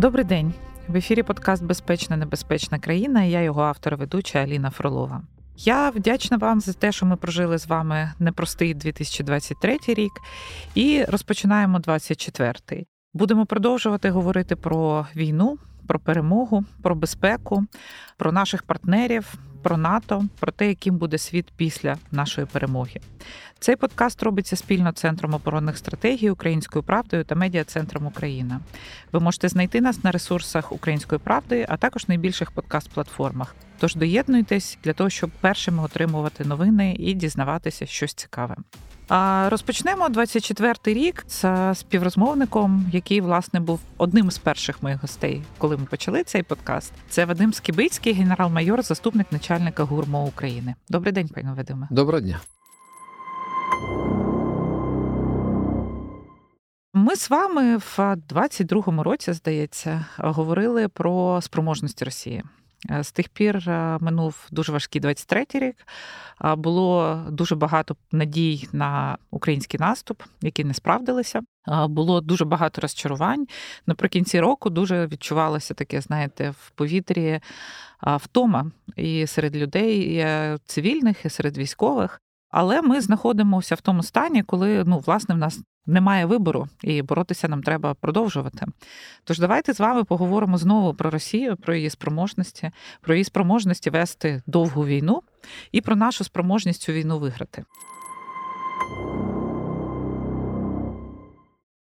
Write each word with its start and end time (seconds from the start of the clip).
Добрий 0.00 0.24
день. 0.24 0.54
В 0.88 0.96
ефірі 0.96 1.22
подкаст 1.22 1.64
Безпечна 1.64 2.16
небезпечна 2.16 2.78
країна. 2.78 3.22
Я 3.22 3.42
його 3.42 3.62
автор 3.62 3.96
ведуча 3.96 4.38
Аліна 4.38 4.70
Фролова. 4.70 5.22
Я 5.56 5.90
вдячна 5.90 6.36
вам 6.36 6.60
за 6.60 6.72
те, 6.72 6.92
що 6.92 7.06
ми 7.06 7.16
прожили 7.16 7.58
з 7.58 7.66
вами 7.66 8.12
непростий 8.18 8.74
2023 8.74 9.78
рік 9.86 10.12
і 10.74 11.04
розпочинаємо 11.08 11.78
24-й. 11.78 12.86
Будемо 13.14 13.46
продовжувати 13.46 14.10
говорити 14.10 14.56
про 14.56 15.06
війну, 15.16 15.58
про 15.90 15.98
перемогу, 15.98 16.64
про 16.82 16.94
безпеку, 16.94 17.64
про 18.16 18.32
наших 18.32 18.62
партнерів, 18.62 19.34
про 19.62 19.76
НАТО, 19.76 20.24
про 20.40 20.52
те, 20.52 20.68
яким 20.68 20.96
буде 20.96 21.18
світ 21.18 21.46
після 21.56 21.96
нашої 22.12 22.46
перемоги. 22.46 23.00
Цей 23.58 23.76
подкаст 23.76 24.22
робиться 24.22 24.56
спільно 24.56 24.92
Центром 24.92 25.34
оборонних 25.34 25.78
стратегій 25.78 26.30
Українською 26.30 26.82
правдою 26.82 27.24
та 27.24 27.34
медіа 27.34 27.64
центром 27.64 28.06
Україна. 28.06 28.60
Ви 29.12 29.20
можете 29.20 29.48
знайти 29.48 29.80
нас 29.80 30.04
на 30.04 30.10
ресурсах 30.10 30.72
Української 30.72 31.18
правди, 31.18 31.66
а 31.68 31.76
також 31.76 32.08
найбільших 32.08 32.52
подкаст-платформах. 32.52 33.54
Тож 33.78 33.94
доєднуйтесь 33.94 34.78
для 34.84 34.92
того, 34.92 35.10
щоб 35.10 35.30
першими 35.40 35.82
отримувати 35.82 36.44
новини 36.44 36.96
і 36.98 37.14
дізнаватися 37.14 37.86
щось 37.86 38.14
цікаве. 38.14 38.56
Розпочнемо 39.48 40.08
24-й 40.08 40.94
рік 40.94 41.24
з 41.28 41.74
співрозмовником, 41.74 42.86
який 42.92 43.20
власне 43.20 43.60
був 43.60 43.80
одним 43.98 44.30
з 44.30 44.38
перших 44.38 44.82
моїх 44.82 45.02
гостей, 45.02 45.42
коли 45.58 45.76
ми 45.76 45.84
почали 45.84 46.24
цей 46.24 46.42
подкаст. 46.42 46.92
Це 47.08 47.24
Вадим 47.24 47.52
Скибицький, 47.52 48.12
генерал-майор, 48.12 48.82
заступник 48.82 49.32
начальника 49.32 49.84
ГУРМО 49.84 50.24
України. 50.24 50.74
Добрий 50.88 51.12
день, 51.12 51.28
пане 51.28 51.52
Вадиме. 51.52 51.88
Доброго 51.90 52.20
дня. 52.20 52.40
Ми 56.94 57.16
з 57.16 57.30
вами 57.30 57.76
в 57.76 57.98
22-му 58.28 59.02
році, 59.02 59.32
здається, 59.32 60.04
говорили 60.18 60.88
про 60.88 61.40
спроможності 61.42 62.04
Росії. 62.04 62.42
Е, 62.90 63.04
з 63.04 63.12
тих 63.12 63.28
пір 63.28 63.70
е, 63.70 63.98
минув 64.00 64.48
дуже 64.50 64.72
важкий 64.72 65.02
23-й 65.02 65.58
рік. 65.58 65.76
Було 66.56 67.22
дуже 67.30 67.54
багато 67.54 67.96
надій 68.12 68.68
на 68.72 69.18
український 69.30 69.80
наступ, 69.80 70.22
які 70.40 70.64
не 70.64 70.74
справдилися. 70.74 71.40
Було 71.88 72.20
дуже 72.20 72.44
багато 72.44 72.80
розчарувань. 72.80 73.46
Наприкінці 73.86 74.40
року 74.40 74.70
дуже 74.70 75.06
відчувалося 75.06 75.74
таке, 75.74 76.00
знаєте, 76.00 76.50
в 76.50 76.70
повітрі 76.70 77.40
втома 78.02 78.70
і 78.96 79.26
серед 79.26 79.56
людей 79.56 79.98
і 79.98 80.16
е, 80.16 80.58
цивільних, 80.64 81.24
і 81.24 81.30
серед 81.30 81.58
військових. 81.58 82.20
Але 82.50 82.82
ми 82.82 83.00
знаходимося 83.00 83.74
в 83.74 83.80
тому 83.80 84.02
стані, 84.02 84.42
коли 84.42 84.84
ну, 84.84 84.98
власне, 84.98 85.34
в 85.34 85.38
нас 85.38 85.60
немає 85.86 86.26
вибору, 86.26 86.68
і 86.82 87.02
боротися 87.02 87.48
нам 87.48 87.62
треба 87.62 87.94
продовжувати. 87.94 88.66
Тож 89.24 89.38
давайте 89.38 89.72
з 89.72 89.80
вами 89.80 90.04
поговоримо 90.04 90.58
знову 90.58 90.94
про 90.94 91.10
Росію, 91.10 91.56
про 91.56 91.74
її 91.74 91.90
спроможності, 91.90 92.70
про 93.00 93.14
її 93.14 93.24
спроможності 93.24 93.90
вести 93.90 94.42
довгу 94.46 94.86
війну 94.86 95.22
і 95.72 95.80
про 95.80 95.96
нашу 95.96 96.24
спроможність 96.24 96.82
цю 96.82 96.92
війну 96.92 97.18
виграти. 97.18 97.64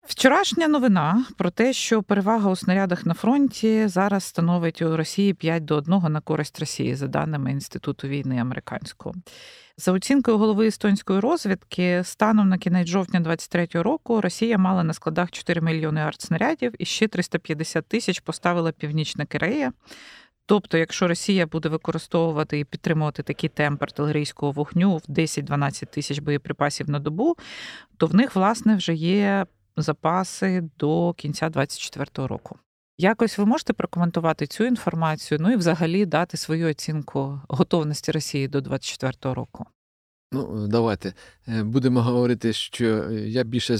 Вчорашня 0.07 0.67
новина 0.67 1.25
про 1.37 1.49
те, 1.49 1.73
що 1.73 2.03
перевага 2.03 2.49
у 2.49 2.55
снарядах 2.55 3.05
на 3.05 3.13
фронті 3.13 3.87
зараз 3.87 4.23
становить 4.23 4.81
у 4.81 4.97
Росії 4.97 5.33
5 5.33 5.65
до 5.65 5.75
1 5.75 6.01
на 6.09 6.21
користь 6.21 6.59
Росії, 6.59 6.95
за 6.95 7.07
даними 7.07 7.51
Інституту 7.51 8.07
війни 8.07 8.39
американського. 8.39 9.15
За 9.77 9.91
оцінкою 9.91 10.37
голови 10.37 10.67
естонської 10.67 11.19
розвідки, 11.19 12.01
станом 12.03 12.49
на 12.49 12.57
кінець 12.57 12.87
жовтня 12.87 13.21
23-го 13.21 13.83
року 13.83 14.21
Росія 14.21 14.57
мала 14.57 14.83
на 14.83 14.93
складах 14.93 15.31
4 15.31 15.61
мільйони 15.61 16.01
артснарядів 16.01 16.73
і 16.79 16.85
ще 16.85 17.07
350 17.07 17.87
тисяч 17.87 18.19
поставила 18.19 18.71
Північна 18.71 19.25
Корея. 19.25 19.71
Тобто, 20.45 20.77
якщо 20.77 21.07
Росія 21.07 21.47
буде 21.47 21.69
використовувати 21.69 22.59
і 22.59 22.63
підтримувати 22.63 23.23
такий 23.23 23.49
темп 23.49 23.83
артилерійського 23.83 24.51
вогню 24.51 24.97
в 24.97 25.01
10-12 25.09 25.85
тисяч 25.85 26.19
боєприпасів 26.19 26.89
на 26.89 26.99
добу, 26.99 27.35
то 27.97 28.07
в 28.07 28.15
них, 28.15 28.35
власне, 28.35 28.75
вже 28.75 28.93
є 28.93 29.45
запаси 29.77 30.69
до 30.79 31.13
кінця 31.13 31.49
2024 31.49 32.27
року. 32.27 32.59
Якось 32.97 33.37
ви 33.37 33.45
можете 33.45 33.73
прокоментувати 33.73 34.47
цю 34.47 34.63
інформацію, 34.63 35.37
ну 35.41 35.51
і 35.51 35.55
взагалі 35.55 36.05
дати 36.05 36.37
свою 36.37 36.69
оцінку 36.69 37.41
готовності 37.49 38.11
Росії 38.11 38.47
до 38.47 38.61
2024 38.61 39.35
року. 39.35 39.65
Ну, 40.31 40.67
давайте 40.67 41.13
е, 41.47 41.63
будемо 41.63 42.01
говорити, 42.01 42.53
що 42.53 43.11
я 43.11 43.43
більше 43.43 43.77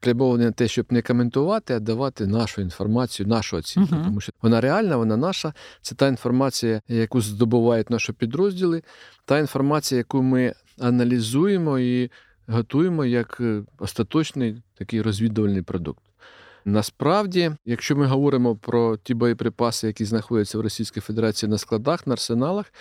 спрямований 0.00 0.46
на 0.46 0.52
те, 0.52 0.68
щоб 0.68 0.86
не 0.90 1.02
коментувати, 1.02 1.74
а 1.74 1.80
давати 1.80 2.26
нашу 2.26 2.60
інформацію, 2.60 3.26
нашу 3.26 3.56
оцінку. 3.56 3.94
Uh-huh. 3.94 4.04
Тому 4.04 4.20
що 4.20 4.32
вона 4.42 4.60
реальна, 4.60 4.96
вона 4.96 5.16
наша. 5.16 5.54
Це 5.82 5.94
та 5.94 6.08
інформація, 6.08 6.80
яку 6.88 7.20
здобувають 7.20 7.90
наші 7.90 8.12
підрозділи, 8.12 8.82
та 9.24 9.38
інформація, 9.38 9.98
яку 9.98 10.22
ми 10.22 10.54
аналізуємо 10.78 11.78
і 11.78 12.10
готуємо 12.50 13.04
як 13.04 13.38
е, 13.40 13.62
остаточний 13.78 14.62
такий 14.74 15.02
розвідувальний 15.02 15.62
продукт. 15.62 16.02
Насправді, 16.64 17.50
якщо 17.66 17.96
ми 17.96 18.06
говоримо 18.06 18.56
про 18.56 18.96
ті 18.96 19.14
боєприпаси, 19.14 19.86
які 19.86 20.04
знаходяться 20.04 20.58
в 20.58 20.60
Російській 20.60 21.00
Федерації 21.00 21.50
на 21.50 21.58
складах, 21.58 22.06
на 22.06 22.12
арсеналах, 22.12 22.72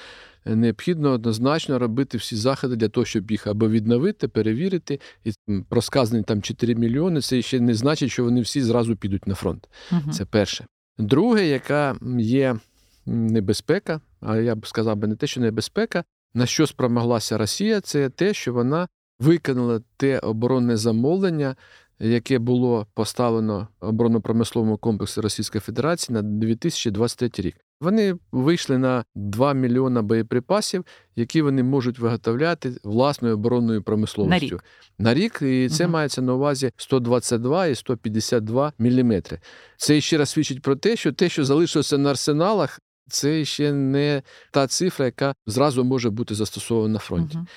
е, 0.46 0.56
необхідно 0.56 1.12
однозначно 1.12 1.80
робити 1.80 2.18
всі 2.18 2.36
заходи 2.36 2.76
для 2.76 2.90
того, 2.90 3.06
щоб 3.06 3.32
їх 3.32 3.48
або 3.48 3.70
відновити, 3.70 4.28
перевірити. 4.28 5.00
І 5.24 5.34
про 5.70 5.82
сказані 5.82 6.24
там 6.24 6.42
4 6.42 6.76
мільйони, 6.76 7.22
це 7.22 7.42
ще 7.42 7.60
не 7.60 7.74
значить, 7.74 8.12
що 8.12 8.24
вони 8.24 8.42
всі 8.42 8.62
зразу 8.62 8.96
підуть 8.96 9.28
на 9.28 9.36
фронт. 9.36 9.70
Угу. 9.92 10.12
Це 10.12 10.26
перше. 10.26 10.66
Друге, 10.98 11.48
яка 11.48 11.96
є 12.20 12.60
небезпека, 13.06 14.02
а 14.22 14.38
я 14.38 14.56
б 14.56 14.68
сказав 14.68 14.98
би 14.98 15.08
не 15.08 15.16
те, 15.16 15.28
що 15.28 15.42
небезпека, 15.42 16.04
на 16.34 16.46
що 16.46 16.68
спромоглася 16.68 17.38
Росія, 17.38 17.82
це 17.82 18.10
те, 18.10 18.34
що 18.34 18.54
вона 18.54 18.88
виконала 19.20 19.82
те 19.98 20.20
оборонне 20.20 20.78
замовлення, 20.78 21.56
яке 22.00 22.40
було 22.40 22.88
поставлено 22.94 23.68
оборонно-промисловому 23.80 24.78
комплексу 24.78 25.22
Російської 25.22 25.62
Федерації 25.62 26.14
на 26.14 26.22
2023 26.22 27.30
рік. 27.38 27.56
Вони 27.82 28.16
вийшли 28.32 28.78
на 28.78 29.06
2 29.16 29.54
мільйона 29.54 30.02
боєприпасів, 30.02 30.86
які 31.16 31.42
вони 31.42 31.64
можуть 31.64 32.00
виготовляти 32.00 32.72
власною 32.84 33.34
оборонною 33.34 33.84
промисловістю 33.84 34.36
на 34.36 34.40
рік. 34.40 34.64
На 35.00 35.14
рік 35.14 35.42
і 35.42 35.70
це 35.70 35.84
угу. 35.84 35.94
мається 35.94 36.22
на 36.22 36.34
увазі 36.34 36.72
122 36.78 37.68
і 37.68 37.76
152 37.76 38.74
міліметри. 38.80 39.40
Це 39.78 40.02
ще 40.02 40.18
раз 40.18 40.30
свідчить 40.30 40.62
про 40.62 40.76
те, 40.76 40.96
що 40.96 41.12
те, 41.12 41.30
що 41.30 41.46
залишилося 41.46 41.98
на 41.98 42.10
арсеналах, 42.10 42.80
це 43.10 43.46
ще 43.46 43.74
не 43.74 44.22
та 44.52 44.68
цифра, 44.68 45.06
яка 45.06 45.34
зразу 45.48 45.84
може 45.84 46.10
бути 46.10 46.36
застосована 46.36 46.94
на 46.94 47.00
фронті. 47.00 47.38
Угу. 47.38 47.48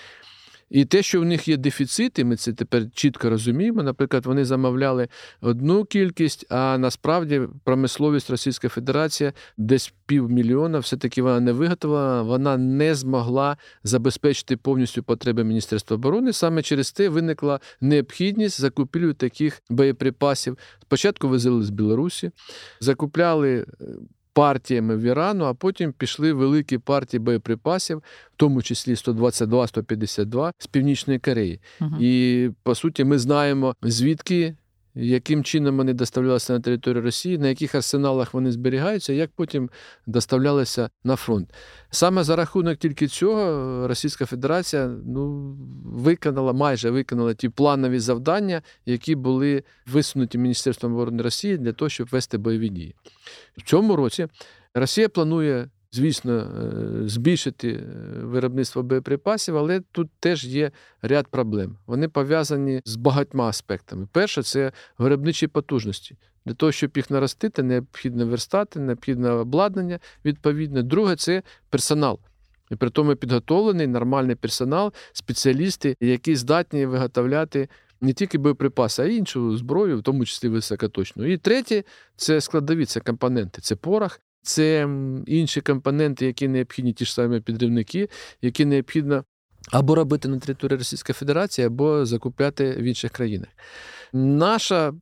І 0.72 0.84
те, 0.84 1.03
що 1.03 1.21
в 1.21 1.25
них 1.25 1.49
є 1.49 1.56
дефіцити, 1.56 2.25
ми 2.25 2.37
це 2.37 2.53
тепер 2.53 2.91
чітко 2.94 3.31
розуміємо. 3.31 3.83
Наприклад, 3.83 4.27
вони 4.27 4.44
замовляли 4.44 5.09
одну 5.41 5.84
кількість, 5.84 6.47
а 6.49 6.78
насправді 6.78 7.43
промисловість 7.65 8.31
Російська 8.31 8.69
Федерація 8.69 9.33
десь 9.56 9.94
півмільйона, 10.06 10.78
все-таки 10.78 11.22
вона 11.22 11.41
не 11.41 11.53
виготовила, 11.53 12.22
вона 12.22 12.56
не 12.56 12.94
змогла 12.94 13.56
забезпечити 13.84 14.56
повністю 14.56 15.03
потреби 15.03 15.44
Міністерства 15.44 15.94
оборони. 15.94 16.33
Саме 16.33 16.62
через 16.62 16.93
те 16.93 17.09
виникла 17.09 17.60
необхідність 17.81 18.60
закупівлі 18.60 19.15
таких 19.15 19.62
боєприпасів. 19.71 20.59
Спочатку 20.83 21.28
везли 21.28 21.62
з 21.62 21.71
Білорусі, 21.71 22.31
закупляли 22.81 23.66
е, 23.81 23.84
партіями 24.32 24.97
в 24.97 25.00
Ірану, 25.00 25.44
а 25.44 25.54
потім 25.54 25.93
пішли 25.93 26.32
великі 26.32 26.78
партії 26.78 27.20
боєприпасів, 27.20 27.98
в 27.98 28.36
тому 28.36 28.62
числі 28.62 28.95
122-152 28.95 30.53
з 30.59 30.66
Північної 30.66 31.18
Кореї. 31.18 31.60
Угу. 31.80 31.97
І 32.01 32.51
по 32.62 32.74
суті, 32.74 33.04
ми 33.04 33.18
знаємо, 33.18 33.74
звідки 33.83 34.54
яким 34.94 35.44
чином 35.44 35.77
вони 35.77 35.92
доставлялися 35.92 36.53
на 36.53 36.60
територію 36.60 37.03
Росії, 37.03 37.39
на 37.39 37.48
яких 37.48 37.74
арсеналах 37.74 38.34
вони 38.34 38.53
зберігаються, 38.53 39.12
як 39.12 39.30
потім 39.30 39.71
доставлялися 40.06 40.91
на 41.04 41.16
фронт. 41.16 41.54
Саме 41.91 42.24
за 42.24 42.36
рахунок 42.36 42.78
тільки 42.78 43.06
цього 43.06 43.89
Російська 43.89 44.27
Федерація 44.27 44.86
ну, 45.06 45.56
виконала, 45.84 46.53
майже 46.53 46.91
виконала 46.91 47.34
ті 47.34 47.48
планові 47.48 47.98
завдання, 47.98 48.62
які 48.86 49.15
були 49.15 49.62
висунуті 49.86 50.39
Міністерством 50.39 50.92
оборони 50.92 51.22
Росії 51.22 51.59
для 51.59 51.72
того, 51.72 51.89
щоб 51.89 52.09
вести 52.09 52.39
бойові 52.39 52.68
дії. 52.68 52.94
В 53.56 53.62
цьому 53.62 53.97
році 53.97 54.27
Росія 54.74 55.09
планує 55.09 55.68
звісно, 55.92 56.33
е, 56.33 57.09
збільшити 57.09 57.68
е, 57.68 57.84
виробництво 58.18 58.83
боєприпасів, 58.83 59.56
але 59.56 59.80
тут 59.92 60.10
теж 60.21 60.44
є 60.44 60.71
ряд 61.03 61.27
проблем. 61.27 61.77
Вони 61.86 62.09
пов'язані 62.09 62.80
з 62.84 62.97
багатьма 62.97 63.48
аспектами. 63.48 64.09
Перше, 64.12 64.42
це 64.42 64.72
виробничі 64.98 65.47
потужності. 65.47 66.16
Для 66.47 66.54
того, 66.54 66.72
щоб 66.72 66.91
їх 66.97 67.10
наростити, 67.10 67.62
необхідно 67.62 68.27
верстати, 68.27 68.80
необхідне 68.80 69.30
обладнання 69.30 69.98
відповідне. 70.24 70.83
Друге, 70.83 71.16
це 71.16 71.42
персонал. 71.71 72.21
І 72.71 72.77
при 72.77 72.91
тому 72.91 73.16
підготовлений 73.16 73.86
нормальний 73.86 74.36
персонал, 74.36 74.92
спеціалісти, 75.12 75.97
які 76.00 76.36
здатні 76.36 76.86
виготовляти 76.86 77.68
не 78.00 78.12
тільки 78.12 78.39
боєприпаси, 78.39 79.03
а 79.03 79.06
й 79.06 79.16
іншу 79.16 79.56
зброю, 79.56 79.98
в 79.98 80.03
тому 80.03 80.24
числі 80.24 80.48
високоточну. 80.48 81.27
І 81.27 81.36
третє 81.36 81.84
це 82.16 82.41
складові, 82.41 82.84
це 82.84 83.00
компоненти, 83.00 83.62
це 83.62 83.77
порох, 83.77 84.21
це 84.42 84.89
інші 85.27 85.60
компоненти, 85.60 86.27
які 86.27 86.48
необхідні, 86.48 86.92
ті 86.92 87.04
ж 87.04 87.15
самі 87.15 87.41
підривники, 87.41 88.09
які 88.42 88.65
необхідно 88.65 89.24
або 89.71 89.94
робити 89.94 90.28
на 90.28 90.39
території 90.39 90.78
Російської 90.78 91.15
Федерації, 91.15 91.66
або 91.66 92.06
закупляти 92.06 92.72
в 92.72 92.83
інших 92.83 93.12
країнах. 93.12 93.48
Наша 94.12 94.92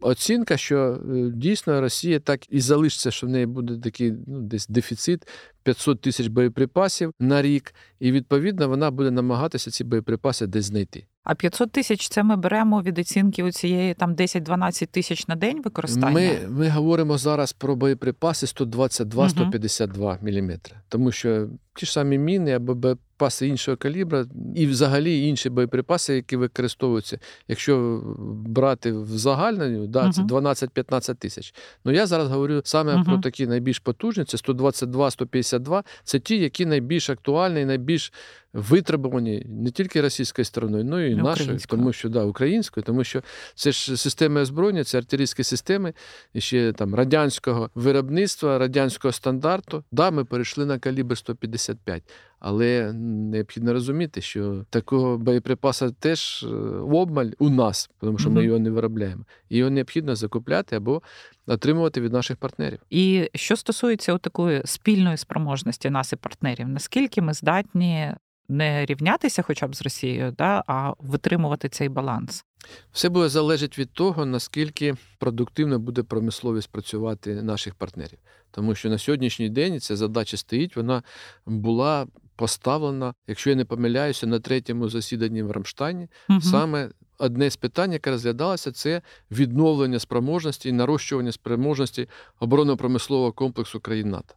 оцінка, 0.00 0.56
що 0.56 0.78
е, 0.78 1.30
дійсно 1.34 1.80
Росія 1.80 2.20
так 2.20 2.52
і 2.52 2.60
залишиться, 2.60 3.10
що 3.10 3.26
в 3.26 3.30
неї 3.30 3.46
буде 3.46 3.78
такий 3.78 4.12
ну, 4.26 4.40
десь 4.40 4.68
дефіцит 4.68 5.28
500 5.62 6.00
тисяч 6.00 6.26
боєприпасів 6.26 7.12
на 7.20 7.42
рік, 7.42 7.74
і 8.00 8.12
відповідно 8.12 8.68
вона 8.68 8.90
буде 8.90 9.10
намагатися 9.10 9.70
ці 9.70 9.84
боєприпаси 9.84 10.46
десь 10.46 10.64
знайти. 10.64 11.06
А 11.24 11.34
500 11.34 11.72
тисяч 11.72 12.08
це 12.08 12.22
ми 12.22 12.36
беремо 12.36 12.82
від 12.82 12.98
оцінки 12.98 13.42
у 13.42 13.52
цієї 13.52 13.94
там 13.94 14.14
10-12 14.14 14.86
тисяч 14.86 15.28
на 15.28 15.36
день 15.36 15.62
використання. 15.62 16.10
Ми 16.10 16.38
ми 16.48 16.68
говоримо 16.68 17.18
зараз 17.18 17.52
про 17.52 17.76
боєприпаси 17.76 18.46
122-152 18.46 19.98
угу. 19.98 20.18
мм, 20.22 20.58
тому 20.88 21.12
що 21.12 21.48
ті 21.74 21.86
ж 21.86 21.92
самі 21.92 22.18
міни 22.18 22.52
або 22.52 22.74
боєприпаси 22.74 23.48
іншого 23.48 23.76
калібра, 23.76 24.26
і 24.54 24.66
взагалі 24.66 25.26
інші 25.28 25.50
боєприпаси, 25.50 26.14
які 26.14 26.36
використовуються, 26.36 27.18
якщо 27.48 28.02
брати 28.46 28.92
в 28.92 29.08
загальному, 29.08 29.86
да, 29.86 30.10
це 30.12 30.22
12-15 30.22 31.14
тисяч. 31.14 31.54
Ну 31.84 31.92
я 31.92 32.06
зараз 32.06 32.28
говорю 32.28 32.60
саме 32.64 32.94
угу. 32.94 33.04
про 33.04 33.18
такі 33.18 33.46
найбільш 33.46 33.78
потужні, 33.78 34.24
це 34.24 34.36
122-152, 34.36 35.82
це 36.04 36.18
ті, 36.18 36.38
які 36.38 36.66
найбільш 36.66 37.10
актуальні, 37.10 37.64
найбільш 37.64 38.12
витребувані 38.54 39.46
не 39.48 39.70
тільки 39.70 40.00
російською 40.00 40.44
стороною, 40.44 40.84
ну 40.84 41.06
і 41.06 41.14
нашою, 41.14 41.58
тому 41.68 41.92
що 41.92 42.08
да, 42.08 42.24
українською, 42.24 42.84
тому 42.84 43.04
що 43.04 43.22
це 43.54 43.72
ж 43.72 43.96
системи 43.96 44.40
озброєння, 44.40 44.84
це 44.84 44.98
артилерійські 44.98 45.44
системи 45.44 45.94
ще 46.36 46.72
там 46.72 46.94
радянського 46.94 47.70
виробництва, 47.74 48.58
радянського 48.58 49.12
стандарту. 49.12 49.84
Да, 49.92 50.10
ми 50.10 50.24
перейшли 50.24 50.66
на 50.66 50.78
калібр 50.78 51.18
155. 51.64 52.02
Але 52.46 52.92
необхідно 52.92 53.72
розуміти, 53.72 54.20
що 54.20 54.64
такого 54.70 55.18
боєприпаса 55.18 55.90
теж 55.90 56.42
е, 56.42 56.46
обмаль 56.76 57.30
у 57.38 57.50
нас, 57.50 57.90
тому 58.00 58.18
що 58.18 58.30
ми 58.30 58.44
його 58.44 58.58
не 58.58 58.70
виробляємо. 58.70 59.24
І 59.48 59.56
його 59.56 59.70
необхідно 59.70 60.16
закупляти 60.16 60.76
або 60.76 61.02
отримувати 61.46 62.00
від 62.00 62.12
наших 62.12 62.36
партнерів. 62.36 62.78
І 62.90 63.30
що 63.34 63.56
стосується 63.56 64.18
такої 64.18 64.62
спільної 64.64 65.16
спроможності 65.16 65.90
нас 65.90 66.12
і 66.12 66.16
партнерів, 66.16 66.68
наскільки 66.68 67.22
ми 67.22 67.34
здатні 67.34 68.14
не 68.48 68.86
рівнятися, 68.86 69.42
хоча 69.42 69.66
б 69.66 69.74
з 69.74 69.82
Росією, 69.82 70.34
да, 70.38 70.64
а 70.66 70.92
витримувати 70.98 71.68
цей 71.68 71.88
баланс. 71.88 72.44
Все 72.92 73.08
буде 73.08 73.28
залежить 73.28 73.78
від 73.78 73.92
того, 73.92 74.26
наскільки 74.26 74.94
продуктивно 75.18 75.78
буде 75.78 76.02
промисловість 76.02 76.70
працювати 76.70 77.42
наших 77.42 77.74
партнерів. 77.74 78.18
Тому 78.50 78.74
що 78.74 78.88
на 78.88 78.98
сьогоднішній 78.98 79.48
день 79.48 79.80
ця 79.80 79.96
задача 79.96 80.36
стоїть, 80.36 80.76
вона 80.76 81.02
була 81.46 82.06
поставлена, 82.36 83.14
якщо 83.26 83.50
я 83.50 83.56
не 83.56 83.64
помиляюся, 83.64 84.26
на 84.26 84.40
третьому 84.40 84.88
засіданні 84.88 85.42
в 85.42 85.50
Рамштайні. 85.50 86.08
Угу. 86.30 86.40
Саме 86.40 86.90
одне 87.18 87.50
з 87.50 87.56
питань, 87.56 87.92
яке 87.92 88.10
розглядалося, 88.10 88.72
це 88.72 89.02
відновлення 89.30 89.98
спроможності 89.98 90.68
і 90.68 90.72
нарощування 90.72 91.32
спроможності 91.32 92.08
оборонно-промислового 92.40 93.32
комплексу 93.32 93.80
країн 93.80 94.10
НАТО. 94.10 94.34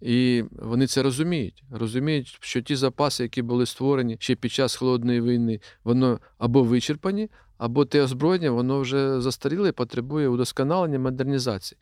І 0.00 0.44
вони 0.52 0.86
це 0.86 1.02
розуміють. 1.02 1.64
Розуміють, 1.70 2.38
що 2.40 2.60
ті 2.60 2.76
запаси, 2.76 3.22
які 3.22 3.42
були 3.42 3.66
створені 3.66 4.16
ще 4.20 4.34
під 4.34 4.52
час 4.52 4.76
холодної 4.76 5.20
війни, 5.20 5.60
воно 5.84 6.20
або 6.38 6.62
вичерпані, 6.62 7.28
або 7.58 7.84
те 7.84 8.02
озброєння, 8.02 8.50
воно 8.50 8.80
вже 8.80 9.20
застаріле 9.20 9.68
і 9.68 9.72
потребує 9.72 10.28
удосконалення, 10.28 10.98
модернізації. 10.98 11.78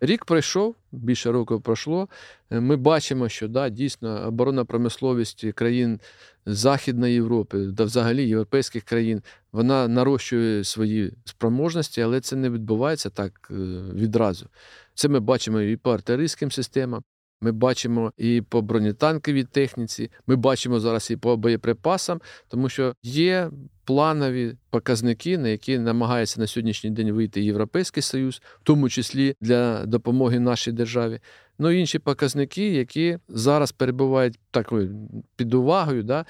Рік 0.00 0.24
пройшов, 0.24 0.74
більше 0.92 1.32
року 1.32 1.60
пройшло. 1.60 2.08
Ми 2.50 2.76
бачимо, 2.76 3.28
що 3.28 3.48
да, 3.48 3.68
дійсно 3.68 4.26
оборонна 4.26 4.64
промисловість 4.64 5.46
країн 5.54 6.00
Західної 6.46 7.14
Європи 7.14 7.72
та 7.76 7.84
взагалі 7.84 8.28
європейських 8.28 8.84
країн 8.84 9.22
вона 9.52 9.88
нарощує 9.88 10.64
свої 10.64 11.12
спроможності, 11.24 12.00
але 12.00 12.20
це 12.20 12.36
не 12.36 12.50
відбувається 12.50 13.10
так 13.10 13.48
е, 13.50 13.54
відразу. 13.94 14.46
Це 14.94 15.08
ми 15.08 15.20
бачимо 15.20 15.60
і 15.60 15.76
по 15.76 15.90
артилерійським 15.90 16.50
системам. 16.50 17.02
Ми 17.40 17.52
бачимо 17.52 18.12
і 18.16 18.42
по 18.48 18.62
бронетанковій 18.62 19.44
техніці, 19.44 20.10
ми 20.26 20.36
бачимо 20.36 20.80
зараз 20.80 21.10
і 21.10 21.16
по 21.16 21.36
боєприпасам, 21.36 22.20
тому 22.48 22.68
що 22.68 22.94
є 23.02 23.50
планові 23.84 24.56
показники, 24.70 25.38
на 25.38 25.48
які 25.48 25.78
намагається 25.78 26.40
на 26.40 26.46
сьогоднішній 26.46 26.90
день 26.90 27.12
вийти 27.12 27.42
Європейський 27.42 28.02
Союз, 28.02 28.42
в 28.60 28.62
тому 28.62 28.88
числі 28.88 29.34
для 29.40 29.86
допомоги 29.86 30.40
нашій 30.40 30.72
державі. 30.72 31.20
Ну 31.58 31.70
інші 31.70 31.98
показники, 31.98 32.68
які 32.72 33.18
зараз 33.28 33.72
перебувають 33.72 34.38
такою 34.50 34.96
під 35.36 35.54
увагою. 35.54 36.02
Да? 36.02 36.24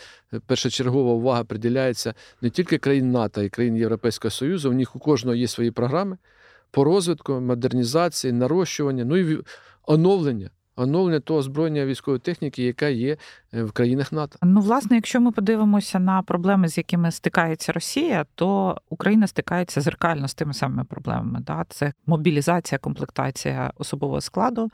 Першочергова 0.46 1.12
увага 1.12 1.44
приділяється 1.44 2.14
не 2.42 2.50
тільки 2.50 2.78
країн 2.78 3.10
НАТО 3.10 3.42
і 3.42 3.48
країн 3.48 3.76
Європейського 3.76 4.30
Союзу. 4.30 4.70
У 4.70 4.72
них 4.72 4.96
у 4.96 4.98
кожного 4.98 5.34
є 5.34 5.48
свої 5.48 5.70
програми 5.70 6.18
по 6.70 6.84
розвитку, 6.84 7.40
модернізації, 7.40 8.32
нарощування, 8.32 9.04
ну 9.04 9.16
і 9.16 9.42
оновлення 9.82 10.50
оновлення 10.76 11.20
того 11.20 11.38
озброєння 11.38 11.86
військової 11.86 12.20
техніки, 12.20 12.62
яка 12.62 12.88
є 12.88 13.16
е, 13.54 13.62
в 13.62 13.72
країнах 13.72 14.12
НАТО. 14.12 14.38
Ну, 14.42 14.60
власне, 14.60 14.96
якщо 14.96 15.20
ми 15.20 15.32
подивимося 15.32 15.98
на 15.98 16.22
проблеми, 16.22 16.68
з 16.68 16.78
якими 16.78 17.10
стикається 17.10 17.72
Росія, 17.72 18.26
то 18.34 18.76
Україна 18.88 19.26
стикається 19.26 19.80
зеркально 19.80 20.28
з 20.28 20.34
тими 20.34 20.54
самими 20.54 20.84
проблемами. 20.84 21.40
Да? 21.40 21.64
Це 21.68 21.92
мобілізація, 22.06 22.78
комплектація 22.78 23.72
особового 23.76 24.20
складу, 24.20 24.70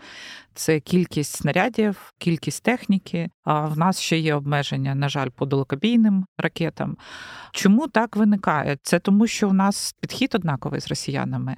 це 0.55 0.81
кількість 0.81 1.37
снарядів, 1.37 2.13
кількість 2.19 2.63
техніки. 2.63 3.31
А 3.45 3.67
в 3.67 3.79
нас 3.79 4.01
ще 4.01 4.19
є 4.19 4.35
обмеження, 4.35 4.95
на 4.95 5.09
жаль, 5.09 5.29
по 5.29 5.47
далекобійним 5.47 6.27
ракетам. 6.39 6.97
Чому 7.53 7.89
так 7.89 8.17
виникає? 8.17 8.79
Це 8.83 8.99
тому, 8.99 9.27
що 9.27 9.49
у 9.49 9.53
нас 9.53 9.95
підхід 10.01 10.35
однаковий 10.35 10.81
з 10.81 10.89
росіянами. 10.89 11.57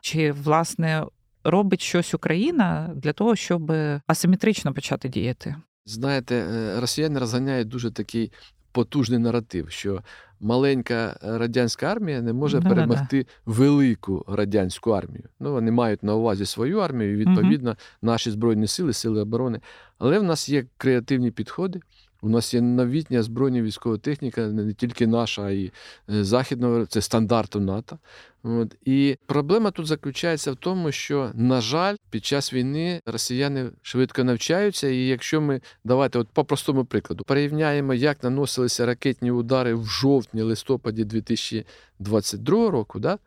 Чи 0.00 0.32
власне 0.32 1.04
робить 1.44 1.80
щось 1.80 2.14
Україна 2.14 2.90
для 2.96 3.12
того, 3.12 3.36
щоб 3.36 3.72
асиметрично 4.06 4.74
почати 4.74 5.08
діяти? 5.08 5.56
Знаєте, 5.86 6.34
е, 6.34 6.80
росіяни 6.80 7.20
розганяють 7.20 7.68
дуже 7.68 7.90
такий 7.90 8.32
потужний 8.72 9.18
наратив, 9.18 9.70
що 9.70 10.02
маленька 10.40 11.18
радянська 11.22 11.86
армія 11.86 12.22
не 12.22 12.32
може 12.32 12.60
да, 12.60 12.68
перемогти 12.68 13.22
да. 13.22 13.52
велику 13.52 14.24
радянську 14.28 14.90
армію. 14.90 15.24
Ну 15.40 15.52
вони 15.52 15.70
мають 15.70 16.02
на 16.02 16.14
увазі 16.14 16.46
свою 16.46 16.78
армію, 16.78 17.12
і 17.12 17.16
відповідно 17.16 17.70
угу. 17.70 17.78
наші 18.02 18.30
збройні 18.30 18.66
сили, 18.66 18.92
сили 18.92 19.20
оборони. 19.20 19.60
Але 19.98 20.18
в 20.18 20.22
нас 20.22 20.48
є 20.48 20.64
креативні 20.76 21.30
підходи. 21.30 21.80
У 22.22 22.28
нас 22.28 22.54
є 22.54 22.60
новітня 22.60 23.22
збройна 23.22 23.62
військова 23.62 23.98
техніка, 23.98 24.46
не 24.46 24.74
тільки 24.74 25.06
наша, 25.06 25.42
а 25.42 25.50
й 25.50 25.72
е, 26.10 26.24
західного, 26.24 26.86
це 26.86 27.00
стандарту 27.00 27.60
НАТО. 27.60 27.98
От. 28.42 28.76
І 28.84 29.16
проблема 29.26 29.70
тут 29.70 29.86
заключається 29.86 30.52
в 30.52 30.56
тому, 30.56 30.92
що, 30.92 31.30
на 31.34 31.60
жаль, 31.60 31.96
під 32.10 32.24
час 32.24 32.52
війни 32.52 33.00
росіяни 33.06 33.70
швидко 33.82 34.24
навчаються. 34.24 34.88
І 34.88 35.06
якщо 35.06 35.40
ми 35.40 35.60
давайте, 35.84 36.18
от 36.18 36.28
по 36.28 36.44
простому 36.44 36.84
прикладу, 36.84 37.24
порівняємо, 37.24 37.94
як 37.94 38.22
наносилися 38.22 38.86
ракетні 38.86 39.30
удари 39.30 39.74
в 39.74 39.86
жовтні-листопаді 39.86 41.04
2022 41.04 42.70
року, 42.70 43.00
да? 43.00 43.18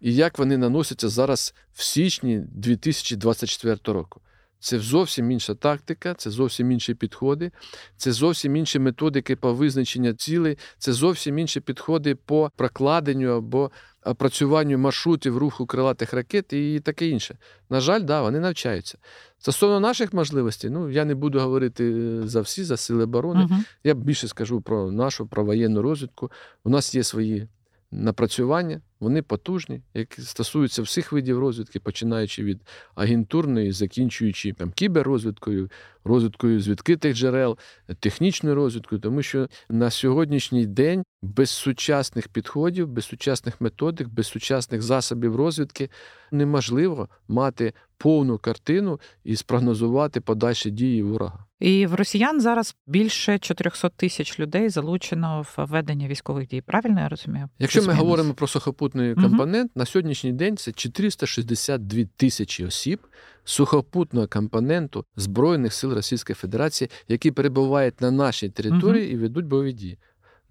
і 0.00 0.14
як 0.14 0.38
вони 0.38 0.56
наносяться 0.56 1.08
зараз 1.08 1.54
в 1.72 1.82
січні 1.82 2.38
2024 2.54 3.78
року. 3.86 4.20
Це 4.66 4.78
зовсім 4.78 5.30
інша 5.30 5.54
тактика, 5.54 6.14
це 6.14 6.30
зовсім 6.30 6.72
інші 6.72 6.94
підходи, 6.94 7.50
це 7.96 8.12
зовсім 8.12 8.56
інші 8.56 8.78
методики 8.78 9.36
по 9.36 9.54
визначенню 9.54 10.12
цілей, 10.12 10.58
це 10.78 10.92
зовсім 10.92 11.38
інші 11.38 11.60
підходи 11.60 12.14
по 12.14 12.50
прокладенню 12.56 13.28
або 13.28 13.70
опрацюванню 14.04 14.78
маршрутів 14.78 15.38
руху 15.38 15.66
крилатих 15.66 16.12
ракет 16.12 16.52
і 16.52 16.80
таке 16.80 17.08
інше. 17.08 17.38
На 17.70 17.80
жаль, 17.80 18.02
да, 18.02 18.22
вони 18.22 18.40
навчаються. 18.40 18.98
Стосовно 19.38 19.80
наших 19.80 20.12
можливостей, 20.12 20.70
ну 20.70 20.90
я 20.90 21.04
не 21.04 21.14
буду 21.14 21.40
говорити 21.40 21.92
е, 21.92 22.28
за 22.28 22.40
всі, 22.40 22.64
за 22.64 22.76
сили 22.76 23.04
оборони. 23.04 23.40
Uh-huh. 23.40 23.64
Я 23.84 23.94
більше 23.94 24.28
скажу 24.28 24.60
про 24.60 24.92
нашу 24.92 25.26
про 25.26 25.44
воєнну 25.44 25.82
розвідку. 25.82 26.30
У 26.64 26.70
нас 26.70 26.94
є 26.94 27.02
свої 27.02 27.48
напрацювання, 27.90 28.80
вони 29.00 29.22
потужні, 29.22 29.82
які 29.94 30.22
стосуються 30.22 30.82
всіх 30.82 31.12
видів 31.12 31.38
розвідки, 31.38 31.80
починаючи 31.80 32.44
від 32.44 32.60
агентурної, 32.94 33.72
закінчуючи 33.72 34.52
там 34.52 34.72
кіберрозвідкою, 34.72 35.70
розвідкою 36.04 36.60
з 36.60 36.68
відкритих 36.68 37.16
джерел, 37.16 37.58
технічною 38.00 38.56
розвідкою, 38.56 39.00
тому 39.00 39.22
що 39.22 39.48
на 39.68 39.90
сьогоднішній 39.90 40.66
день 40.66 41.02
без 41.22 41.50
сучасних 41.50 42.28
підходів, 42.28 42.88
без 42.88 43.04
сучасних 43.04 43.60
методик, 43.60 44.08
без 44.08 44.26
сучасних 44.26 44.82
засобів 44.82 45.36
розвідки 45.36 45.90
неможливо 46.30 47.08
мати 47.28 47.72
повну 47.98 48.38
картину 48.38 49.00
і 49.24 49.36
спрогнозувати 49.36 50.20
подальші 50.20 50.70
дії 50.70 51.02
ворога. 51.02 51.45
І 51.60 51.86
в 51.86 51.94
росіян 51.94 52.40
зараз 52.40 52.76
більше 52.86 53.38
400 53.38 53.88
тисяч 53.88 54.40
людей 54.40 54.68
залучено 54.68 55.42
в 55.42 55.64
ведення 55.64 56.08
військових 56.08 56.48
дій. 56.48 56.60
Правильно 56.60 57.00
я 57.00 57.08
розумію? 57.08 57.48
Якщо 57.58 57.82
ми 57.82 57.92
говоримо 57.92 58.34
про 58.34 58.46
сухопутний 58.46 59.14
компонент, 59.14 59.70
угу. 59.74 59.80
на 59.80 59.86
сьогоднішній 59.86 60.32
день 60.32 60.56
це 60.56 60.72
462 60.72 62.04
тисячі 62.16 62.64
осіб 62.64 63.06
сухопутного 63.44 64.28
компоненту 64.28 65.04
Збройних 65.16 65.72
сил 65.72 65.92
Російської 65.92 66.34
Федерації, 66.34 66.90
які 67.08 67.30
перебувають 67.30 68.00
на 68.00 68.10
нашій 68.10 68.48
території 68.48 69.06
угу. 69.06 69.14
і 69.14 69.16
ведуть 69.16 69.46
бойові 69.46 69.72
дії. 69.72 69.98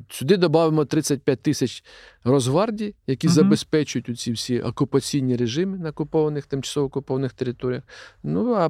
Сюди 0.10 0.38
додамо 0.38 0.86
35 0.86 1.42
тисяч 1.42 1.84
Росгвардій, 2.24 2.96
які 3.08 3.28
uh 3.28 3.32
забезпечують 3.32 4.20
ці 4.20 4.32
всі 4.32 4.62
окупаційні 4.62 5.36
режими 5.36 5.78
на 5.78 5.90
окупованих, 5.90 6.46
тимчасово 6.46 6.86
окупованих 6.88 7.34
територіях. 7.34 7.84
Ну 8.24 8.54
а 8.54 8.70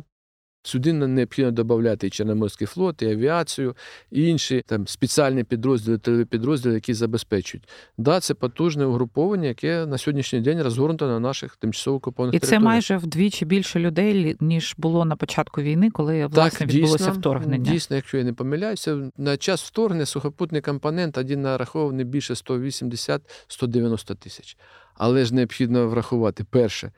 Сюди 0.65 0.93
необхідно 0.93 1.51
додати 1.51 2.07
і 2.07 2.09
Чорноморський 2.09 2.67
флот, 2.67 3.01
і 3.01 3.05
авіацію, 3.05 3.75
і 4.11 4.27
інші 4.27 4.63
там 4.65 4.87
спеціальні 4.87 5.43
підрозділи, 5.43 6.25
підрозділи, 6.25 6.75
які 6.75 6.93
забезпечують. 6.93 7.67
Да, 7.97 8.19
це 8.19 8.33
потужне 8.33 8.85
угруповання, 8.85 9.47
яке 9.47 9.85
на 9.85 9.97
сьогоднішній 9.97 10.41
день 10.41 10.61
розгорнуто 10.61 11.07
на 11.07 11.19
наших 11.19 11.55
тимчасово 11.55 11.97
окупованих 11.97 12.35
і 12.35 12.39
територіях. 12.39 12.61
І 12.61 12.63
це 12.63 12.65
майже 12.65 12.97
вдвічі 12.97 13.45
більше 13.45 13.79
людей, 13.79 14.37
ніж 14.39 14.75
було 14.77 15.05
на 15.05 15.15
початку 15.15 15.61
війни, 15.61 15.89
коли 15.91 16.25
власне 16.25 16.59
так, 16.59 16.73
відбулося 16.73 16.97
дійсно, 16.97 17.19
вторгнення. 17.19 17.71
Дійсно, 17.71 17.95
якщо 17.95 18.17
я 18.17 18.23
не 18.23 18.33
помиляюся, 18.33 19.11
на 19.17 19.37
час 19.37 19.63
вторгнення 19.63 20.05
сухопутний 20.05 20.61
компонент 20.61 21.17
один 21.17 21.41
нарахований 21.41 22.05
більше 22.05 22.33
180-190 22.33 24.15
тисяч. 24.15 24.57
Але 24.93 25.25
ж 25.25 25.35
необхідно 25.35 25.87
врахувати 25.87 26.43
перше 26.43 26.91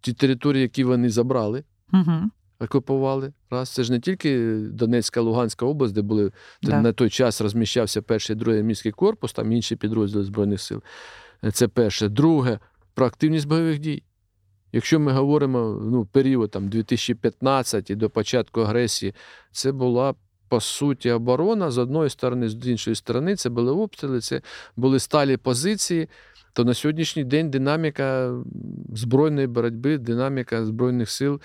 ті 0.00 0.12
території, 0.12 0.62
які 0.62 0.84
вони 0.84 1.10
забрали. 1.10 1.64
Угу 1.92 2.30
окупували. 2.60 3.32
Раз 3.50 3.68
це 3.68 3.84
ж 3.84 3.92
не 3.92 4.00
тільки 4.00 4.56
Донецька, 4.56 5.20
Луганська 5.20 5.66
область, 5.66 5.94
де 5.94 6.02
були 6.02 6.32
да. 6.62 6.80
на 6.80 6.92
той 6.92 7.10
час 7.10 7.40
розміщався 7.40 8.02
перший 8.02 8.36
і 8.36 8.38
другий 8.38 8.62
міський 8.62 8.92
корпус, 8.92 9.32
там 9.32 9.52
інші 9.52 9.76
підрозділи 9.76 10.24
Збройних 10.24 10.60
сил. 10.60 10.82
Це 11.52 11.68
перше. 11.68 12.08
Друге, 12.08 12.58
про 12.94 13.06
активність 13.06 13.48
бойових 13.48 13.78
дій. 13.78 14.02
Якщо 14.72 15.00
ми 15.00 15.12
говоримо 15.12 15.80
ну, 15.84 16.04
період 16.04 16.50
там 16.50 16.68
2015 16.68 17.90
і 17.90 17.94
до 17.94 18.10
початку 18.10 18.60
агресії, 18.60 19.14
це 19.52 19.72
була. 19.72 20.14
По 20.48 20.60
суті, 20.60 21.10
оборона 21.10 21.70
з 21.70 21.78
одної 21.78 22.10
сторони, 22.10 22.48
з 22.48 22.66
іншої 22.66 22.96
сторони, 22.96 23.36
це 23.36 23.50
були 23.50 23.72
обстріли, 23.72 24.20
це 24.20 24.42
були 24.76 24.98
сталі 24.98 25.36
позиції 25.36 26.08
то 26.52 26.64
на 26.64 26.74
сьогоднішній 26.74 27.24
день 27.24 27.50
динаміка 27.50 28.34
збройної 28.94 29.46
боротьби, 29.46 29.98
динаміка 29.98 30.64
збройних 30.64 31.10
сил, 31.10 31.40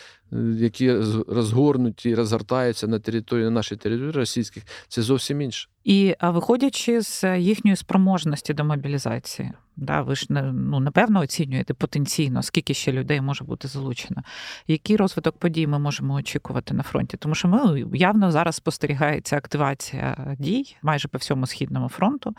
які 0.58 0.94
розгорнуті, 1.28 2.16
розгортаються 2.16 2.88
на 2.88 3.00
території 3.00 3.46
на 3.46 3.52
нашій 3.52 3.76
території 3.76 4.12
російських, 4.12 4.64
це 4.88 5.02
зовсім 5.02 5.42
інше. 5.42 5.70
І 5.84 6.16
а 6.20 6.32
виходячи 6.32 7.02
з 7.02 7.40
їхньої 7.40 7.76
спроможності 7.76 8.54
до 8.54 8.66
мобілізації, 8.66 9.52
да, 9.76 10.02
ви 10.02 10.16
ж 10.16 10.26
ну, 10.30 10.80
напевно 10.80 11.20
оцінюєте 11.20 11.74
потенційно, 11.74 12.44
скільки 12.44 12.74
ще 12.74 12.92
людей 12.92 13.22
може 13.22 13.44
бути 13.44 13.68
залучено. 13.68 14.24
Який 14.68 14.98
розвиток 14.98 15.38
подій 15.38 15.68
ми 15.68 15.80
можемо 15.80 16.14
очікувати 16.14 16.74
на 16.74 16.84
фронті? 16.84 17.18
Тому 17.18 17.36
що 17.36 17.48
ми 17.48 17.86
явно 17.94 18.32
зараз 18.32 18.56
спостерігається 18.56 19.38
активація 19.38 20.36
дій 20.40 20.76
майже 20.82 21.08
по 21.08 21.18
всьому 21.18 21.48
східному 21.48 21.90
фронту, 21.90 22.36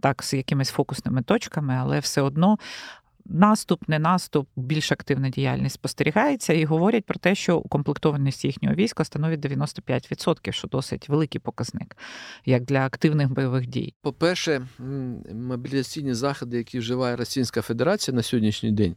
так 0.00 0.22
з 0.22 0.34
якимись 0.34 0.70
фокусними 0.70 1.22
точками, 1.22 1.74
але 1.80 1.98
все 1.98 2.22
одно 2.22 2.58
наступ, 3.30 3.88
не 3.88 3.98
наступ, 3.98 4.48
більш 4.56 4.92
активна 4.92 5.28
діяльність 5.28 5.74
спостерігається 5.74 6.52
і 6.52 6.64
говорять 6.64 7.04
про 7.04 7.18
те, 7.18 7.34
що 7.34 7.58
укомплектованість 7.58 8.44
їхнього 8.44 8.74
війська 8.74 9.04
становить 9.04 9.40
95%, 9.40 10.52
що 10.52 10.68
досить 10.68 11.08
великий 11.08 11.40
показник, 11.40 11.96
як 12.44 12.64
для 12.64 12.86
активних 12.86 13.30
бойових 13.30 13.66
дій. 13.66 13.94
По-перше, 14.02 14.66
мобілізаційні 15.34 16.14
заходи, 16.14 16.56
які 16.56 16.78
вживає 16.78 17.16
Російська 17.16 17.62
Федерація 17.62 18.14
на 18.14 18.22
сьогоднішній 18.22 18.72
день, 18.72 18.96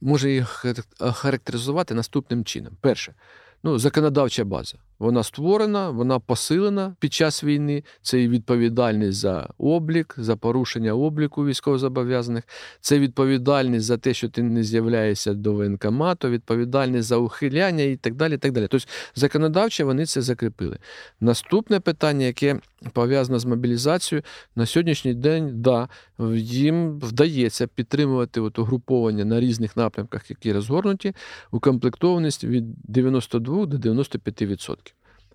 може 0.00 0.32
їх 0.32 0.64
характеризувати 0.98 1.94
наступним 1.94 2.44
чином: 2.44 2.76
перше, 2.80 3.14
ну 3.62 3.78
законодавча 3.78 4.44
база. 4.44 4.78
Вона 4.98 5.22
створена, 5.22 5.90
вона 5.90 6.18
посилена 6.18 6.96
під 7.00 7.12
час 7.12 7.44
війни. 7.44 7.84
Це 8.02 8.22
і 8.22 8.28
відповідальність 8.28 9.18
за 9.18 9.48
облік, 9.58 10.14
за 10.18 10.36
порушення 10.36 10.92
обліку 10.92 11.46
військовозобов'язаних, 11.46 12.44
це 12.80 12.98
відповідальність 12.98 13.86
за 13.86 13.98
те, 13.98 14.14
що 14.14 14.28
ти 14.28 14.42
не 14.42 14.62
з'являєшся 14.62 15.34
до 15.34 15.52
воєнкомату, 15.52 16.28
відповідальність 16.28 17.08
за 17.08 17.16
ухиляння 17.16 17.82
і 17.82 17.96
так 17.96 18.14
далі. 18.14 18.38
так 18.38 18.52
далі. 18.52 18.66
Тобто 18.70 18.86
законодавчо 19.14 19.86
вони 19.86 20.06
це 20.06 20.22
закріпили. 20.22 20.78
Наступне 21.20 21.80
питання, 21.80 22.26
яке 22.26 22.60
пов'язане 22.92 23.38
з 23.38 23.44
мобілізацією, 23.44 24.22
на 24.56 24.66
сьогоднішній 24.66 25.14
день 25.14 25.52
да, 25.54 25.88
їм 26.34 26.98
вдається 26.98 27.66
підтримувати 27.66 28.40
от 28.40 28.58
угруповання 28.58 29.24
на 29.24 29.40
різних 29.40 29.76
напрямках, 29.76 30.30
які 30.30 30.52
розгорнуті, 30.52 31.14
укомплектованість 31.50 32.44
від 32.44 32.64
92 32.82 33.66
до 33.66 33.76
95%. 33.76 34.87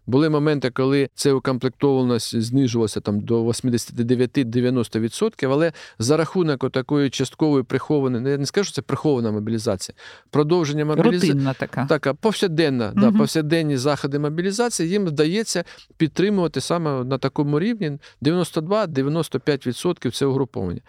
Були 0.05 0.29
моменти, 0.29 0.69
коли 0.69 1.09
це 1.13 1.33
укомплектованість 1.33 2.41
знижувалася 2.41 2.99
там 2.99 3.19
до 3.19 3.45
89-90%, 3.45 5.51
але 5.51 5.73
за 5.99 6.17
рахунок 6.17 6.71
такої 6.71 7.09
часткової 7.09 7.63
прихованої, 7.63 8.23
ну, 8.23 8.29
я 8.29 8.37
не 8.37 8.45
скажу, 8.45 8.65
що 8.65 8.75
це 8.75 8.81
прихована 8.81 9.31
мобілізація. 9.31 9.95
Продовження 10.29 10.85
мобілізації 10.85 11.31
Рутинна 11.31 11.53
така. 11.53 11.85
Така 11.85 12.13
повсякденна, 12.13 12.91
угу. 12.95 13.01
да, 13.01 13.11
повсякденні 13.11 13.77
заходи 13.77 14.19
мобілізації, 14.19 14.89
їм 14.89 15.05
вдається 15.05 15.63
підтримувати 15.97 16.61
саме 16.61 17.03
на 17.03 17.17
такому 17.17 17.59
рівні 17.59 17.97
92-95% 18.21 20.11
це 20.11 20.25
угруповання. 20.25 20.81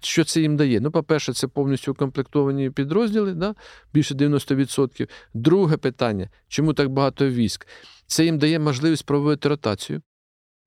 Що 0.00 0.24
це 0.24 0.40
їм 0.40 0.56
дає? 0.56 0.80
Ну, 0.80 0.90
по-перше, 0.90 1.32
це 1.32 1.46
повністю 1.46 1.92
укомплектовані 1.92 2.70
підрозділи, 2.70 3.32
да? 3.32 3.54
більше 3.92 4.14
90%. 4.14 5.08
Друге 5.34 5.76
питання: 5.76 6.28
чому 6.48 6.72
так 6.72 6.88
багато 6.88 7.28
військ? 7.28 7.66
Це 8.08 8.24
їм 8.24 8.38
дає 8.38 8.58
можливість 8.58 9.06
проводити 9.06 9.48
ротацію, 9.48 10.02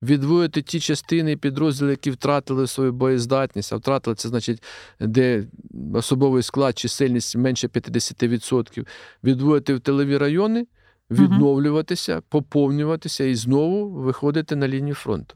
відвоїти 0.02 0.62
ті 0.62 0.80
частини 0.80 1.32
і 1.32 1.36
підрозділи, 1.36 1.90
які 1.90 2.10
втратили 2.10 2.66
свою 2.66 2.92
боєздатність, 2.92 3.72
а 3.72 3.76
втратили 3.76 4.16
це 4.16 4.28
значить, 4.28 4.62
де 5.00 5.46
особовий 5.94 6.42
склад, 6.42 6.78
чисельність 6.78 7.36
менше 7.36 7.66
50%, 7.66 8.86
відвоїти 9.24 9.74
в 9.74 9.80
тилові 9.80 10.18
райони. 10.18 10.66
Відновлюватися, 11.10 12.22
поповнюватися 12.28 13.24
і 13.24 13.34
знову 13.34 13.90
виходити 13.90 14.56
на 14.56 14.68
лінію 14.68 14.94
фронту. 14.94 15.34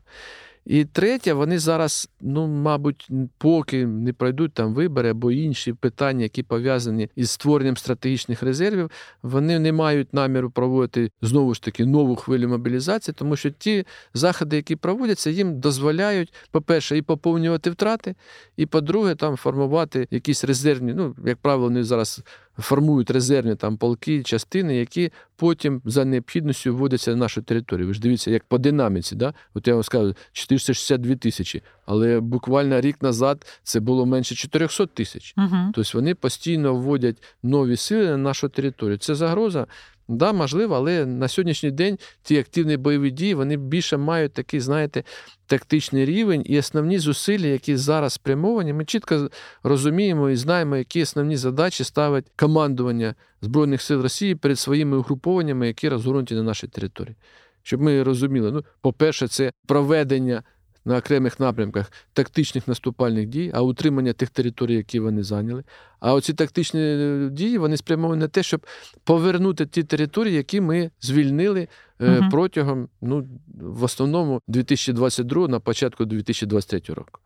І 0.66 0.85
третє, 0.85 1.32
вони 1.32 1.58
зараз, 1.58 2.08
ну, 2.20 2.46
мабуть, 2.46 3.08
поки 3.38 3.87
не 3.87 4.12
пройдуть 4.12 4.52
там 4.52 4.75
вибори 4.75 5.11
або 5.11 5.32
інші 5.32 5.73
питання, 5.73 6.23
які 6.23 6.42
пов'язані 6.42 7.08
із 7.16 7.30
створенням 7.30 7.76
стратегічних 7.76 8.42
резервів, 8.42 8.90
вони 9.23 9.58
не 9.58 9.73
мають 9.73 10.14
наміру 10.14 10.50
проводити 10.50 11.11
знову 11.23 11.54
ж 11.54 11.62
таки 11.62 11.87
нову 11.87 12.16
хвилю 12.16 12.49
мобілізації, 12.49 13.14
тому 13.18 13.37
що 13.37 13.50
ті 13.50 13.85
заходи, 14.14 14.56
які 14.56 14.76
проводяться, 14.76 15.30
їм 15.30 15.61
дозволяють, 15.61 16.32
по-перше, 16.50 16.99
і 16.99 17.02
поповнювати 17.02 17.70
втрати, 17.70 18.14
і 18.56 18.66
по-друге, 18.66 19.14
там 19.14 19.37
формувати 19.37 20.08
якісь 20.11 20.44
резервні, 20.44 20.94
ну, 20.94 21.16
як 21.25 21.38
правило, 21.38 21.64
вони 21.64 21.85
зараз 21.85 22.23
формують 22.58 23.10
резервні 23.10 23.54
там 23.54 23.76
полки, 23.76 24.22
частини, 24.22 24.76
які 24.76 25.12
потім 25.36 25.82
за 25.84 26.04
необхідністю 26.04 26.76
вводяться 26.76 27.10
на 27.10 27.16
нашу 27.16 27.42
територію. 27.42 27.86
Ви 27.86 27.94
ж 27.94 28.00
дивіться, 28.00 28.30
як 28.30 28.44
по 28.44 28.58
динаміці, 28.58 29.16
да? 29.16 29.34
от 29.54 29.68
я 29.68 29.75
вам 29.75 29.82
сказав, 29.82 30.14
462 30.32 31.16
тисячі, 31.16 31.62
але 31.86 32.20
буквально 32.20 32.80
рік 32.80 33.02
назад 33.02 33.60
це 33.62 33.80
було 33.80 34.06
менше 34.06 34.34
400 34.34 34.86
тисяч. 34.86 35.34
Угу. 35.36 35.56
Тобто 35.75 35.90
вони 35.94 36.14
постійно 36.14 36.75
вводять 36.75 37.22
нові 37.42 37.76
сили 37.76 38.10
на 38.10 38.16
нашу 38.16 38.48
територію. 38.48 38.98
Це 38.98 39.14
загроза 39.14 39.66
Да, 40.08 40.32
можливо, 40.32 40.75
але 40.75 41.06
на 41.06 41.28
сьогоднішній 41.28 41.70
день 41.70 41.98
ті 42.22 42.38
активні 42.38 42.76
бойові 42.76 43.10
дії 43.10 43.34
вони 43.34 43.56
більше 43.56 43.96
мають 43.96 44.32
такий, 44.32 44.60
знаєте, 44.60 45.04
тактичний 45.46 46.04
рівень 46.04 46.42
і 46.46 46.58
основні 46.58 46.98
зусилля, 46.98 47.46
які 47.46 47.76
зараз 47.76 48.12
спрямовані. 48.12 48.72
Ми 48.72 48.84
чітко 48.84 49.28
розуміємо 49.62 50.30
і 50.30 50.36
знаємо, 50.36 50.76
які 50.76 51.02
основні 51.02 51.36
задачі 51.36 51.84
ставить 51.84 52.26
командування 52.36 53.14
Збройних 53.40 53.82
сил 53.82 54.02
Росії 54.02 54.34
перед 54.34 54.58
своїми 54.58 54.96
угрупованнями, 54.96 55.66
які 55.66 55.88
розгорнуті 55.88 56.34
на 56.34 56.42
нашій 56.42 56.66
території. 56.66 57.16
Щоб 57.62 57.82
ми 57.82 58.02
розуміли, 58.02 58.52
ну, 58.52 58.64
по-перше, 58.80 59.28
це 59.28 59.52
проведення 59.66 60.42
на 60.86 60.96
окремих 60.96 61.40
напрямках 61.40 61.92
тактичних 62.12 62.68
наступальних 62.68 63.26
дій, 63.26 63.50
а 63.54 63.62
утримання 63.62 64.12
тих 64.12 64.30
територій, 64.30 64.74
які 64.74 65.00
вони 65.00 65.22
зайняли. 65.22 65.64
А 66.00 66.14
оці 66.14 66.34
тактичні 66.34 66.80
е, 66.80 67.28
дії 67.32 67.58
вони 67.58 67.76
спрямовані 67.76 68.20
на 68.20 68.28
те, 68.28 68.42
щоб 68.42 68.66
повернути 69.04 69.66
ті 69.66 69.82
території, 69.82 70.34
які 70.34 70.60
ми 70.60 70.90
звільнили 71.00 71.68
угу. 72.00 72.28
протягом 72.30 72.88
ну, 73.00 73.28
в 73.60 73.84
основному 73.84 74.40
2022 74.48 75.48
на 75.48 75.60
початку 75.60 76.04
2023 76.04 76.94
року. 76.94 77.20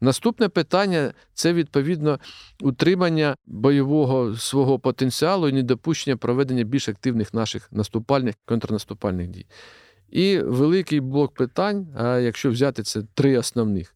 Наступне 0.00 0.48
питання 0.48 1.12
це 1.34 1.52
відповідно 1.52 2.18
утримання 2.60 3.36
бойового 3.46 4.36
свого 4.36 4.78
потенціалу 4.78 5.48
і 5.48 5.52
недопущення 5.52 6.16
проведення 6.16 6.64
більш 6.64 6.88
активних 6.88 7.34
наших 7.34 7.72
наступальних 7.72 8.34
контрнаступальних 8.44 9.28
дій. 9.28 9.46
І 10.10 10.38
великий 10.38 11.00
блок 11.00 11.34
питань, 11.34 11.86
а 11.96 12.18
якщо 12.18 12.50
взяти 12.50 12.82
це 12.82 13.02
три 13.14 13.38
основних: 13.38 13.94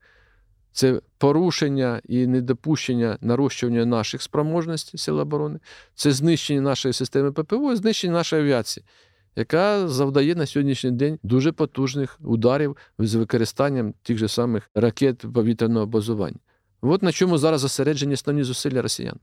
це 0.73 1.01
порушення 1.19 2.01
і 2.09 2.27
недопущення 2.27 3.19
нарощування 3.21 3.85
наших 3.85 4.23
спроможностей 4.23 4.99
Сил 4.99 5.19
оборони, 5.19 5.59
це 5.95 6.13
знищення 6.13 6.61
нашої 6.61 6.93
системи 6.93 7.33
ППО, 7.33 7.77
знищення 7.77 8.13
нашої 8.13 8.43
авіації, 8.43 8.87
яка 9.37 9.89
завдає 9.89 10.35
на 10.35 10.47
сьогоднішній 10.47 10.91
день 10.91 11.19
дуже 11.23 11.53
потужних 11.53 12.19
ударів 12.21 12.77
з 12.99 13.15
використанням 13.15 13.95
тих 14.03 14.19
же 14.19 14.29
самих 14.29 14.71
ракет 14.75 15.19
повітряного 15.35 15.87
базування. 15.87 16.39
От 16.81 17.03
на 17.03 17.13
чому 17.13 17.39
зараз 17.39 17.61
зосереджені 17.61 18.15
основні 18.15 18.43
зусилля 18.43 18.83
росіян. 18.83 19.19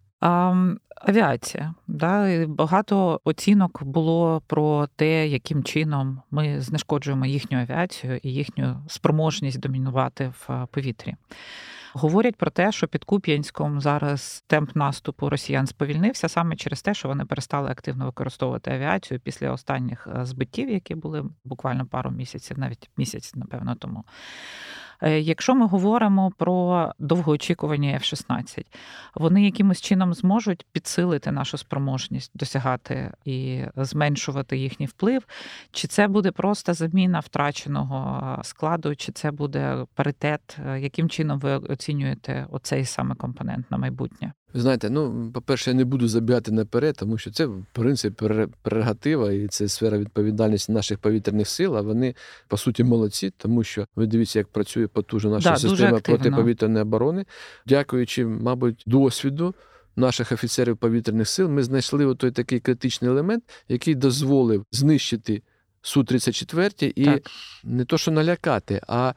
Авіація. 1.07 1.73
Да? 1.87 2.45
Багато 2.47 3.21
оцінок 3.23 3.83
було 3.83 4.41
про 4.47 4.87
те, 4.95 5.27
яким 5.27 5.63
чином 5.63 6.21
ми 6.31 6.61
знешкоджуємо 6.61 7.25
їхню 7.25 7.59
авіацію 7.59 8.19
і 8.23 8.33
їхню 8.33 8.83
спроможність 8.87 9.59
домінувати 9.59 10.33
в 10.39 10.67
повітрі. 10.71 11.15
Говорять 11.97 12.35
про 12.35 12.51
те, 12.51 12.71
що 12.71 12.87
під 12.87 13.03
Куп'янськом 13.03 13.81
зараз 13.81 14.43
темп 14.47 14.75
наступу 14.75 15.29
росіян 15.29 15.67
сповільнився 15.67 16.29
саме 16.29 16.55
через 16.55 16.81
те, 16.81 16.93
що 16.93 17.07
вони 17.07 17.25
перестали 17.25 17.71
активно 17.71 18.05
використовувати 18.05 18.71
авіацію 18.71 19.19
після 19.19 19.51
останніх 19.51 20.07
е, 20.07 20.25
збиттів, 20.25 20.69
які 20.69 20.95
були 20.95 21.25
буквально 21.43 21.85
пару 21.85 22.11
місяців, 22.11 22.59
навіть 22.59 22.89
місяць, 22.97 23.35
напевно, 23.35 23.75
тому. 23.75 24.03
Е, 25.01 25.19
якщо 25.19 25.55
ми 25.55 25.67
говоримо 25.67 26.31
про 26.37 26.91
довгоочікувані 26.99 27.93
F-16, 27.93 28.65
вони 29.15 29.45
якимось 29.45 29.81
чином 29.81 30.13
зможуть 30.13 30.65
підсилити 30.71 31.31
нашу 31.31 31.57
спроможність 31.57 32.31
досягати 32.35 33.11
і 33.25 33.61
зменшувати 33.75 34.57
їхній 34.57 34.85
вплив, 34.85 35.27
чи 35.71 35.87
це 35.87 36.07
буде 36.07 36.31
просто 36.31 36.73
заміна 36.73 37.19
втраченого 37.19 38.39
складу, 38.43 38.95
чи 38.95 39.11
це 39.11 39.31
буде 39.31 39.85
паритет? 39.93 40.57
Е, 40.67 40.79
яким 40.79 41.09
чином 41.09 41.39
ви 41.39 41.55
оцінюєте 41.55 42.47
оцей 42.51 42.85
саме 42.85 43.15
компонент 43.15 43.71
на 43.71 43.77
майбутнє? 43.77 44.33
Ви 44.55 44.61
знаєте, 44.61 44.89
ну, 44.89 45.31
по-перше, 45.33 45.69
я 45.69 45.75
не 45.75 45.85
буду 45.85 46.07
забігати 46.07 46.51
наперед, 46.51 46.95
тому 46.99 47.17
що 47.17 47.31
це, 47.31 47.45
в 47.45 47.65
принципі, 47.71 48.29
прерогатива 48.61 49.31
і 49.31 49.47
це 49.47 49.67
сфера 49.67 49.97
відповідальності 49.97 50.71
наших 50.71 50.99
повітряних 50.99 51.47
сил. 51.47 51.77
А 51.77 51.81
вони, 51.81 52.15
по 52.47 52.57
суті, 52.57 52.83
молодці, 52.83 53.33
тому 53.37 53.63
що 53.63 53.87
ви 53.95 54.07
дивіться, 54.07 54.39
як 54.39 54.47
працює 54.47 54.87
потужна 54.87 55.31
наша 55.31 55.49
да, 55.49 55.55
система 55.55 55.99
протиповітряної 55.99 56.81
оборони, 56.81 57.25
дякуючи, 57.65 58.25
мабуть, 58.25 58.83
досвіду. 58.85 59.55
Наших 59.97 60.31
офіцерів 60.31 60.77
повітряних 60.77 61.29
сил 61.29 61.49
ми 61.49 61.63
знайшли 61.63 62.15
той 62.15 62.31
такий 62.31 62.59
критичний 62.59 63.11
елемент, 63.11 63.43
який 63.67 63.95
дозволив 63.95 64.65
знищити 64.71 65.41
су 65.81 66.03
34 66.03 66.93
і 66.95 67.05
так. 67.05 67.23
не 67.63 67.85
то, 67.85 67.97
що 67.97 68.11
налякати, 68.11 68.81
а 68.87 69.13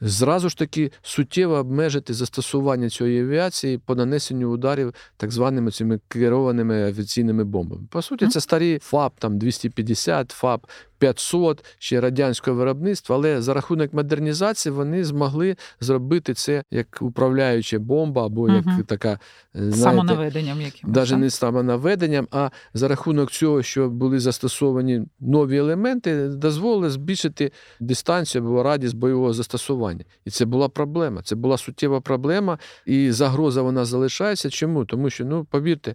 зразу 0.00 0.48
ж 0.48 0.58
таки 0.58 0.92
суттєво 1.02 1.54
обмежити 1.54 2.14
застосування 2.14 2.90
цієї 2.90 3.22
авіації 3.22 3.78
по 3.78 3.94
нанесенню 3.94 4.50
ударів 4.50 4.94
так 5.16 5.30
званими 5.30 5.70
цими 5.70 6.00
керованими 6.08 6.86
авіаційними 6.86 7.44
бомбами. 7.44 7.82
По 7.90 8.02
суті, 8.02 8.26
це 8.26 8.40
старі 8.40 8.78
ФАП 8.82 9.12
там 9.18 9.38
250, 9.38 10.30
ФАП 10.30 10.66
500 10.98 11.64
ще 11.78 12.00
радянського 12.00 12.56
виробництва, 12.56 13.16
але 13.16 13.42
за 13.42 13.54
рахунок 13.54 13.92
модернізації 13.92 14.72
вони 14.72 15.04
змогли 15.04 15.56
зробити 15.80 16.34
це 16.34 16.62
як 16.70 16.98
управляюча 17.00 17.78
бомба, 17.78 18.26
або 18.26 18.48
як 18.48 18.66
угу. 18.66 18.82
така 18.86 19.10
е, 19.12 19.18
знаєте, 19.54 19.78
самонаведенням, 19.78 20.60
якимось. 20.60 20.96
навіть 20.96 21.18
не 21.18 21.30
самонаведенням, 21.30 22.28
а 22.30 22.50
за 22.74 22.88
рахунок 22.88 23.30
цього, 23.30 23.62
що 23.62 23.90
були 23.90 24.20
застосовані 24.20 25.02
нові 25.20 25.56
елементи, 25.56 26.28
дозволили 26.28 26.90
збільшити 26.90 27.52
дистанцію 27.80 28.44
або 28.44 28.62
радість 28.62 28.96
бойового 28.96 29.32
застосування. 29.32 29.85
І 30.24 30.30
це 30.30 30.44
була 30.44 30.68
проблема. 30.68 31.22
Це 31.22 31.34
була 31.34 31.58
суттєва 31.58 32.00
проблема, 32.00 32.58
і 32.86 33.12
загроза 33.12 33.62
вона 33.62 33.84
залишається. 33.84 34.50
Чому? 34.50 34.84
Тому 34.84 35.10
що, 35.10 35.24
ну 35.24 35.44
повірте. 35.44 35.94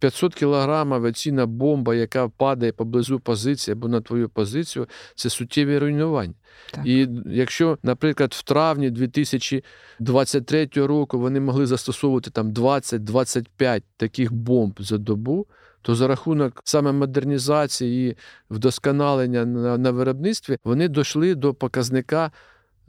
500 0.00 0.34
кілограм 0.34 0.94
авіаційна 0.94 1.46
бомба, 1.46 1.94
яка 1.94 2.28
падає 2.28 2.72
поблизу 2.72 3.20
позиції 3.20 3.72
або 3.72 3.88
на 3.88 4.00
твою 4.00 4.28
позицію, 4.28 4.86
це 5.14 5.30
суттєві 5.30 5.78
руйнування. 5.78 6.34
Так. 6.70 6.86
І 6.86 7.08
якщо, 7.26 7.78
наприклад, 7.82 8.32
в 8.32 8.42
травні 8.42 8.90
2023 8.90 10.68
року 10.74 11.18
вони 11.18 11.40
могли 11.40 11.66
застосовувати 11.66 12.30
там 12.30 12.52
20-25 12.52 13.82
таких 13.96 14.32
бомб 14.32 14.74
за 14.78 14.98
добу, 14.98 15.46
то 15.82 15.94
за 15.94 16.08
рахунок 16.08 16.60
саме 16.64 16.92
модернізації 16.92 18.10
і 18.10 18.16
вдосконалення 18.50 19.44
на, 19.44 19.78
на 19.78 19.90
виробництві 19.90 20.58
вони 20.64 20.88
дійшли 20.88 21.34
до 21.34 21.54
показника 21.54 22.30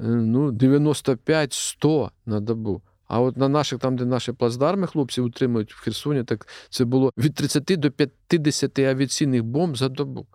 ну, 0.01 0.51
95-100 0.51 2.09
на 2.25 2.39
добу. 2.39 2.81
А 3.07 3.21
от 3.21 3.37
на 3.37 3.47
наших, 3.49 3.79
там, 3.79 3.97
де 3.97 4.05
наші 4.05 4.31
плацдарми 4.31 4.87
хлопці 4.87 5.21
утримують 5.21 5.73
в 5.73 5.81
Херсоні, 5.81 6.23
так 6.23 6.47
це 6.69 6.85
було 6.85 7.11
від 7.17 7.35
30 7.35 7.63
до 7.63 7.91
50 8.27 8.79
авіаційних 8.79 9.43
бомб 9.43 9.77
за 9.77 9.89
добу. 9.89 10.27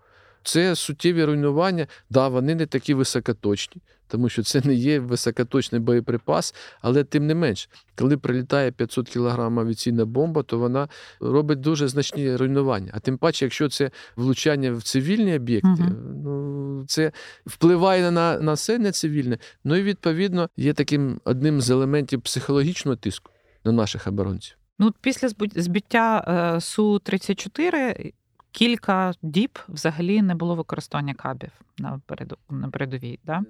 Це 0.42 0.76
суттєві 0.76 1.24
руйнування. 1.24 1.86
Да, 2.10 2.28
вони 2.28 2.54
не 2.54 2.66
такі 2.66 2.94
високоточні, 2.94 3.82
тому 4.08 4.28
що 4.28 4.42
це 4.42 4.60
не 4.64 4.74
є 4.74 5.00
високоточний 5.00 5.80
боєприпас, 5.80 6.54
але 6.80 7.04
тим 7.04 7.26
не 7.26 7.34
менш, 7.34 7.68
коли 7.98 8.16
прилітає 8.16 8.72
500 8.72 9.08
кг 9.08 9.40
авіаційна 9.40 10.04
бомба, 10.04 10.42
то 10.42 10.58
вона 10.58 10.88
робить 11.20 11.60
дуже 11.60 11.88
значні 11.88 12.36
руйнування. 12.36 12.90
А 12.94 13.00
тим 13.00 13.18
паче, 13.18 13.44
якщо 13.44 13.68
це 13.68 13.90
влучання 14.16 14.72
в 14.72 14.82
цивільні 14.82 15.36
об'єкти, 15.36 15.68
угу. 15.68 15.90
ну 16.24 16.84
це 16.88 17.12
впливає 17.46 18.10
на 18.10 18.40
населення 18.40 18.92
цивільне. 18.92 19.38
Ну 19.64 19.76
і 19.76 19.82
відповідно 19.82 20.48
є 20.56 20.72
таким 20.72 21.20
одним 21.24 21.60
з 21.60 21.70
елементів 21.70 22.22
психологічного 22.22 22.96
тиску 22.96 23.32
на 23.64 23.72
наших 23.72 24.06
оборонців. 24.06 24.56
Ну, 24.78 24.92
після 25.00 25.28
збиття 25.54 26.24
е, 26.56 26.60
су 26.60 26.98
34 26.98 28.12
кілька 28.50 29.12
діб 29.22 29.58
взагалі 29.68 30.22
не 30.22 30.34
було 30.34 30.54
використання 30.54 31.14
кабів 31.14 31.50
на 31.78 32.00
переду 32.06 32.36
на 32.50 32.68
передовій. 32.68 33.18
Да? 33.24 33.42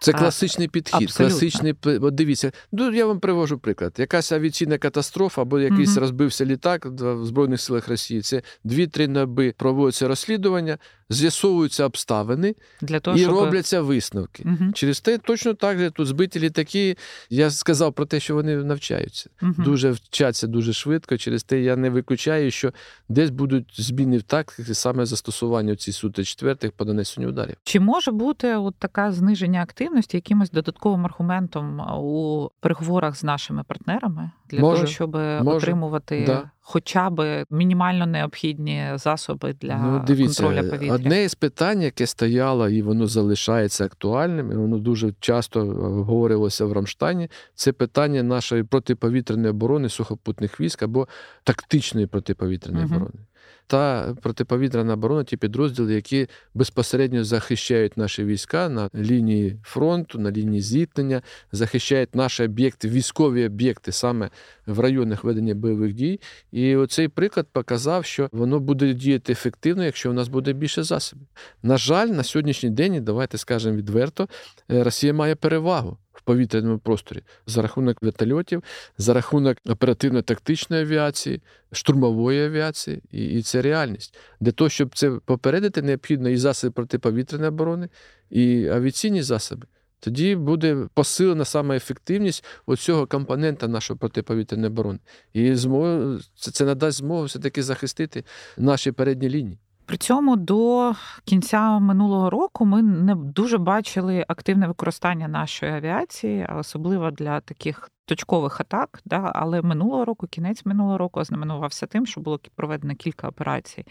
Це 0.00 0.12
класичний 0.12 0.68
підхід. 0.68 1.02
Абсолютно. 1.02 1.38
класичний 1.38 1.74
От 1.84 2.14
Дивіться, 2.14 2.52
ну 2.72 2.92
я 2.92 3.06
вам 3.06 3.20
привожу 3.20 3.58
приклад. 3.58 3.94
Якась 3.98 4.32
авіаційна 4.32 4.78
катастрофа 4.78 5.42
або 5.42 5.60
якийсь 5.60 5.90
угу. 5.90 6.00
розбився 6.00 6.44
літак 6.44 6.86
в 6.86 7.24
Збройних 7.24 7.60
силах 7.60 7.88
Росії. 7.88 8.20
Це 8.20 8.42
дві-три 8.64 9.08
наби 9.08 9.54
проводяться 9.56 10.08
розслідування, 10.08 10.78
з'ясовуються 11.10 11.84
обставини 11.84 12.54
Для 12.80 13.00
того, 13.00 13.16
і 13.16 13.20
щоб... 13.20 13.34
робляться 13.34 13.80
висновки. 13.80 14.42
Угу. 14.46 14.72
Через 14.72 15.00
те 15.00 15.18
точно 15.18 15.54
так 15.54 15.78
же 15.78 15.90
тут 15.90 16.06
збиті 16.06 16.40
літаки. 16.40 16.96
Я 17.30 17.50
сказав 17.50 17.92
про 17.92 18.06
те, 18.06 18.20
що 18.20 18.34
вони 18.34 18.56
навчаються. 18.56 19.30
Угу. 19.42 19.54
Дуже 19.58 19.90
вчаться 19.90 20.46
дуже 20.46 20.72
швидко. 20.72 21.18
Через 21.18 21.44
те 21.44 21.60
я 21.60 21.76
не 21.76 21.90
виключаю, 21.90 22.50
що 22.50 22.72
десь 23.08 23.30
будуть 23.30 23.80
зміни 23.80 24.18
в 24.18 24.22
тактиці 24.22 24.74
саме 24.74 25.06
застосування 25.06 25.76
ці 25.76 25.92
сути 25.92 26.24
четвертих 26.24 26.72
по 26.72 26.84
нанесенню 26.84 27.28
ударів. 27.28 27.45
Чи 27.64 27.80
може 27.80 28.12
бути 28.12 28.56
от 28.56 28.74
така 28.78 29.12
зниження 29.12 29.62
активності 29.62 30.16
якимось 30.16 30.50
додатковим 30.50 31.04
аргументом 31.04 31.80
у 31.80 32.48
переговорах 32.60 33.16
з 33.16 33.24
нашими 33.24 33.62
партнерами 33.62 34.30
для 34.50 34.60
може, 34.60 34.76
того, 34.76 34.86
щоб 34.86 35.14
може, 35.14 35.50
отримувати 35.50 36.24
да. 36.26 36.50
хоча 36.60 37.10
б 37.10 37.44
мінімально 37.50 38.06
необхідні 38.06 38.92
засоби 38.94 39.52
для 39.52 39.78
ну, 39.78 40.04
дивіться, 40.06 40.42
контролю 40.42 40.70
повітря? 40.70 40.94
Одне 40.94 41.24
із 41.24 41.34
питань, 41.34 41.82
яке 41.82 42.06
стояло 42.06 42.68
і 42.68 42.82
воно 42.82 43.06
залишається 43.06 43.84
актуальним, 43.84 44.52
і 44.52 44.56
воно 44.56 44.78
дуже 44.78 45.12
часто 45.20 45.60
обговорювалося 45.60 46.64
в 46.64 46.72
Рамштані. 46.72 47.30
Це 47.54 47.72
питання 47.72 48.22
нашої 48.22 48.62
протиповітряної 48.62 49.50
оборони 49.50 49.88
сухопутних 49.88 50.60
військ 50.60 50.82
або 50.82 51.08
тактичної 51.44 52.06
протиповітряної 52.06 52.84
угу. 52.84 52.94
оборони 52.94 53.18
та 53.66 54.14
протиповітряна 54.22 54.92
оборона, 54.92 55.24
ті 55.24 55.36
підрозділи, 55.36 55.94
які 55.94 56.28
безпосередньо 56.54 57.24
захищають 57.24 57.96
наші 57.96 58.24
війська 58.24 58.68
на 58.68 58.90
лінії 58.94 59.58
фронту, 59.62 60.18
на 60.18 60.30
лінії 60.30 60.62
зіткнення, 60.62 61.22
захищають 61.52 62.14
наші 62.14 62.42
об'єкти, 62.42 62.88
військові 62.88 63.46
об'єкти 63.46 63.92
саме 63.92 64.30
в 64.66 64.80
районах 64.80 65.24
ведення 65.24 65.54
бойових 65.54 65.92
дій. 65.92 66.20
І 66.52 66.76
оцей 66.76 67.08
приклад 67.08 67.46
показав, 67.52 68.04
що 68.04 68.28
воно 68.32 68.60
буде 68.60 68.94
діяти 68.94 69.32
ефективно, 69.32 69.84
якщо 69.84 70.10
у 70.10 70.14
нас 70.14 70.28
буде 70.28 70.52
більше 70.52 70.82
засобів. 70.82 71.26
На 71.62 71.76
жаль, 71.76 72.08
на 72.08 72.22
сьогоднішній 72.22 72.70
день, 72.70 73.04
давайте 73.04 73.38
скажемо 73.38 73.76
відверто, 73.76 74.28
е, 74.70 74.84
Росія 74.84 75.12
має 75.12 75.34
перевагу 75.34 75.98
повітряному 76.20 76.78
просторі 76.78 77.22
за 77.46 77.62
рахунок 77.62 78.02
вертольотів, 78.02 78.64
за 78.98 79.14
рахунок 79.14 79.58
оперативно-тактичної 79.66 80.82
авіації, 80.82 81.42
штурмової 81.72 82.44
авіації, 82.44 83.02
і, 83.12 83.24
і 83.24 83.42
це 83.42 83.62
реальність. 83.62 84.18
Для 84.40 84.52
того, 84.52 84.70
щоб 84.70 84.94
це 84.94 85.10
попередити, 85.10 85.82
необхідно 85.82 86.28
і 86.28 86.36
засоби 86.36 86.70
протиповітряної 86.70 87.48
оборони, 87.48 87.88
і 88.30 88.68
авіаційні 88.68 89.22
засоби. 89.22 89.66
Тоді 90.00 90.36
буде 90.36 90.88
посилена 90.94 91.44
саме 91.44 91.76
ефективність 91.76 92.44
оцього 92.66 93.06
компонента 93.06 93.68
нашої 93.68 93.98
протиповітряної 93.98 94.70
оборони. 94.70 94.98
І 95.32 95.54
змог, 95.54 96.20
це, 96.36 96.50
це 96.50 96.64
надасть 96.64 96.98
змогу 96.98 97.24
все-таки 97.24 97.62
захистити 97.62 98.24
наші 98.56 98.92
передні 98.92 99.28
лінії. 99.30 99.58
При 99.86 99.96
цьому 99.96 100.36
до 100.36 100.92
кінця 101.24 101.78
минулого 101.78 102.30
року 102.30 102.64
ми 102.64 102.82
не 102.82 103.14
дуже 103.14 103.58
бачили 103.58 104.24
активне 104.28 104.68
використання 104.68 105.28
нашої 105.28 105.72
авіації, 105.72 106.46
особливо 106.56 107.10
для 107.10 107.40
таких 107.40 107.90
точкових 108.04 108.60
атак. 108.60 109.00
Да? 109.04 109.32
Але 109.34 109.62
минулого 109.62 110.04
року, 110.04 110.26
кінець 110.26 110.64
минулого 110.64 110.98
року, 110.98 111.20
ознаменувався 111.20 111.86
тим, 111.86 112.06
що 112.06 112.20
було 112.20 112.40
проведено 112.54 112.94
кілька 112.94 113.28
операцій 113.28 113.86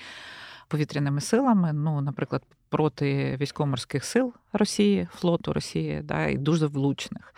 повітряними 0.68 1.22
силами. 1.22 1.74
Ну, 1.74 2.02
наприклад, 2.02 2.44
проти 2.70 3.38
військово-морських 3.38 4.06
сил 4.06 4.34
Росії, 4.54 5.08
флоту 5.12 5.54
Росії, 5.54 6.02
да, 6.04 6.26
і 6.26 6.38
дуже 6.38 6.68
влучних. 6.68 7.34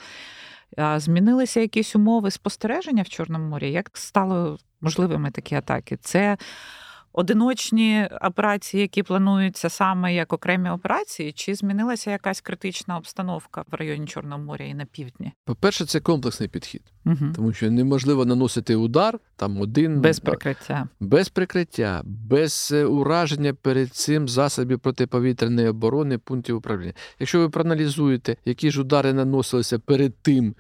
Змінилися 0.96 1.60
якісь 1.60 1.96
умови 1.96 2.32
спостереження 2.32 3.04
в 3.04 3.10
Чорному 3.10 3.50
морі? 3.50 3.72
Як 3.72 3.90
стало 3.94 4.58
можливими 4.82 5.32
такі 5.32 5.56
атаки? 5.56 5.98
Це 5.98 6.38
одиночні 7.18 8.10
операції, 8.22 8.82
які 8.82 9.04
плануються 9.04 9.70
саме 9.70 10.16
як 10.16 10.34
окремі 10.34 10.70
операції, 10.70 11.32
чи 11.32 11.56
змінилася 11.56 12.12
якась 12.12 12.42
критична 12.42 12.98
обстановка 12.98 13.64
в 13.72 13.76
районі 13.76 14.08
Чорного 14.08 14.44
моря 14.44 14.66
і 14.66 14.74
на 14.74 14.86
півдні? 14.86 15.32
По-перше, 15.46 15.86
це 15.86 16.00
комплексний 16.00 16.50
підхід, 16.50 16.82
угу. 17.06 17.34
тому 17.36 17.54
що 17.54 17.72
неможливо 17.72 18.26
наносити 18.26 18.76
удар 18.76 19.20
там 19.36 19.62
один 19.62 20.02
без 20.02 20.20
прикриття, 20.20 20.88
без 21.00 21.30
прикриття, 21.30 22.02
без 22.06 22.70
е, 22.74 22.86
ураження 22.86 23.54
перед 23.54 23.94
цим 23.94 24.28
засобів 24.28 24.80
протиповітряної 24.80 25.68
оборони 25.68 26.18
пунктів 26.18 26.56
управління. 26.58 26.94
Якщо 27.20 27.40
ви 27.40 27.50
проаналізуєте, 27.50 28.38
які 28.46 28.72
ж 28.72 28.82
удари 28.82 29.14
наносилися 29.14 29.80
перед 29.80 30.18
тим 30.18 30.56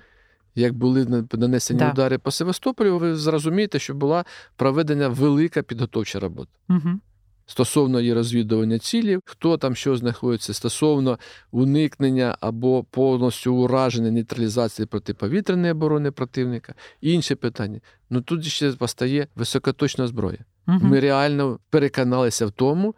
як 0.58 0.74
були 0.74 1.26
нанесені 1.34 1.80
да. 1.80 1.91
удари 1.91 2.17
по 2.17 2.32
Севастополю, 2.32 2.98
ви 2.98 3.15
зрозумієте, 3.15 3.80
що 3.80 3.93
була 3.93 4.26
проведена 4.56 5.08
велика 5.08 5.62
підготовча 5.62 6.20
робота. 6.20 6.52
Угу. 6.70 7.00
Стосовно 7.46 8.00
її 8.00 8.13
розвідування 8.13 8.80
цілів, 8.80 9.22
хто 9.26 9.58
там 9.58 9.76
що 9.76 9.98
знаходиться, 9.98 10.54
стосовно 10.54 11.20
уникнення 11.52 12.38
або 12.39 12.84
повністю 12.84 13.56
ураження 13.56 14.12
нейтралізації 14.12 14.86
протиповітряної 14.86 15.72
оборони 15.72 16.12
противника. 16.12 16.74
інше 17.02 17.36
питання. 17.36 17.80
Ну 18.10 18.22
тут 18.22 18.46
ще 18.46 18.72
постає 18.72 19.28
високоточна 19.36 20.08
зброя. 20.08 20.39
Угу. 20.67 20.80
Ми 20.82 21.00
реально 21.00 21.60
переконалися 21.70 22.46
в 22.46 22.52
тому, 22.52 22.96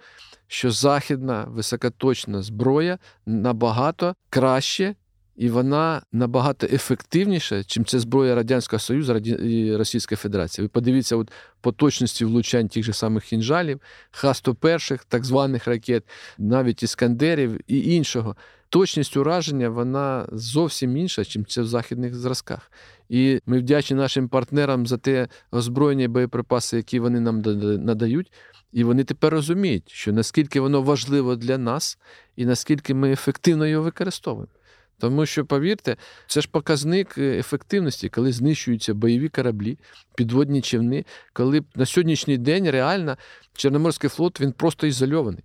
що 0.48 0.72
західна 0.72 1.44
високоточна 1.50 2.42
зброя 2.42 2.98
набагато 3.26 4.16
краще 4.30 4.96
і 5.40 5.50
вона 5.50 6.02
набагато 6.12 6.68
ефективніша, 6.72 7.64
чим 7.64 7.86
це 7.86 8.00
зброя 8.00 8.36
Радянського 8.36 8.80
Союзу 8.80 9.16
і 9.18 9.76
Російської 9.76 10.18
Федерації. 10.18 10.66
Ви 10.66 10.70
подивіться, 10.70 11.16
от 11.16 11.32
по 11.62 11.72
точності 11.72 12.26
влучань 12.26 12.68
тих 12.68 12.84
же 12.84 12.94
самих 12.94 13.24
хінжалів, 13.24 13.82
Х-101, 14.12 15.00
так 15.08 15.26
званих 15.26 15.68
ракет, 15.68 16.04
навіть 16.38 16.84
іскандерів 16.84 17.60
і 17.68 17.96
іншого. 17.96 18.36
Точність 18.70 19.18
ураження 19.18 19.70
вона 19.70 20.28
зовсім 20.32 20.98
інша, 20.98 21.22
ніж 21.22 21.48
це 21.48 21.62
в 21.62 21.68
західних 21.68 22.16
зразках. 22.16 22.72
І 23.10 23.40
ми 23.46 23.60
вдячні 23.60 23.98
нашим 23.98 24.30
партнерам 24.30 24.88
за 24.88 24.98
те 24.98 25.28
озброєння 25.52 26.04
і 26.04 26.08
боєприпаси, 26.08 26.78
які 26.78 27.00
вони 27.00 27.20
нам 27.20 27.42
надають. 27.86 28.32
І 28.72 28.84
вони 28.84 29.04
тепер 29.04 29.34
розуміють, 29.34 29.90
що 29.92 30.14
наскільки 30.14 30.60
воно 30.60 30.82
важливо 30.82 31.36
для 31.36 31.58
нас, 31.58 31.98
і 32.36 32.46
наскільки 32.46 32.94
ми 32.94 33.12
ефективно 33.12 33.68
його 33.68 33.84
використовуємо. 33.84 34.54
Тому 35.00 35.26
що, 35.26 35.46
повірте, 35.46 35.98
це 36.28 36.42
ж 36.42 36.50
показник 36.52 37.18
е, 37.18 37.40
ефективності, 37.40 38.10
коли 38.10 38.32
знищуються 38.32 38.94
бойові 38.94 39.30
кораблі, 39.30 39.78
підводні 40.16 40.62
човни, 40.62 41.06
коли 41.34 41.64
на 41.76 41.86
сьогоднішній 41.86 42.38
день 42.38 42.72
реально 42.72 43.18
Чорноморський 43.54 44.10
флот 44.10 44.42
він 44.42 44.52
просто 44.52 44.88
ізольований. 44.88 45.44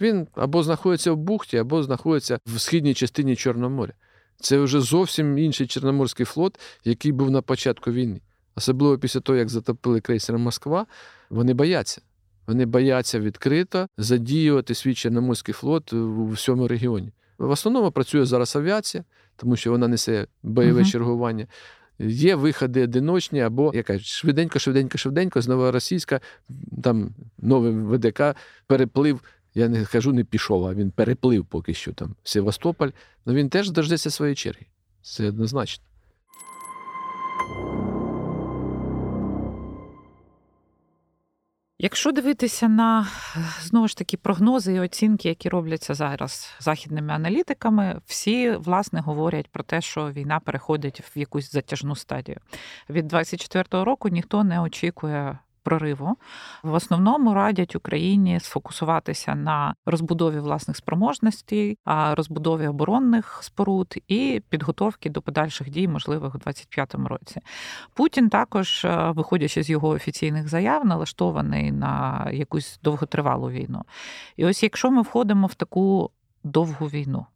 Він 0.00 0.26
або 0.34 0.62
знаходиться 0.62 1.12
в 1.12 1.16
бухті, 1.16 1.56
або 1.56 1.82
знаходиться 1.82 2.38
в 2.46 2.60
східній 2.60 2.94
частині 2.94 3.36
Чорного 3.36 3.70
моря. 3.70 3.92
Це 4.40 4.58
вже 4.58 4.80
зовсім 4.80 5.38
інший 5.38 5.66
Чорноморський 5.66 6.26
флот, 6.26 6.60
який 6.84 7.12
був 7.12 7.30
на 7.30 7.42
початку 7.42 7.92
війни. 7.92 8.20
Особливо 8.56 8.98
після 8.98 9.20
того, 9.20 9.38
як 9.38 9.48
затопили 9.48 10.00
крейсер 10.00 10.38
Москва, 10.38 10.86
вони 11.30 11.54
бояться. 11.54 12.02
Вони 12.46 12.66
бояться 12.66 13.20
відкрито 13.20 13.88
задіювати 13.98 14.74
свій 14.74 14.94
Чорноморський 14.94 15.54
флот 15.54 15.92
у 15.92 16.28
всьому 16.28 16.68
регіоні. 16.68 17.12
В 17.38 17.50
основному 17.50 17.90
працює 17.90 18.24
зараз 18.24 18.56
авіація, 18.56 19.04
тому 19.36 19.56
що 19.56 19.70
вона 19.70 19.88
несе 19.88 20.26
бойове 20.42 20.80
uh-huh. 20.80 20.90
чергування. 20.90 21.46
Є 21.98 22.34
виходи 22.34 22.84
одиночні, 22.84 23.40
або 23.40 23.70
яка 23.74 23.98
швиденько, 23.98 24.58
швиденько, 24.58 24.98
швиденько, 24.98 25.42
з 25.42 25.48
новоросійська, 25.48 26.20
там 26.82 27.14
новий 27.38 27.72
ВДК 27.72 28.22
переплив. 28.66 29.20
Я 29.54 29.68
не 29.68 29.84
кажу, 29.84 30.12
не 30.12 30.24
пішов, 30.24 30.66
а 30.66 30.74
він 30.74 30.90
переплив 30.90 31.46
поки 31.46 31.74
що 31.74 31.92
там 31.92 32.14
Севастополь. 32.24 32.90
Ну 33.26 33.34
він 33.34 33.48
теж 33.48 33.70
дождеться 33.70 34.10
своєї 34.10 34.34
черги. 34.34 34.66
Це 35.02 35.28
однозначно. 35.28 35.84
Якщо 41.84 42.12
дивитися 42.12 42.68
на 42.68 43.06
знову 43.60 43.88
ж 43.88 43.96
таки 43.96 44.16
прогнози 44.16 44.74
і 44.74 44.80
оцінки, 44.80 45.28
які 45.28 45.48
робляться 45.48 45.94
зараз 45.94 46.54
західними 46.60 47.12
аналітиками, 47.12 48.00
всі 48.06 48.50
власне 48.50 49.00
говорять 49.00 49.48
про 49.48 49.64
те, 49.64 49.80
що 49.80 50.10
війна 50.10 50.40
переходить 50.40 51.00
в 51.00 51.18
якусь 51.18 51.52
затяжну 51.52 51.96
стадію. 51.96 52.36
Від 52.90 53.12
24-го 53.12 53.84
року 53.84 54.08
ніхто 54.08 54.44
не 54.44 54.60
очікує 54.60 55.38
прориву. 55.64 56.16
В 56.62 56.72
основному 56.72 57.34
радять 57.34 57.76
Україні 57.76 58.40
сфокусуватися 58.40 59.34
на 59.34 59.74
розбудові 59.86 60.38
власних 60.38 60.76
спроможностей, 60.76 61.78
розбудові 62.12 62.66
оборонних 62.66 63.38
споруд 63.42 63.94
і 64.08 64.42
підготовки 64.48 65.10
до 65.10 65.22
подальших 65.22 65.70
дій, 65.70 65.88
можливих 65.88 66.34
у 66.34 66.38
2025 66.38 66.94
році. 67.08 67.40
Путін 67.94 68.28
також, 68.28 68.84
е, 68.84 69.12
виходячи 69.16 69.62
з 69.62 69.70
його 69.70 69.88
офіційних 69.88 70.48
заяв, 70.48 70.86
налаштований 70.86 71.72
на 71.72 72.26
якусь 72.32 72.78
довготривалу 72.82 73.50
війну. 73.50 73.82
І 74.36 74.46
ось 74.46 74.62
якщо 74.62 74.90
ми 74.90 75.02
входимо 75.02 75.46
в 75.46 75.54
таку 75.54 76.10
довгу 76.44 76.86
війну 76.86 77.26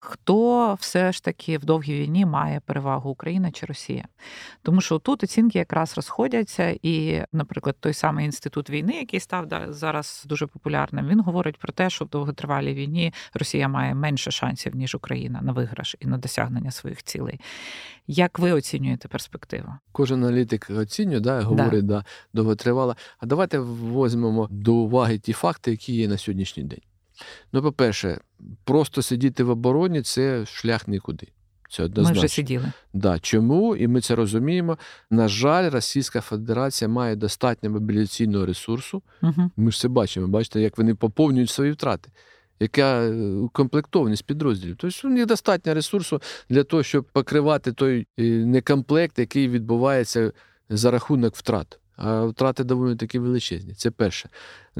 хто 0.00 0.74
все 0.80 1.12
ж 1.12 1.24
таки 1.24 1.58
в 1.58 1.64
довгій 1.64 2.00
війні 2.00 2.26
має 2.26 2.60
перевагу 2.60 3.10
Україна 3.10 3.50
чи 3.50 3.66
Росія. 3.66 4.04
Тому 4.62 4.80
що 4.80 4.98
тут 4.98 5.24
оцінки 5.24 5.58
якраз 5.58 5.96
розходяться, 5.96 6.76
і, 6.82 7.22
наприклад, 7.32 7.76
той 7.80 7.92
самий 7.92 8.26
інститут 8.26 8.70
війни, 8.70 8.92
який 8.92 9.20
став 9.20 9.46
зараз 9.68 10.24
дуже 10.28 10.46
популярним, 10.46 11.08
він 11.08 11.20
говорить 11.20 11.58
про 11.58 11.72
те, 11.72 11.90
що 11.90 12.04
в 12.04 12.08
довготривалій 12.08 12.74
війні 12.74 13.12
Росія 13.34 13.68
має 13.68 13.94
менше 13.94 14.30
шансів 14.30 14.76
ніж 14.76 14.94
Україна 14.94 15.40
на 15.42 15.52
виграш 15.52 15.96
і 16.00 16.06
на 16.06 16.18
досягнення 16.18 16.70
своїх 16.70 17.02
цілей. 17.02 17.40
Як 18.06 18.38
ви 18.38 18.52
оцінюєте 18.52 19.08
перспективу? 19.08 19.74
Кожен 19.92 20.24
аналітик 20.24 20.70
оцінює, 20.70 21.20
да, 21.20 21.40
говорить, 21.40 21.86
да. 21.86 21.98
да 21.98 22.04
довготривала. 22.34 22.96
А 23.18 23.26
давайте 23.26 23.60
візьмемо 23.60 24.48
до 24.50 24.74
уваги 24.74 25.18
ті 25.18 25.32
факти, 25.32 25.70
які 25.70 25.92
є 25.92 26.08
на 26.08 26.18
сьогоднішній 26.18 26.64
день. 26.64 26.80
Ну, 27.52 27.62
по-перше, 27.62 28.20
просто 28.64 29.02
сидіти 29.02 29.44
в 29.44 29.50
обороні 29.50 30.02
це 30.02 30.46
шлях 30.46 30.88
нікуди. 30.88 31.28
Це 31.70 31.84
однозначно. 31.84 32.20
Ми 32.20 32.26
вже 32.26 32.34
сиділи. 32.34 32.72
Да. 32.92 33.18
Чому? 33.18 33.76
І 33.76 33.88
ми 33.88 34.00
це 34.00 34.14
розуміємо. 34.14 34.78
На 35.10 35.28
жаль, 35.28 35.70
Російська 35.70 36.20
Федерація 36.20 36.88
має 36.88 37.16
достатньо 37.16 37.70
мобіляційного 37.70 38.46
ресурсу. 38.46 39.02
Угу. 39.22 39.50
Ми 39.56 39.72
ж 39.72 39.80
це 39.80 39.88
бачимо. 39.88 40.28
Бачите, 40.28 40.60
як 40.60 40.78
вони 40.78 40.94
поповнюють 40.94 41.50
свої 41.50 41.72
втрати. 41.72 42.10
Яка 42.60 43.02
е, 43.02 43.12
укомплектованість 43.34 44.26
підрозділів. 44.26 44.76
Тобто 44.78 45.08
у 45.08 45.10
них 45.10 45.26
достатньо 45.26 45.74
ресурсу 45.74 46.22
для 46.48 46.64
того, 46.64 46.82
щоб 46.82 47.04
покривати 47.04 47.72
той 47.72 48.06
е, 48.18 48.22
некомплект, 48.24 49.18
який 49.18 49.48
відбувається 49.48 50.32
за 50.70 50.90
рахунок 50.90 51.36
втрат. 51.36 51.78
А 51.96 52.24
втрати 52.24 52.64
доволі 52.64 52.96
таки 52.96 53.20
величезні. 53.20 53.74
Це 53.74 53.90
перше. 53.90 54.28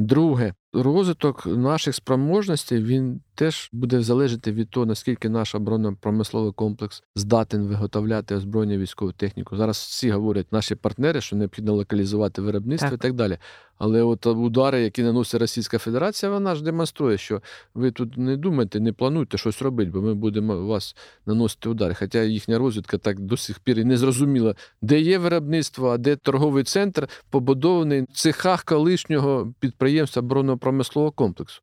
Друге, 0.00 0.54
розвиток 0.72 1.46
наших 1.46 1.94
спроможностей 1.94 2.82
він 2.82 3.20
теж 3.34 3.68
буде 3.72 4.02
залежати 4.02 4.52
від 4.52 4.70
того, 4.70 4.86
наскільки 4.86 5.28
наш 5.28 5.54
оборонно-промисловий 5.54 6.52
комплекс 6.52 7.02
здатен 7.16 7.66
виготовляти 7.66 8.34
озброєння 8.34 8.78
військову 8.78 9.12
техніку. 9.12 9.56
Зараз 9.56 9.76
всі 9.76 10.10
говорять 10.10 10.52
наші 10.52 10.74
партнери, 10.74 11.20
що 11.20 11.36
необхідно 11.36 11.74
локалізувати 11.74 12.42
виробництво 12.42 12.90
так. 12.90 12.98
і 12.98 13.02
так 13.02 13.12
далі. 13.12 13.38
Але 13.78 14.02
от 14.02 14.26
удари, 14.26 14.82
які 14.82 15.02
наносить 15.02 15.40
Російська 15.40 15.78
Федерація, 15.78 16.32
вона 16.32 16.54
ж 16.54 16.64
демонструє, 16.64 17.18
що 17.18 17.42
ви 17.74 17.90
тут 17.90 18.16
не 18.16 18.36
думайте, 18.36 18.80
не 18.80 18.92
плануйте 18.92 19.38
щось 19.38 19.62
робити, 19.62 19.90
бо 19.90 20.00
ми 20.00 20.14
будемо 20.14 20.66
вас 20.66 20.96
наносити 21.26 21.68
удари. 21.68 21.94
Хоча 21.94 22.22
їхня 22.22 22.58
розвідка 22.58 22.98
так 22.98 23.20
до 23.20 23.36
сих 23.36 23.58
пір 23.58 23.78
і 23.78 23.84
не 23.84 23.96
зрозуміла, 23.96 24.54
де 24.82 25.00
є 25.00 25.18
виробництво, 25.18 25.88
а 25.88 25.98
де 25.98 26.16
торговий 26.16 26.64
центр 26.64 27.08
побудований 27.30 28.02
в 28.02 28.12
цехах 28.12 28.64
колишнього 28.64 29.54
підприємства 29.60 29.89
оборонно-промислового 30.16 31.12
комплексу. 31.12 31.62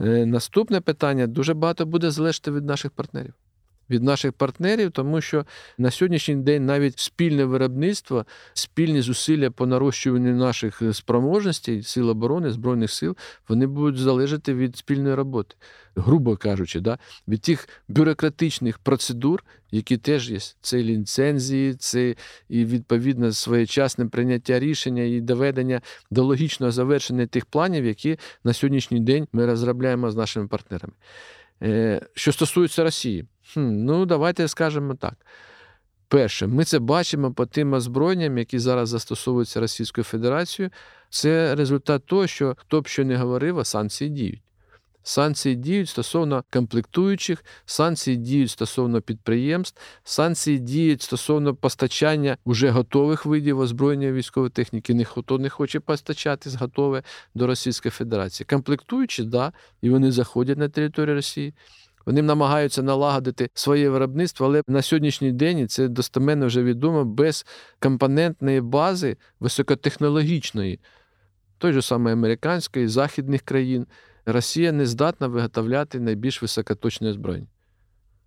Е, 0.00 0.26
наступне 0.26 0.80
питання 0.80 1.26
дуже 1.26 1.54
багато 1.54 1.86
буде 1.86 2.10
залежати 2.10 2.50
від 2.50 2.64
наших 2.64 2.90
партнерів. 2.90 3.34
Від 3.90 4.02
наших 4.02 4.32
партнерів, 4.32 4.90
тому 4.90 5.20
що 5.20 5.46
на 5.78 5.90
сьогоднішній 5.90 6.36
день 6.36 6.66
навіть 6.66 6.98
спільне 6.98 7.44
виробництво, 7.44 8.26
спільні 8.52 9.02
зусилля 9.02 9.50
по 9.50 9.66
нарощуванню 9.66 10.34
наших 10.34 10.82
спроможностей, 10.92 11.82
сил 11.82 12.10
оборони, 12.10 12.50
збройних 12.50 12.90
сил, 12.90 13.16
вони 13.48 13.66
будуть 13.66 13.96
залежати 13.96 14.54
від 14.54 14.76
спільної 14.76 15.14
роботи, 15.14 15.56
грубо 15.96 16.36
кажучи, 16.36 16.80
да? 16.80 16.98
від 17.28 17.40
тих 17.40 17.68
бюрократичних 17.88 18.78
процедур, 18.78 19.44
які 19.70 19.96
теж 19.96 20.30
є. 20.30 20.38
Це 20.60 20.82
ліцензії, 20.82 21.74
це 21.74 22.14
і 22.48 22.64
відповідно 22.64 23.32
своєчасне 23.32 24.06
прийняття 24.06 24.58
рішення 24.58 25.02
і 25.02 25.20
доведення 25.20 25.80
до 26.10 26.24
логічного 26.24 26.72
завершення 26.72 27.26
тих 27.26 27.46
планів, 27.46 27.84
які 27.86 28.18
на 28.44 28.52
сьогоднішній 28.52 29.00
день 29.00 29.28
ми 29.32 29.46
розробляємо 29.46 30.10
з 30.10 30.16
нашими 30.16 30.46
партнерами. 30.46 30.92
Е, 31.62 32.00
що 32.14 32.32
стосується 32.32 32.84
Росії, 32.84 33.24
ну 33.56 34.06
давайте 34.06 34.48
скажемо 34.48 34.94
так. 34.94 35.14
Перше, 36.08 36.46
ми 36.46 36.64
це 36.64 36.78
бачимо 36.78 37.32
по 37.32 37.46
тим 37.46 37.72
озброєнням, 37.72 38.38
які 38.38 38.58
зараз 38.58 38.88
застосовуються 38.88 39.60
Російською 39.60 40.04
Федерацією. 40.04 40.70
Це 41.10 41.54
результат 41.54 42.06
того, 42.06 42.26
що 42.26 42.56
хто 42.58 42.80
б 42.80 42.86
що 42.86 43.04
не 43.04 43.16
говорив, 43.16 43.58
а 43.58 43.64
санкції 43.64 44.10
діють. 44.10 44.42
Санкції 45.02 45.54
діють 45.54 45.88
стосовно 45.88 46.44
комплектуючих, 46.52 47.44
санкції 47.66 48.16
діють 48.16 48.50
стосовно 48.50 49.00
підприємств, 49.00 49.80
санкції 50.04 50.58
діють 50.58 51.02
стосовно 51.02 51.54
постачання 51.54 52.36
вже 52.46 52.70
готових 52.70 53.26
видів 53.26 53.60
озброєння 53.60 54.12
військової 54.12 54.50
техніки. 54.50 54.94
Ніхто 54.94 55.38
не 55.38 55.48
хоче 55.48 55.80
постачати 55.80 56.50
з 56.50 56.54
готове 56.54 57.02
до 57.34 57.46
Російської 57.46 57.92
Федерації. 57.92 58.46
Комплектуючі, 58.50 59.24
да, 59.24 59.52
і 59.82 59.90
вони 59.90 60.12
заходять 60.12 60.58
на 60.58 60.68
територію 60.68 61.14
Росії. 61.14 61.54
Вони 62.08 62.22
намагаються 62.22 62.82
налагодити 62.82 63.50
своє 63.54 63.88
виробництво, 63.88 64.46
але 64.46 64.62
на 64.68 64.82
сьогоднішній 64.82 65.32
день 65.32 65.68
це 65.68 65.88
достеменно 65.88 66.46
вже 66.46 66.62
відомо 66.62 67.04
без 67.04 67.46
компонентної 67.80 68.60
бази 68.60 69.16
високотехнологічної, 69.40 70.80
той 71.58 71.72
же 71.72 71.82
самої 71.82 72.12
американської, 72.12 72.88
західних 72.88 73.42
країн. 73.42 73.86
Росія 74.26 74.72
не 74.72 74.86
здатна 74.86 75.26
виготовляти 75.26 76.00
найбільш 76.00 76.42
високоточне 76.42 77.10
озброєння. 77.10 77.46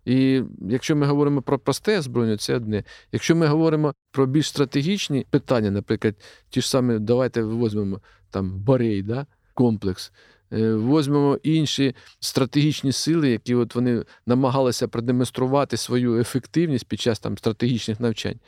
І 0.04 0.42
якщо 0.68 0.96
ми 0.96 1.06
говоримо 1.06 1.42
про 1.42 1.58
просте 1.58 1.98
озброєння, 1.98 2.36
це 2.36 2.56
одне. 2.56 2.84
Якщо 3.12 3.36
ми 3.36 3.46
говоримо 3.46 3.94
про 4.10 4.26
більш 4.26 4.48
стратегічні 4.48 5.26
питання, 5.30 5.70
наприклад, 5.70 6.14
ті 6.48 6.60
ж 6.60 6.70
самі, 6.70 6.98
давайте 6.98 7.42
візьмемо 7.42 8.00
там 8.30 8.58
Борей, 8.60 9.02
да, 9.02 9.26
комплекс, 9.54 10.12
е, 10.52 10.74
візьмемо 10.74 11.38
інші 11.42 11.94
стратегічні 12.20 12.92
сили, 12.92 13.30
які 13.30 13.54
от 13.54 13.74
вони 13.74 14.04
намагалися 14.26 14.88
продемонструвати 14.88 15.76
свою 15.76 16.18
ефективність 16.18 16.86
під 16.86 17.00
час 17.00 17.20
там 17.20 17.38
стратегічних 17.38 18.00
навчань. 18.00 18.40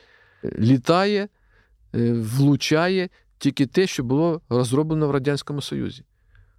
Літає, 0.58 1.28
е, 1.94 2.12
влучає 2.12 3.08
тільки 3.38 3.66
те, 3.66 3.86
що 3.86 4.04
було 4.04 4.40
розроблено 4.48 5.08
в 5.08 5.10
Радянському 5.10 5.62
Союзі. 5.62 6.02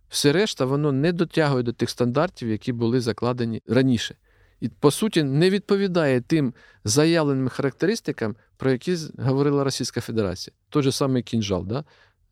Все 0.09 0.31
решта, 0.31 0.65
воно 0.65 0.91
не 0.91 1.11
дотягує 1.11 1.63
до 1.63 1.73
тих 1.73 1.89
стандартів, 1.89 2.49
які 2.49 2.73
були 2.73 3.01
закладені 3.01 3.61
раніше. 3.67 4.15
І, 4.61 4.69
по 4.69 4.91
суті, 4.91 5.23
не 5.23 5.49
відповідає 5.49 6.21
тим 6.21 6.53
заявленим 6.83 7.49
характеристикам, 7.49 8.35
про 8.57 8.71
які 8.71 8.97
говорила 9.17 9.63
Російська 9.63 10.01
Федерація. 10.01 10.53
Той 10.69 10.83
же 10.83 10.91
самий 10.91 11.23
кінжал. 11.23 11.65
Да? 11.65 11.83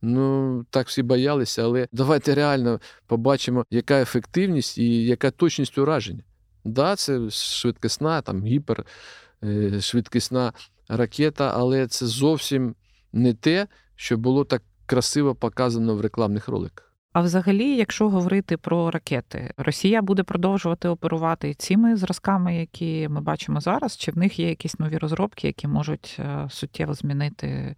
Ну, 0.06 0.66
так 0.70 0.88
всі 0.88 1.04
боялися, 1.04 1.63
але 1.63 1.88
давайте 1.92 2.36
реально 2.36 2.80
побачимо, 3.08 3.66
яка 3.70 4.02
ефективність 4.02 4.78
і 4.78 5.06
яка 5.06 5.32
точність 5.32 5.78
ураження. 5.78 6.24
Да, 6.66 6.96
це 6.96 7.30
швидкісна, 7.30 8.22
там 8.22 8.44
гіпер, 8.46 8.86
е, 9.44 10.52
ракета, 10.88 11.52
але 11.56 11.88
це 11.88 12.06
зовсім 12.06 12.76
не 13.13 13.34
те, 13.34 13.68
що 13.96 14.18
було 14.18 14.46
так 14.46 14.63
красиво 14.86 15.36
показано 15.36 15.96
в 15.96 16.02
рекламних 16.02 16.48
роликах. 16.48 16.94
А 17.13 17.22
взагалі, 17.22 17.76
якщо 17.76 18.10
говорити 18.10 18.58
про 18.58 18.92
ракети, 18.92 19.54
Росія 19.58 20.02
буде 20.02 20.24
продовжувати 20.24 20.88
оперувати 20.88 21.54
цими 21.54 21.96
зразками, 21.96 22.56
які 22.56 23.08
ми 23.08 23.22
бачимо 23.22 23.62
зараз, 23.62 23.98
чи 23.98 24.12
в 24.12 24.18
них 24.18 24.39
є 24.39 24.50
якісь 24.50 24.80
нові 24.80 24.98
розробки, 24.98 25.48
які 25.48 25.68
можуть 25.68 26.18
е, 26.20 26.48
суттєво 26.50 26.94
змінити 26.94 27.76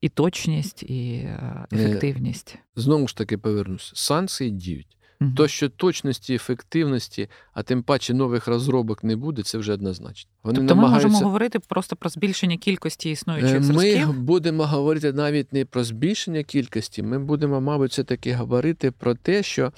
і 0.00 0.08
точність, 0.08 0.82
і 0.82 1.12
е, 1.12 1.66
ефективність? 1.72 2.58
Знову 2.76 3.08
ж 3.08 3.16
таки 3.16 3.38
повернусь. 3.38 3.92
Санкції 3.94 4.50
діють. 4.50 4.96
Угу. 5.20 5.30
То, 5.36 5.48
що 5.48 5.68
точності, 5.68 6.34
ефективності, 6.34 7.28
а 7.52 7.62
тим 7.62 7.82
паче 7.82 8.14
нових 8.14 8.46
розробок 8.46 9.04
не 9.04 9.16
буде, 9.16 9.42
це 9.42 9.58
вже 9.58 9.72
однозначно. 9.72 10.30
Вони 10.42 10.58
тобто 10.58 10.74
намагаються... 10.74 11.08
ми 11.08 11.12
можемо 11.12 11.28
говорити 11.28 11.58
просто 11.58 11.96
про 11.96 12.10
збільшення 12.10 12.56
кількості 12.56 13.10
існуючих 13.10 13.54
ми 13.54 13.62
зразків? 13.62 14.06
Ми 14.08 14.12
будемо 14.12 14.66
говорити 14.66 15.12
навіть 15.12 15.52
не 15.52 15.64
про 15.64 15.84
збільшення 15.84 16.42
кількості, 16.42 17.02
ми 17.02 17.18
будемо, 17.18 17.60
мабуть, 17.60 17.90
все 17.90 18.04
таки 18.04 18.34
говорити 18.34 18.90
про 18.90 19.14
те, 19.14 19.42
що 19.42 19.72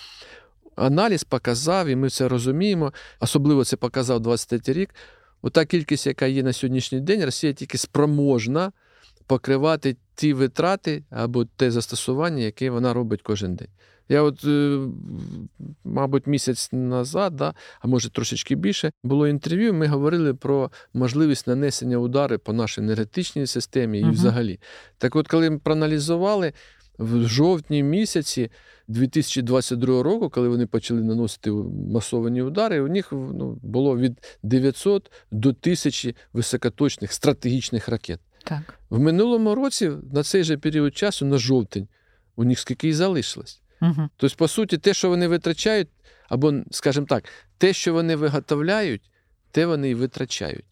аналіз 0.76 1.24
показав, 1.24 1.87
і 1.87 1.96
ми 1.96 2.11
це 2.11 2.28
розуміємо, 2.28 2.92
особливо 3.20 3.64
це 3.64 3.76
показав 3.76 4.20
23 4.20 4.74
рік. 4.74 4.94
Ота 5.42 5.64
кількість, 5.64 6.06
яка 6.06 6.26
є 6.26 6.42
на 6.42 6.52
сьогоднішній 6.52 7.00
день, 7.00 7.24
Росія 7.24 7.52
тільки 7.52 7.78
спроможна 7.78 8.72
покривати 9.26 9.96
ті 10.14 10.33
витрати 10.33 11.05
або 11.11 11.44
те 11.44 11.70
застосування, 11.70 12.42
яке 12.42 12.70
вона 12.70 12.92
робить 12.92 13.22
кожен 13.22 13.55
день. 13.55 13.68
Я 14.09 14.22
от, 14.22 14.44
е, 14.44 14.79
мабуть, 15.85 16.27
місяць 16.27 16.68
назад, 16.72 17.37
да, 17.37 17.55
а 17.81 17.88
може 17.88 18.11
трошечки 18.11 18.55
більше, 18.55 18.90
було 19.05 19.29
інтерв'ю. 19.29 19.75
Ми 19.75 19.87
говорили 19.87 20.35
про 20.35 20.70
можливість 20.94 21.46
нанесення 21.46 21.96
удари 21.96 22.38
по 22.38 22.53
нашій 22.53 22.81
енергетичній 22.81 23.46
системі 23.46 24.01
і 24.01 24.05
uh 24.05 24.11
взагалі. 24.11 24.61
Так 24.98 25.16
от, 25.16 25.29
коли 25.29 25.51
ми 25.51 25.59
проаналізували 25.59 26.53
в 26.98 27.27
жовтні 27.27 27.83
місяці 27.83 28.51
2022 28.88 30.03
року, 30.03 30.31
коли 30.31 30.48
вони 30.48 30.66
почали 30.66 31.03
наносити 31.03 31.51
масовані 31.92 32.42
удари, 32.42 32.81
у 32.81 32.88
них 32.88 33.09
ну, 33.12 33.59
було 33.62 33.98
від 33.98 34.38
900 34.42 35.11
до 35.31 35.48
1000 35.48 36.14
високоточних 36.33 37.12
стратегічних 37.12 37.88
ракет. 37.88 38.20
Так. 38.44 38.74
В 38.90 38.98
минулому 38.98 39.55
році, 39.55 39.92
на 40.12 40.22
цей 40.22 40.44
же 40.44 40.57
період 40.57 40.96
часу, 40.96 41.26
на 41.26 41.38
жовтень, 41.38 41.88
у 42.37 42.44
них 42.44 42.59
скільки 42.59 42.88
і 42.88 42.92
залишилось. 42.92 43.62
Угу. 43.81 44.09
Тобто, 44.16 44.37
по 44.37 44.48
суті, 44.48 44.78
те, 44.78 44.94
що 44.94 45.09
вони 45.09 45.28
витрачають, 45.28 45.88
або, 46.28 46.55
скажімо 46.70 47.07
так, 47.07 47.24
те, 47.59 47.72
що 47.72 47.92
вони 47.92 48.16
виготовляють, 48.16 49.11
те 49.50 49.66
вони 49.66 49.90
і 49.90 49.94
витрачають. 49.94 50.64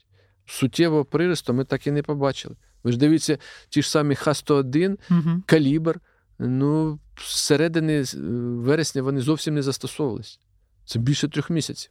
Суттєвого 0.46 1.04
приросту 1.04 1.54
ми 1.54 1.64
так 1.64 1.86
і 1.86 1.90
не 1.90 2.02
побачили. 2.02 2.56
Ви 2.82 2.92
ж 2.92 2.98
дивіться, 2.98 3.38
ті 3.68 3.82
ж 3.82 3.90
самі 3.90 4.14
Х-101, 4.14 4.96
угу. 5.10 5.42
калібр. 5.46 6.00
Ну, 6.38 6.98
з 7.16 7.36
середини 7.36 8.04
вересня 8.62 9.02
вони 9.02 9.20
зовсім 9.20 9.54
не 9.54 9.62
застосовувалися. 9.62 10.38
Це 10.84 10.98
більше 10.98 11.28
трьох 11.28 11.50
місяців. 11.50 11.90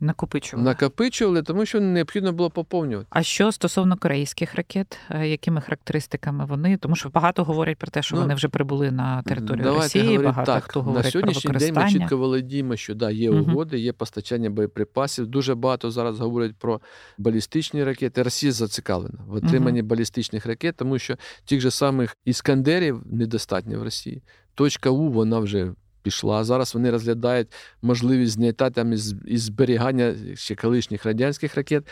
Накопичували. 0.00 0.68
Накопичували, 0.68 1.42
тому 1.42 1.66
що 1.66 1.80
необхідно 1.80 2.32
було 2.32 2.50
поповнювати. 2.50 3.08
А 3.10 3.22
що 3.22 3.52
стосовно 3.52 3.96
корейських 3.96 4.54
ракет, 4.54 4.98
е, 5.10 5.28
якими 5.28 5.60
характеристиками 5.60 6.44
вони? 6.44 6.76
Тому 6.76 6.96
що 6.96 7.08
багато 7.08 7.44
говорять 7.44 7.78
про 7.78 7.88
те, 7.88 8.02
що 8.02 8.16
ну, 8.16 8.22
вони 8.22 8.34
вже 8.34 8.48
прибули 8.48 8.90
на 8.90 9.22
територію 9.22 9.64
Росії. 9.64 10.04
Говорити, 10.04 10.24
багато 10.24 10.52
так. 10.52 10.64
хто 10.64 10.82
говорить 10.82 11.04
на 11.04 11.10
сьогоднішній 11.10 11.50
про 11.50 11.60
день 11.60 11.74
ми 11.74 11.90
чітко 11.90 12.16
володіємо, 12.16 12.76
що 12.76 12.94
да, 12.94 13.10
є 13.10 13.30
угоди, 13.30 13.78
є 13.78 13.92
постачання 13.92 14.50
боєприпасів. 14.50 15.26
Дуже 15.26 15.54
багато 15.54 15.90
зараз 15.90 16.20
говорять 16.20 16.56
про 16.58 16.80
балістичні 17.18 17.84
ракети. 17.84 18.22
Росія 18.22 18.52
зацікавлена 18.52 19.18
в 19.26 19.34
отриманні 19.34 19.82
балістичних 19.82 20.46
ракет, 20.46 20.76
тому 20.76 20.98
що 20.98 21.16
тих 21.44 21.60
же 21.60 21.70
самих 21.70 22.16
іскандерів 22.24 23.02
недостатньо 23.06 23.80
в 23.80 23.82
Росії. 23.82 24.22
Точка 24.54 24.90
У 24.90 25.08
вона 25.08 25.38
вже 25.38 25.72
пішла. 26.02 26.44
Зараз 26.44 26.74
вони 26.74 26.90
розглядають 26.90 27.48
можливість 27.82 28.32
зняття 28.32 28.70
там 28.70 28.92
із, 28.92 29.14
із 29.26 29.42
зберігання 29.42 30.14
ще 30.34 30.54
колишніх 30.54 31.04
радянських 31.04 31.54
ракет. 31.54 31.84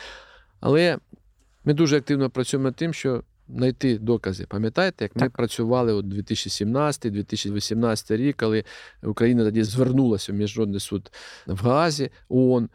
Але 0.61 0.99
ми 1.65 1.75
дуже 1.75 1.97
активно 1.97 2.31
працюємо 2.31 2.65
над 2.65 2.77
тим, 2.77 2.95
що 2.95 3.23
знайти 3.49 3.99
докази. 3.99 4.47
Пам'ятаєте, 4.49 5.05
як 5.05 5.13
так. 5.13 5.23
ми 5.23 5.31
працювали 5.31 5.93
у 5.93 6.03
2017-2018 6.03 8.17
рік, 8.17 8.37
коли 8.37 8.65
Україна 9.03 9.45
тоді 9.45 9.63
звернулася 9.63 10.33
в 10.33 10.35
Міжнародний 10.35 10.81
суд 10.81 11.13
в 11.47 11.65
Гаазі, 11.65 12.11
ООН. 12.29 12.69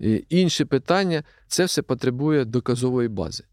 І 0.00 0.24
Інші 0.28 0.64
питання 0.64 1.22
це 1.46 1.64
все 1.64 1.82
потребує 1.82 2.44
доказової 2.44 3.08
бази. 3.08 3.44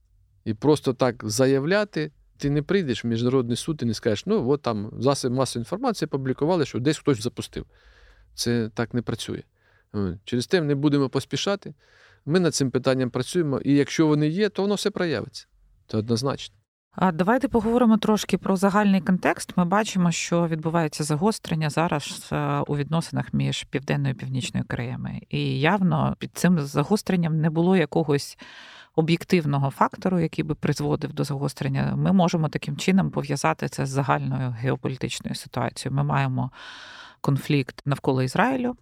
І 0.45 0.53
просто 0.53 0.93
так 0.93 1.15
заявляти 1.23 2.11
ти 2.41 2.49
не 2.49 2.61
прийдеш 2.61 3.03
в 3.03 3.07
міжнародний 3.07 3.57
суд 3.57 3.79
і 3.83 3.85
не 3.85 3.93
скажеш, 3.93 4.25
ну 4.25 4.49
от 4.49 4.61
там 4.61 4.91
засоби 4.99 5.35
масової 5.35 5.61
інформації 5.61 6.07
опублікували, 6.07 6.65
що 6.65 6.79
десь 6.79 6.97
хтось 6.97 7.21
запустив. 7.21 7.65
Це 8.33 8.69
так 8.73 8.93
не 8.93 9.01
працює. 9.01 9.43
Через 10.25 10.47
те 10.47 10.61
не 10.61 10.75
будемо 10.75 11.09
поспішати. 11.09 11.73
Ми 12.25 12.39
над 12.39 12.55
цим 12.55 12.71
питанням 12.71 13.09
працюємо, 13.09 13.59
і 13.59 13.73
якщо 13.73 14.07
вони 14.07 14.27
є, 14.27 14.49
то 14.49 14.61
воно 14.61 14.75
все 14.75 14.91
проявиться. 14.91 15.47
Це 15.87 15.97
однозначно. 15.97 16.55
А 16.95 17.11
давайте 17.11 17.47
поговоримо 17.47 17.97
трошки 17.97 18.37
про 18.37 18.55
загальний 18.55 19.01
контекст. 19.01 19.57
Ми 19.57 19.65
бачимо, 19.65 20.11
що 20.11 20.47
відбувається 20.47 21.03
загострення 21.03 21.69
зараз 21.69 22.29
е, 22.31 22.59
у 22.67 22.77
відносинах 22.77 23.33
між 23.33 23.63
південною 23.63 24.13
і 24.13 24.17
північною 24.17 24.65
Кореями. 24.69 25.21
І 25.29 25.59
явно 25.59 26.15
під 26.19 26.31
цим 26.33 26.59
загостренням 26.59 27.41
не 27.41 27.49
було 27.49 27.77
якогось 27.77 28.37
об'єктивного 28.95 29.69
фактору, 29.69 30.19
який 30.19 30.45
би 30.45 30.55
призводив 30.55 31.13
до 31.13 31.23
загострення. 31.23 31.95
Ми 31.95 32.11
можемо 32.11 32.49
таким 32.49 32.77
чином 32.77 33.11
пов'язати 33.11 33.69
це 33.69 33.85
з 33.85 33.89
загальною 33.89 34.55
геополітичною 34.59 35.35
ситуацією. 35.35 35.95
Ми 35.97 36.03
маємо 36.03 36.51
конфлікт 37.21 37.81
навколо 37.85 38.23
Ізраїлю. 38.23 38.75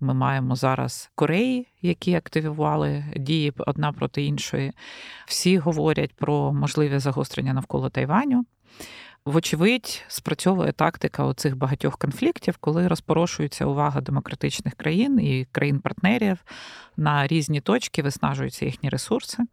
Ми 0.00 0.14
маємо 0.14 0.56
зараз 0.56 1.10
Кореї, 1.14 1.66
які 1.82 2.14
активували 2.14 3.04
дії 3.16 3.52
одна 3.58 3.92
проти 3.92 4.22
іншої. 4.22 4.72
Всі 5.26 5.58
говорять 5.58 6.14
про 6.14 6.52
можливе 6.52 7.00
загострення 7.00 7.52
навколо 7.52 7.90
Тайваню. 7.90 8.44
Вочевидь, 9.24 10.04
спрацьовує 10.08 10.72
тактика 10.72 11.24
оцих 11.24 11.56
багатьох 11.56 11.98
конфліктів, 11.98 12.56
коли 12.56 12.88
розпорошується 12.88 13.66
увага 13.66 14.00
демократичних 14.00 14.74
країн 14.74 15.20
і 15.20 15.46
країн-партнерів 15.52 16.38
на 16.96 17.26
різні 17.26 17.60
точки, 17.60 18.02
виснажуються 18.02 18.64
їхні 18.64 18.88
ресурси. 18.88 19.44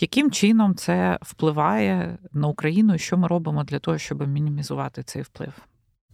Яким 0.00 0.30
чином 0.30 0.74
це 0.74 1.18
впливає 1.22 2.18
на 2.32 2.48
Україну, 2.48 2.94
і 2.94 2.98
що 2.98 3.16
ми 3.16 3.28
робимо 3.28 3.64
для 3.64 3.78
того, 3.78 3.98
щоб 3.98 4.28
мінімізувати 4.28 5.02
цей 5.02 5.22
вплив? 5.22 5.52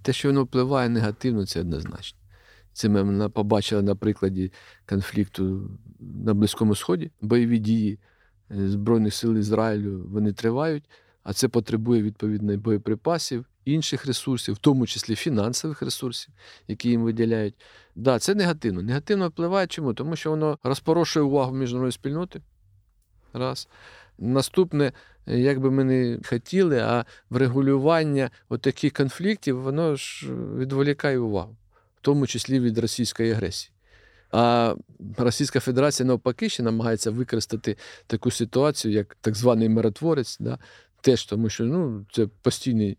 Те, 0.02 0.12
що 0.12 0.28
воно 0.28 0.44
впливає 0.44 0.88
негативно, 0.88 1.46
це 1.46 1.60
однозначно. 1.60 2.18
Це 2.72 2.88
ми 2.88 3.28
побачили 3.28 3.82
на 3.82 3.94
прикладі 3.94 4.52
конфлікту 4.86 5.70
на 6.00 6.34
Близькому 6.34 6.74
Сході. 6.74 7.10
Бойові 7.20 7.58
дії 7.58 7.98
е, 8.50 8.68
Збройних 8.68 9.14
сил 9.14 9.36
Ізраїлю 9.36 10.06
вони 10.08 10.32
тривають, 10.32 10.84
а 11.30 11.32
це 11.32 11.48
потребує 11.48 12.02
відповідної 12.02 12.58
боєприпасів, 12.58 13.46
інших 13.64 14.06
ресурсів, 14.06 14.54
в 14.54 14.58
тому 14.58 14.86
числі 14.86 15.14
фінансових 15.14 15.82
ресурсів, 15.82 16.34
які 16.68 16.88
їм 16.88 17.02
виділяють. 17.02 17.54
Да, 17.94 18.18
це 18.18 18.34
негативно. 18.34 18.82
Негативно 18.82 19.28
впливає 19.28 19.66
чому? 19.66 19.94
Тому 19.94 20.16
що 20.16 20.30
воно 20.30 20.58
розпорошує 20.62 21.26
увагу 21.26 21.52
міжнародної 21.52 21.92
спільноти. 21.92 22.40
Раз. 23.32 23.68
Наступне, 24.18 24.92
як 25.26 25.60
би 25.60 25.70
ми 25.70 25.84
не 25.84 26.18
хотіли, 26.24 26.78
а 26.78 27.04
врегулювання 27.30 28.30
таких 28.60 28.92
конфліктів, 28.92 29.60
воно 29.60 29.96
ж 29.96 30.34
відволікає 30.34 31.18
увагу 31.18 31.56
в 31.96 32.00
тому 32.00 32.26
числі 32.26 32.60
від 32.60 32.78
російської 32.78 33.32
агресії. 33.32 33.72
А 34.32 34.74
Російська 35.16 35.60
Федерація 35.60 36.06
навпаки 36.06 36.48
ще 36.48 36.62
намагається 36.62 37.10
використати 37.10 37.76
таку 38.06 38.30
ситуацію, 38.30 38.94
як 38.94 39.16
так 39.20 39.34
званий 39.34 39.68
миротворець, 39.68 40.36
да, 40.40 40.58
теж 41.00 41.26
тому, 41.26 41.48
що 41.48 41.64
ну, 41.64 42.06
це 42.12 42.26
постійний 42.42 42.98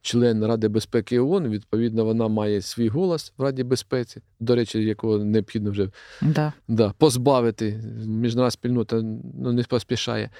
член 0.00 0.44
Ради 0.44 0.68
безпеки 0.68 1.20
ООН, 1.20 1.48
відповідно, 1.48 2.04
вона 2.04 2.28
має 2.28 2.62
свій 2.62 2.88
голос 2.88 3.32
в 3.38 3.42
Раді 3.42 3.62
безпеці, 3.62 4.22
до 4.40 4.54
речі, 4.54 4.84
якого 4.84 5.18
необхідно 5.18 5.70
вже 5.70 5.90
да. 6.22 6.52
Да, 6.68 6.92
позбавити. 6.98 7.80
Міжнародна 8.06 8.50
спільнота 8.50 9.02
ну, 9.34 9.52
не 9.52 9.62
поспішає. 9.62 10.30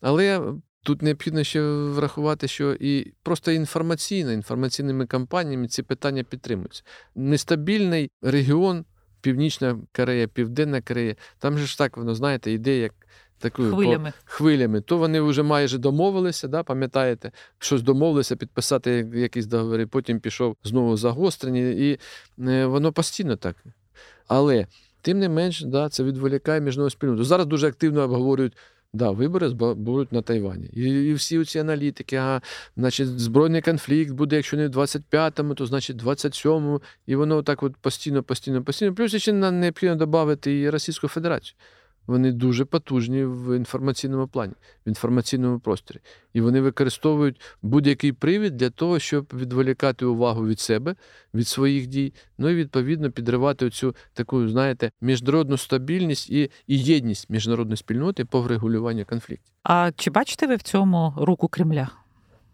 Але 0.00 0.52
Тут 0.86 1.02
необхідно 1.02 1.44
ще 1.44 1.62
врахувати, 1.70 2.48
що 2.48 2.76
і 2.80 3.12
просто 3.22 3.52
інформаційно, 3.52 4.32
інформаційними 4.32 5.06
кампаніями 5.06 5.68
ці 5.68 5.82
питання 5.82 6.22
підтримуються. 6.22 6.82
Нестабільний 7.14 8.10
регіон, 8.22 8.84
Північна 9.20 9.78
Корея, 9.92 10.28
Південна 10.28 10.80
Корея, 10.80 11.14
там 11.38 11.58
же 11.58 11.66
ж 11.66 11.78
так 11.78 11.96
воно, 11.96 12.14
знаєте, 12.14 12.52
йде 12.52 12.78
як 12.78 12.94
такою 13.38 13.74
хвилями. 13.74 14.12
По, 14.24 14.32
хвилями. 14.32 14.80
То 14.80 14.96
вони 14.96 15.20
вже 15.20 15.42
майже 15.42 15.78
домовилися, 15.78 16.48
да, 16.48 16.62
пам'ятаєте, 16.62 17.32
щось 17.58 17.82
домовилися 17.82 18.36
підписати 18.36 19.08
якісь 19.14 19.46
договори, 19.46 19.86
потім 19.86 20.20
пішов 20.20 20.56
знову 20.64 20.96
загострення, 20.96 21.60
і 21.60 21.98
е, 22.38 22.66
воно 22.66 22.92
постійно 22.92 23.36
так. 23.36 23.56
Але 24.28 24.66
тим 25.02 25.18
не 25.18 25.28
менш, 25.28 25.62
да, 25.62 25.88
це 25.88 26.04
відволікає 26.04 26.60
міжнародну 26.60 26.90
спільноту. 26.90 27.24
Зараз 27.24 27.46
дуже 27.46 27.68
активно 27.68 28.02
обговорюють. 28.02 28.56
Да, 28.92 29.10
вибори 29.10 29.48
будуть 29.48 30.12
на 30.12 30.22
Тайвані. 30.22 30.66
І 30.66 30.82
і 30.82 31.14
всі 31.14 31.44
ці 31.44 31.58
аналітики, 31.58 32.16
а, 32.16 32.40
значить, 32.76 33.20
збройний 33.20 33.62
конфлікт 33.62 34.10
буде, 34.10 34.36
якщо 34.36 34.56
не 34.56 34.68
в 34.68 34.70
25-му, 34.70 35.54
то 35.54 35.66
значить 35.66 36.02
27-му. 36.02 36.82
І 37.06 37.16
воно 37.16 37.42
так 37.42 37.62
от 37.62 37.76
постійно, 37.76 38.22
постійно, 38.22 38.64
постійно. 38.64 38.94
Плюс 38.94 39.16
ще 39.16 39.32
нам 39.32 39.60
необхідно 39.60 39.96
додати 39.96 40.60
і 40.60 40.70
Російську 40.70 41.08
Федерацію 41.08 41.56
вони 42.06 42.32
дуже 42.32 42.64
потужні 42.64 43.24
в 43.24 43.56
інформаційному 43.56 44.28
плані, 44.28 44.52
в 44.86 44.88
інформаційному 44.88 45.58
просторі. 45.58 45.98
І 46.32 46.40
вони 46.40 46.60
використовують 46.60 47.40
будь-який 47.62 48.12
привід 48.12 48.56
для 48.56 48.70
того, 48.70 48.98
щоб 48.98 49.32
відволікати 49.34 50.04
увагу 50.04 50.46
від 50.46 50.60
себе, 50.60 50.94
від 51.34 51.48
своїх 51.48 51.86
дій, 51.86 52.12
ну 52.38 52.48
і 52.48 52.54
відповідно 52.54 53.10
підривати 53.10 53.70
цю 53.70 53.94
таку, 54.12 54.48
знаєте, 54.48 54.90
міжнародну 55.00 55.56
стабільність 55.56 56.30
і, 56.30 56.50
і 56.66 56.78
єдність 56.78 57.30
міжнародної 57.30 57.76
спільноти 57.76 58.24
по 58.24 58.40
врегулюванню 58.40 59.04
конфліктів. 59.04 59.54
А 59.62 59.92
чи 59.96 60.10
бачите 60.10 60.46
ви 60.46 60.56
в 60.56 60.62
цьому 60.62 61.14
руку 61.16 61.48
Кремля? 61.48 61.90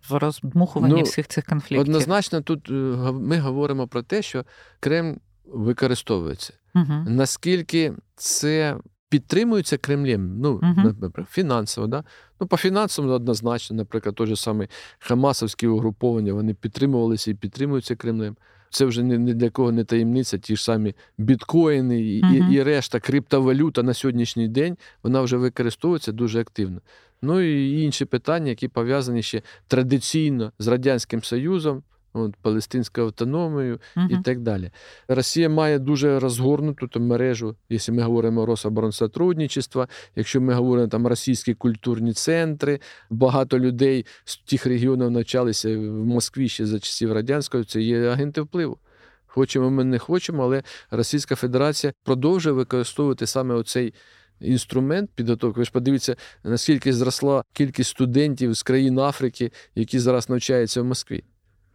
В 0.09 0.15
роздмухуванні 0.15 0.95
ну, 0.95 1.03
всіх 1.03 1.29
цих 1.29 1.45
конфліктів? 1.45 1.81
Однозначно, 1.81 2.41
тут 2.41 2.71
е, 2.71 2.73
ми 3.13 3.39
говоримо 3.39 3.89
про 3.89 4.03
те, 4.03 4.23
що 4.23 4.45
Кремль 4.81 5.15
використовується. 5.45 6.53
Угу. 6.75 7.05
Наскільки 7.07 7.93
це 8.17 8.77
підтримуються 9.13 9.79
Кремлем, 9.79 10.41
ну, 10.41 10.61
наприклад, 10.63 11.29
фінансово. 11.31 11.87
Да? 11.87 12.05
Ну, 12.41 12.47
По 12.47 12.57
фінансовому 12.57 13.15
однозначно, 13.15 13.77
наприклад, 13.77 14.15
той 14.15 14.27
же 14.27 14.37
самий 14.37 14.69
Хамасовські 14.99 15.67
угруповання, 15.67 16.33
вони 16.33 16.55
підтримувалися 16.55 17.31
і 17.31 17.35
підтримуються 17.35 17.97
Кремлем. 17.97 18.37
Це 18.71 18.85
вже 18.85 19.03
ні 19.03 19.35
для 19.35 19.51
кого 19.51 19.73
не 19.73 19.85
таємниця, 19.85 20.39
ті 20.39 20.57
ж 20.57 20.65
самі 20.65 20.95
біткоїни 21.19 22.01
і, 22.03 22.23
uh-huh. 22.23 22.51
і, 22.51 22.55
і 22.55 22.63
решта 22.63 23.01
криптовалюта 23.01 23.83
на 23.83 23.95
сьогоднішній 23.95 24.49
день 24.49 24.77
вона 25.03 25.21
вже 25.23 25.37
використовується 25.37 26.13
дуже 26.13 26.41
активно. 26.41 26.81
Ну 27.23 27.41
і 27.41 27.83
інші 27.83 28.05
питання, 28.05 28.49
які 28.49 28.69
пов'язані 28.69 29.23
ще 29.23 29.43
традиційно 29.69 30.53
з 30.59 30.67
Радянським 30.67 31.23
Союзом, 31.23 31.83
от, 32.13 32.37
Палестинською 32.37 33.07
автономією 33.07 33.81
uh 33.97 34.09
і 34.11 34.23
так 34.23 34.41
далі. 34.41 34.71
Росія 35.09 35.49
має 35.49 35.79
дуже 35.79 36.19
розгорнуту 36.19 36.89
там, 36.89 37.07
мережу, 37.07 37.57
якщо 37.69 37.93
ми 37.93 38.03
говоримо 38.03 38.47
Рособоронсотрудничества, 38.47 39.89
якщо 40.17 40.41
ми 40.41 40.55
говоримо 40.55 40.89
там 40.89 41.07
російські 41.07 41.55
культурні 41.55 42.13
центри, 42.13 42.81
багато 43.11 43.59
людей 43.59 44.07
з 44.25 44.37
тих 44.37 44.67
регіонів 44.67 45.11
навчалися 45.11 45.79
в 45.79 45.81
Москві 45.83 46.49
ще 46.49 46.67
за 46.67 46.81
часів 46.81 47.13
радянського, 47.13 47.65
це 47.65 47.81
є 47.81 48.09
агенти 48.09 48.41
впливу. 48.41 48.79
Хочемо, 49.27 49.71
ми 49.71 49.85
не 49.85 49.99
хочемо, 49.99 50.43
але 50.43 50.63
Російська 50.91 51.35
Федерація 51.35 51.93
продовжує 52.05 52.55
використовувати 52.55 53.27
саме 53.27 53.55
оцей. 53.55 53.95
Інструмент 54.41 55.11
підготовки. 55.15 55.61
Ви 55.61 55.65
ж 55.65 55.73
подивіться, 55.73 56.17
наскільки 56.45 56.93
зросла 56.93 57.45
кількість 57.53 57.91
студентів 57.91 58.55
з 58.55 58.63
країн 58.63 58.99
Африки, 58.99 59.53
які 59.75 59.99
зараз 59.99 60.29
навчаються 60.29 60.83
в 60.83 60.85
Москві. 60.85 61.25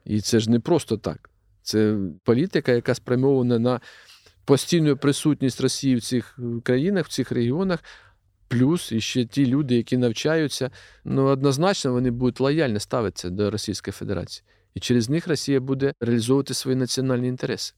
І 0.08 0.22
це 0.22 0.40
ж 0.40 0.52
не 0.52 0.60
просто 0.60 0.98
так. 0.98 1.30
Це 1.62 1.98
політика, 2.24 2.72
яка 2.72 2.96
спрямована 2.96 3.60
на 3.60 3.80
постійну 4.46 4.98
присутність 4.98 5.62
Росії 5.62 5.96
в 5.96 6.02
цих 6.02 6.40
країнах, 6.64 7.06
в 7.06 7.10
цих 7.10 7.32
регіонах. 7.32 7.84
Плюс 8.48 8.92
і 8.92 9.02
ще 9.02 9.26
ті 9.26 9.46
люди, 9.46 9.76
які 9.76 9.98
навчаються, 9.98 10.72
ну 11.06 11.24
однозначно 11.26 11.92
вони 11.92 12.12
будуть 12.12 12.40
лояльно 12.40 12.80
ставитися 12.80 13.30
до 13.30 13.52
Російської 13.52 13.92
Федерації. 13.92 14.44
І 14.74 14.80
через 14.80 15.10
них 15.10 15.28
Росія 15.28 15.60
буде 15.60 15.94
реалізовувати 16.02 16.54
свої 16.54 16.78
національні 16.78 17.28
інтереси. 17.28 17.74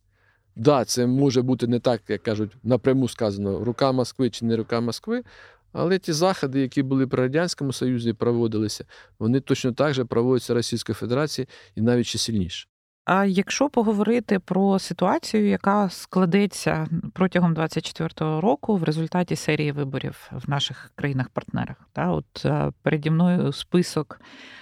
Так, 0.56 0.64
да, 0.64 0.86
це 0.86 1.08
може 1.08 1.42
бути 1.42 1.68
не 1.68 1.80
так, 1.80 2.02
як 2.08 2.24
кажуть, 2.24 2.52
напряму 2.64 3.08
сказано, 3.08 3.64
рука 3.64 3.92
Москви 3.92 4.30
чи 4.30 4.46
не 4.46 4.56
рука 4.56 4.82
Москви, 4.82 5.24
але 5.74 6.00
ті 6.00 6.14
заходи, 6.14 6.62
які 6.62 6.84
були 6.84 7.08
при 7.08 7.24
Радянському 7.24 7.74
Союзі, 7.74 8.14
проводилися, 8.14 8.86
вони 9.20 9.40
точно 9.40 9.72
так 9.72 9.94
же 9.94 10.06
проводяться 10.06 10.54
Російською 10.54 10.96
Федерацією 10.96 11.48
і 11.76 11.82
навіть 11.82 12.06
ще 12.06 12.18
сильніше. 12.18 12.68
А 13.12 13.26
якщо 13.26 13.70
поговорити 13.70 14.40
про 14.40 14.80
ситуацію, 14.80 15.48
яка 15.48 15.90
складеться 15.90 16.88
протягом 17.14 17.54
2024 17.54 18.40
року 18.40 18.76
в 18.76 18.84
результаті 18.84 19.36
серії 19.36 19.72
виборів 19.72 20.32
в 20.32 20.50
наших 20.50 20.92
країнах-партнерах, 20.96 21.78
та 21.94 22.12
от 22.12 22.46
е, 22.46 22.72
переді 22.82 23.10
мною 23.10 23.52
список 23.52 24.22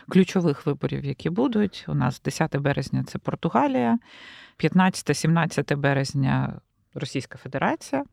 ключових 0.10 0.66
виборів, 0.66 1.06
які 1.06 1.30
будуть, 1.30 1.86
у 1.88 1.94
нас 1.94 2.22
10 2.22 2.58
березня 2.58 3.04
це 3.08 3.20
Португалія, 3.20 4.00
15-17 4.60 5.78
березня 5.78 6.62
Російська 6.98 7.38
Федерація. 7.38 8.04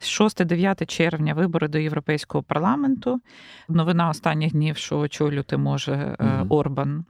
6-9 0.00 0.86
червня 0.86 1.34
вибори 1.34 1.68
до 1.68 1.78
Європейського 1.78 2.42
парламенту. 2.42 3.20
Новина 3.68 4.08
останніх 4.08 4.52
днів, 4.52 4.76
що 4.76 4.98
очолювати 4.98 5.56
може 5.56 6.16
угу. 6.20 6.56
Орбан. 6.56 7.04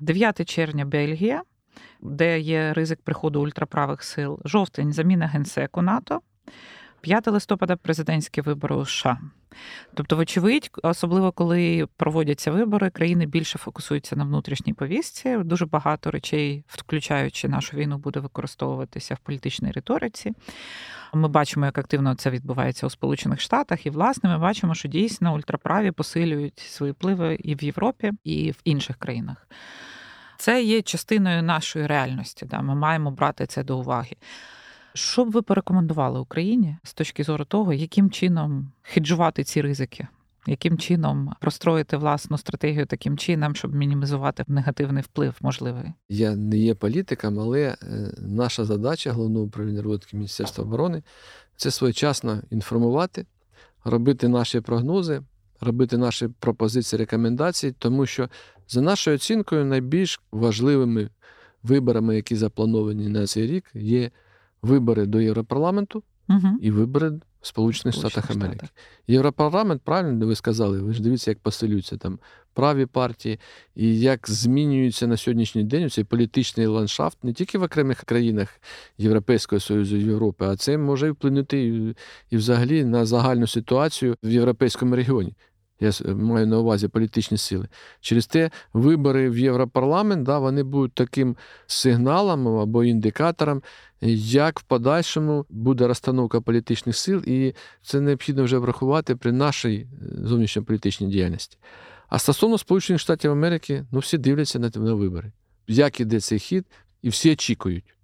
9 0.00 0.48
червня 0.48 0.84
Бельгія, 0.84 1.42
де 2.00 2.40
є 2.40 2.72
ризик 2.72 3.02
приходу 3.02 3.42
ультраправих 3.42 4.02
сил. 4.02 4.40
Жовтень 4.44 4.92
заміна 4.92 5.26
генсеку 5.26 5.82
НАТО. 5.82 6.20
5 7.00 7.26
листопада 7.26 7.76
президентські 7.76 8.40
вибори 8.40 8.76
у 8.76 8.86
США. 8.86 9.18
Тобто, 9.94 10.16
вочевидь, 10.16 10.70
особливо 10.82 11.32
коли 11.32 11.88
проводяться 11.96 12.50
вибори, 12.50 12.90
країни 12.90 13.26
більше 13.26 13.58
фокусуються 13.58 14.16
на 14.16 14.24
внутрішній 14.24 14.72
повістці. 14.72 15.36
Дуже 15.36 15.66
багато 15.66 16.10
речей, 16.10 16.64
включаючи 16.68 17.48
нашу 17.48 17.76
війну, 17.76 17.98
буде 17.98 18.20
використовуватися 18.20 19.14
в 19.14 19.18
політичній 19.18 19.70
риториці. 19.70 20.32
Ми 21.14 21.28
бачимо, 21.28 21.66
як 21.66 21.78
активно 21.78 22.14
це 22.14 22.30
відбувається 22.30 22.86
у 22.86 22.90
Сполучених 22.90 23.40
Штатах, 23.40 23.86
і 23.86 23.90
власне 23.90 24.30
ми 24.30 24.38
бачимо, 24.38 24.74
що 24.74 24.88
дійсно 24.88 25.34
ультраправі 25.34 25.90
посилюють 25.90 26.58
свої 26.58 26.92
впливи 26.92 27.34
і 27.34 27.54
в 27.54 27.64
Європі, 27.64 28.12
і 28.24 28.50
в 28.50 28.60
інших 28.64 28.96
країнах. 28.96 29.48
Це 30.38 30.62
є 30.62 30.82
частиною 30.82 31.42
нашої 31.42 31.86
реальності. 31.86 32.46
Да? 32.46 32.62
Ми 32.62 32.74
маємо 32.74 33.10
брати 33.10 33.46
це 33.46 33.64
до 33.64 33.78
уваги. 33.78 34.16
Що 34.96 35.24
б 35.24 35.30
ви 35.30 35.42
порекомендували 35.42 36.20
Україні 36.20 36.76
з 36.82 36.94
точки 36.94 37.24
зору 37.24 37.44
того, 37.44 37.72
яким 37.72 38.10
чином 38.10 38.72
хеджувати 38.82 39.44
ці 39.44 39.62
ризики? 39.62 40.06
Яким 40.46 40.78
чином 40.78 41.34
простроїти 41.40 41.96
власну 41.96 42.38
стратегію 42.38 42.86
таким 42.86 43.18
чином, 43.18 43.54
щоб 43.54 43.74
мінімізувати 43.74 44.44
негативний 44.48 45.02
вплив 45.02 45.34
можливий? 45.40 45.92
Я 46.08 46.36
не 46.36 46.58
є 46.58 46.74
політиком, 46.74 47.40
але 47.40 47.60
е, 47.62 47.76
наша 48.18 48.64
задача 48.64 49.12
головного 49.12 49.46
управління 49.46 49.82
розвитку 49.82 50.16
Міністерства 50.16 50.64
оборони 50.64 51.02
це 51.56 51.70
своєчасно 51.70 52.42
інформувати, 52.50 53.26
робити 53.84 54.28
наші 54.28 54.60
прогнози, 54.60 55.22
робити 55.60 55.96
наші 55.98 56.28
пропозиції, 56.28 56.98
рекомендації, 56.98 57.74
тому 57.78 58.06
що 58.06 58.28
за 58.68 58.80
нашою 58.80 59.16
оцінкою 59.16 59.64
найбільш 59.64 60.20
важливими 60.32 61.10
виборами, 61.62 62.16
які 62.16 62.36
заплановані 62.36 63.08
на 63.08 63.26
цей 63.26 63.46
рік, 63.46 63.70
є 63.74 64.10
вибори 64.66 65.06
до 65.06 65.20
Європарламенту 65.20 66.02
угу. 66.28 66.48
і 66.60 66.70
вибори 66.70 67.10
в 67.40 67.46
Сполучених 67.46 67.94
Штатах 67.94 68.30
Америки. 68.30 68.66
Європарламент, 69.06 69.82
правильно 69.82 70.26
ви 70.26 70.34
сказали, 70.34 70.82
ви 70.82 70.92
ж 70.92 71.02
дивіться, 71.02 71.30
як 71.30 71.38
посилюються 71.38 71.96
там 71.96 72.18
праві 72.54 72.86
партії, 72.86 73.40
і 73.74 74.00
як 74.00 74.30
змінюється 74.30 75.06
на 75.06 75.16
сьогоднішній 75.16 75.64
день 75.64 75.90
цей 75.90 76.04
політичний 76.04 76.66
ландшафт 76.66 77.24
не 77.24 77.32
тільки 77.32 77.58
в 77.58 77.62
окремих 77.62 78.04
країнах 78.04 78.60
Європейського 78.98 79.60
Союзу 79.60 79.96
Європи, 79.96 80.44
а 80.48 80.56
це 80.56 80.78
може 80.78 81.10
вплинути 81.10 81.66
і, 81.66 81.96
і 82.30 82.36
взагалі 82.36 82.84
на 82.84 83.06
загальну 83.06 83.46
ситуацію 83.46 84.16
в 84.22 84.30
європейському 84.30 84.96
регіоні. 84.96 85.34
Я 85.80 85.92
маю 86.14 86.46
на 86.46 86.58
увазі 86.58 86.88
політичні 86.88 87.38
сили. 87.38 87.68
Через 88.00 88.26
те 88.26 88.50
вибори 88.72 89.30
в 89.30 89.38
Європарламент 89.38 90.22
да, 90.22 90.38
вони 90.38 90.62
будуть 90.62 90.92
таким 90.92 91.36
сигналом 91.66 92.48
або 92.48 92.84
індикатором, 92.84 93.62
як 94.00 94.60
в 94.60 94.62
подальшому 94.62 95.46
буде 95.50 95.86
розстановка 95.86 96.40
політичних 96.40 96.96
сил, 96.96 97.22
і 97.26 97.54
це 97.82 98.00
необхідно 98.00 98.44
вже 98.44 98.58
врахувати 98.58 99.16
при 99.16 99.32
нашій 99.32 99.76
е, 99.76 100.26
зовнішньополітичній 100.26 101.06
діяльності. 101.06 101.58
А 102.08 102.18
стосовно 102.18 102.58
Сполучених 102.58 103.00
Штатів 103.00 103.30
Америки, 103.32 103.84
ну 103.92 103.98
всі 103.98 104.18
дивляться 104.18 104.58
на, 104.58 104.70
на 104.74 104.94
вибори. 104.94 105.32
Як 105.66 106.00
іде 106.00 106.20
цей 106.20 106.38
хід, 106.38 106.66
і 107.02 107.08
всі 107.08 107.32
очікують. 107.32 107.95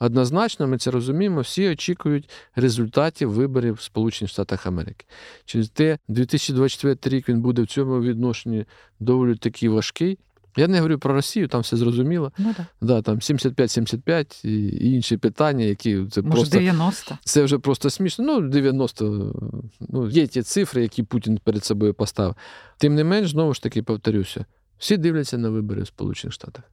Однозначно, 0.00 0.66
ми 0.66 0.78
це 0.78 0.90
розуміємо, 0.90 1.40
всі 1.40 1.68
очікують 1.68 2.30
результатів 2.54 3.32
виборів 3.32 3.74
в 3.74 3.80
Сполучених 3.80 4.30
Штатах 4.30 4.66
Америки. 4.66 5.06
Через 5.44 5.68
те, 5.68 5.98
2024 6.08 7.16
рік 7.16 7.28
він 7.28 7.40
буде 7.40 7.62
в 7.62 7.66
цьому 7.66 8.00
відношенні 8.00 8.64
доволі 9.00 9.34
такий 9.34 9.68
важкий. 9.68 10.18
Я 10.56 10.68
не 10.68 10.76
говорю 10.76 10.98
про 10.98 11.14
Росію, 11.14 11.48
там 11.48 11.60
все 11.60 11.76
зрозуміло. 11.76 12.32
Ну, 12.38 12.54
да. 12.56 12.66
Да, 12.80 13.02
Там 13.02 13.16
75-75 13.16 14.46
і 14.46 14.90
інші 14.92 15.16
питання, 15.16 15.64
які 15.64 16.06
це 16.10 16.22
Може, 16.22 16.34
просто 16.36 16.58
90? 16.58 17.18
Це 17.24 17.42
вже 17.42 17.58
просто 17.58 17.90
смішно. 17.90 18.24
Ну, 18.24 18.48
90, 18.48 19.34
ну, 19.80 20.08
є 20.08 20.26
ті 20.26 20.42
цифри, 20.42 20.82
які 20.82 21.02
Путін 21.02 21.40
перед 21.44 21.64
собою 21.64 21.94
поставив. 21.94 22.34
Тим 22.78 22.94
не 22.94 23.04
менш, 23.04 23.30
знову 23.30 23.54
ж 23.54 23.62
таки, 23.62 23.82
повторюся, 23.82 24.44
всі 24.78 24.96
дивляться 24.96 25.38
на 25.38 25.50
вибори 25.50 25.82
в 25.82 25.86
Сполучених 25.86 26.34
Штатах. 26.34 26.64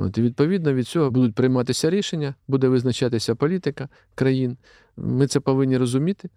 От, 0.00 0.18
І 0.18 0.22
відповідно 0.22 0.72
від 0.72 0.88
цього 0.88 1.10
будуть 1.10 1.34
прийматися 1.34 1.90
рішення, 1.90 2.34
буде 2.48 2.68
визначатися 2.68 3.34
політика 3.34 3.88
країн. 4.14 4.56
Ми 4.96 5.26
це 5.26 5.40
повинні 5.40 5.76
розуміти, 5.76 6.30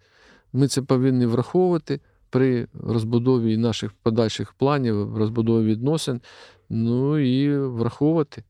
ми 0.52 0.68
це 0.68 0.82
повинні 0.82 1.26
враховувати 1.26 2.00
при 2.30 2.66
розбудові 2.82 3.56
наших 3.56 3.92
подальших 3.92 4.52
планів, 4.52 5.16
розбудові 5.16 5.66
відносин, 5.66 6.20
ну 6.70 7.18
і 7.18 7.58
враховувати. 7.58 8.44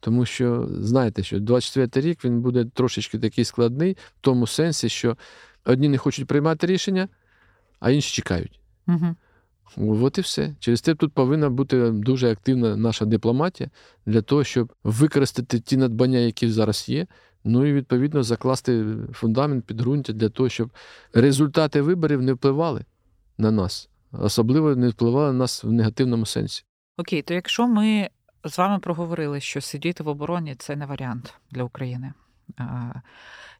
Тому 0.00 0.26
що 0.26 0.68
знаєте, 0.70 1.22
що 1.22 1.40
24 1.40 2.06
й 2.06 2.10
рік 2.10 2.24
він 2.24 2.40
буде 2.40 2.64
трошечки 2.64 3.18
такий 3.18 3.44
складний, 3.44 3.92
в 3.92 4.20
тому 4.20 4.46
сенсі, 4.46 4.88
що 4.88 5.16
одні 5.64 5.88
не 5.88 5.98
хочуть 5.98 6.26
приймати 6.26 6.66
рішення, 6.66 7.08
а 7.80 7.90
інші 7.90 8.16
чекають. 8.16 8.60
Угу. 8.88 9.16
От 9.76 10.18
і 10.18 10.20
все. 10.20 10.54
Через 10.58 10.80
те 10.82 10.94
тут 10.94 11.12
повинна 11.12 11.50
бути 11.50 11.90
дуже 11.90 12.32
активна 12.32 12.76
наша 12.76 13.04
дипломатія 13.04 13.70
для 14.06 14.22
того, 14.22 14.44
щоб 14.44 14.72
використати 14.84 15.60
ті 15.60 15.76
надбання, 15.76 16.18
які 16.18 16.48
зараз 16.48 16.88
є. 16.88 17.06
Ну 17.44 17.66
і 17.66 17.72
відповідно 17.72 18.22
закласти 18.22 18.84
фундамент 19.12 19.64
підґрунтя 19.64 20.12
для 20.12 20.28
того, 20.28 20.48
щоб 20.48 20.70
результати 21.14 21.82
виборів 21.82 22.22
не 22.22 22.32
впливали 22.32 22.84
на 23.38 23.50
нас, 23.50 23.90
особливо 24.12 24.76
не 24.76 24.88
впливали 24.88 25.32
на 25.32 25.38
нас 25.38 25.64
в 25.64 25.72
негативному 25.72 26.26
сенсі. 26.26 26.64
Окей, 26.96 27.22
то 27.22 27.34
якщо 27.34 27.68
ми 27.68 28.10
з 28.44 28.58
вами 28.58 28.78
проговорили, 28.78 29.40
що 29.40 29.60
сидіти 29.60 30.02
в 30.02 30.08
обороні 30.08 30.54
це 30.54 30.76
не 30.76 30.86
варіант 30.86 31.34
для 31.50 31.62
України. 31.62 32.12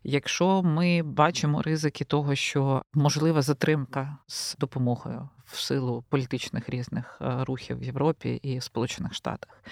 Якщо 0.04 0.62
ми 0.62 1.02
бачимо 1.02 1.62
ризики 1.62 2.04
того, 2.04 2.34
що 2.34 2.82
можлива 2.94 3.42
затримка 3.42 4.18
з 4.26 4.56
допомогою 4.56 5.28
в 5.52 5.60
силу 5.60 6.04
політичних 6.08 6.68
різних 6.68 7.18
е, 7.20 7.44
рухів 7.44 7.78
в 7.78 7.82
Європі 7.82 8.40
і 8.42 8.60
Сполучених 8.60 9.14
Штатах. 9.14 9.62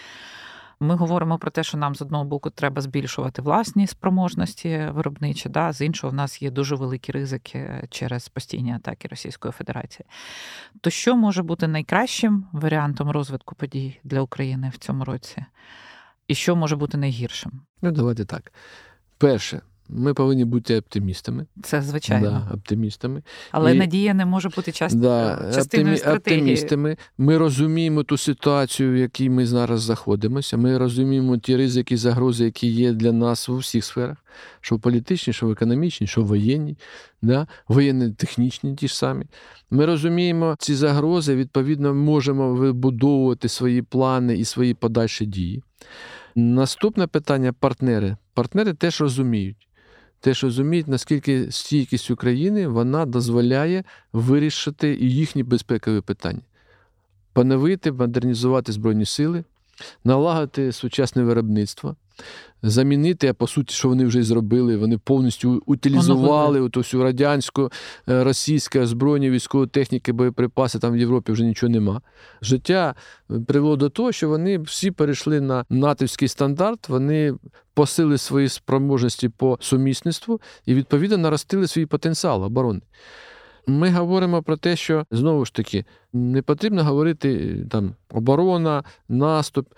Ми 0.82 0.94
говоримо 0.94 1.38
про 1.38 1.50
те, 1.50 1.62
що 1.62 1.78
нам 1.78 1.94
з 1.94 2.02
одного 2.02 2.24
боку 2.24 2.50
треба 2.50 2.82
збільшувати 2.82 3.42
власні 3.42 3.86
спроможності 3.86 4.88
виробничі, 4.90 5.48
да, 5.48 5.72
з 5.72 5.80
іншого, 5.80 6.10
в 6.10 6.14
нас 6.14 6.42
є 6.42 6.50
дуже 6.50 6.74
великі 6.74 7.12
ризики 7.12 7.86
через 7.90 8.28
постійні 8.28 8.72
атаки 8.72 9.08
Російської 9.08 9.52
Федерації. 9.52 10.06
То 10.80 10.90
що 10.90 11.16
може 11.16 11.42
бути 11.42 11.68
найкращим 11.68 12.46
варіантом 12.52 13.10
розвитку 13.10 13.54
подій 13.54 14.00
для 14.04 14.20
України 14.20 14.72
в 14.74 14.78
цьому 14.78 15.04
році? 15.04 15.44
І 16.28 16.34
що 16.34 16.56
може 16.56 16.76
бути 16.76 16.98
найгіршим? 16.98 17.52
Ну, 17.82 17.90
давайте 17.90 18.24
так. 18.24 18.52
Перше, 19.18 19.60
ми 19.92 20.14
повинні 20.14 20.44
бути 20.44 20.78
оптимістами. 20.78 21.46
Це 21.62 21.82
звичайно. 21.82 22.46
Да, 22.48 22.54
оптимістами. 22.54 23.22
Але 23.50 23.74
І, 23.74 23.78
надія 23.78 24.14
не 24.14 24.26
може 24.26 24.48
бути 24.48 24.72
часто, 24.72 24.98
да, 24.98 25.36
частиною 25.54 25.64
оптимі, 25.64 25.96
стратегії. 25.96 26.40
оптимістами. 26.40 26.96
Ми 27.18 27.38
розуміємо 27.38 28.02
ту 28.02 28.16
ситуацію, 28.16 28.92
в 28.92 28.96
якій 28.96 29.30
ми 29.30 29.46
зараз 29.46 29.80
знаходимося. 29.80 30.56
Ми 30.56 30.78
розуміємо 30.78 31.38
ті 31.38 31.56
ризики, 31.56 31.96
загрози, 31.96 32.44
які 32.44 32.68
є 32.68 32.92
для 32.92 33.12
нас 33.12 33.48
у 33.48 33.56
всіх 33.56 33.84
сферах, 33.84 34.16
що 34.60 34.76
в 34.76 34.80
політичній, 34.80 35.32
що 35.32 35.46
в 35.46 35.50
економічній, 35.50 36.06
що 36.06 36.22
в 36.22 36.26
воєнній, 36.26 36.78
да? 37.22 37.46
воєнно-технічні 37.68 38.74
ті 38.74 38.88
ж 38.88 38.96
самі. 38.96 39.24
Ми 39.70 39.86
розуміємо 39.86 40.56
ці 40.58 40.74
загрози, 40.74 41.36
відповідно, 41.36 41.94
можемо 41.94 42.54
вибудовувати 42.54 43.48
свої 43.48 43.82
плани 43.82 44.36
і 44.36 44.44
свої 44.44 44.74
подальші 44.74 45.26
дії. 45.26 45.62
Наступне 46.34 47.06
питання 47.06 47.52
партнери. 47.52 48.16
Партнери 48.34 48.74
теж 48.74 49.00
розуміють 49.00 49.68
теж 50.20 50.44
розуміють, 50.44 50.88
наскільки 50.88 51.50
стійкість 51.52 52.10
України 52.10 52.68
вона 52.68 53.06
дозволяє 53.06 53.84
вирішити 54.12 54.94
їхні 55.00 55.42
безпекові 55.42 56.00
питання, 56.00 56.40
поновити, 57.32 57.92
модернізувати 57.92 58.72
Збройні 58.72 59.04
сили, 59.04 59.44
налагодити 60.04 60.72
сучасне 60.72 61.22
виробництво, 61.22 61.96
замінити, 62.62 63.28
а 63.28 63.34
по 63.34 63.46
суті, 63.46 63.74
що 63.74 63.88
вони 63.88 64.04
вже 64.04 64.22
зробили, 64.22 64.76
вони 64.76 64.98
повністю 64.98 65.62
утилізували 65.66 66.68
ту 66.70 66.80
всю 66.80 67.02
радянську, 67.02 67.70
е, 68.08 68.24
російське 68.24 68.80
озброєння, 68.80 69.30
військової 69.30 69.68
техніки, 69.68 70.12
боєприпаси, 70.12 70.78
там 70.78 70.92
в 70.92 70.96
Європі 70.96 71.32
вже 71.32 71.44
нічого 71.44 71.70
нема. 71.70 72.00
Життя 72.42 72.94
е, 73.30 73.34
привело 73.46 73.76
до 73.76 73.88
того, 73.88 74.12
що 74.12 74.28
вони 74.28 74.58
всі 74.58 74.90
перейшли 74.90 75.40
на 75.40 75.64
натівський 75.70 76.28
стандарт, 76.28 76.88
вони 76.88 77.34
посили 77.74 78.18
свої 78.18 78.48
спроможності 78.48 79.28
по 79.28 79.58
сумісництву 79.60 80.40
і, 80.66 80.74
відповідно, 80.74 81.16
наростили 81.16 81.66
свій 81.66 81.86
потенціал 81.86 82.42
оборони. 82.42 82.80
Ми 83.66 83.90
говоримо 83.90 84.42
про 84.42 84.56
те, 84.56 84.76
що 84.76 85.04
знову 85.10 85.44
ж 85.44 85.54
таки 85.54 85.84
не 86.12 86.42
потрібно 86.42 86.84
говорити 86.84 87.56
там 87.70 87.94
оборона, 88.10 88.84
наступ. 89.08 89.68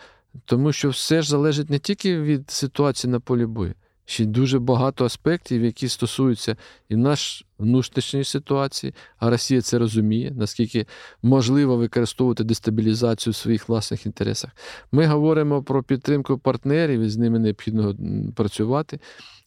Тому 0.44 0.72
що 0.72 0.88
все 0.90 1.22
ж 1.22 1.28
залежить 1.28 1.70
не 1.70 1.78
тільки 1.78 2.20
від 2.20 2.50
ситуації 2.50 3.10
на 3.10 3.20
полі 3.20 3.46
бою, 3.46 3.74
ще 4.04 4.22
й 4.22 4.26
дуже 4.26 4.58
багато 4.58 5.04
аспектів, 5.04 5.64
які 5.64 5.88
стосуються 5.88 6.56
і 6.88 6.96
наш 6.96 7.44
внутрішньої 7.58 8.24
ситуації, 8.24 8.94
а 9.18 9.30
Росія 9.30 9.60
це 9.60 9.78
розуміє, 9.78 10.32
наскільки 10.36 10.86
можливо 11.22 11.76
використовувати 11.76 12.44
дестабілізацію 12.44 13.32
в 13.32 13.36
своїх 13.36 13.68
власних 13.68 14.06
інтересах. 14.06 14.50
Ми 14.92 15.06
говоримо 15.06 15.62
про 15.62 15.82
підтримку 15.82 16.38
партнерів, 16.38 17.00
і 17.00 17.08
з 17.08 17.16
ними 17.16 17.38
необхідно 17.38 17.96
працювати. 18.34 19.00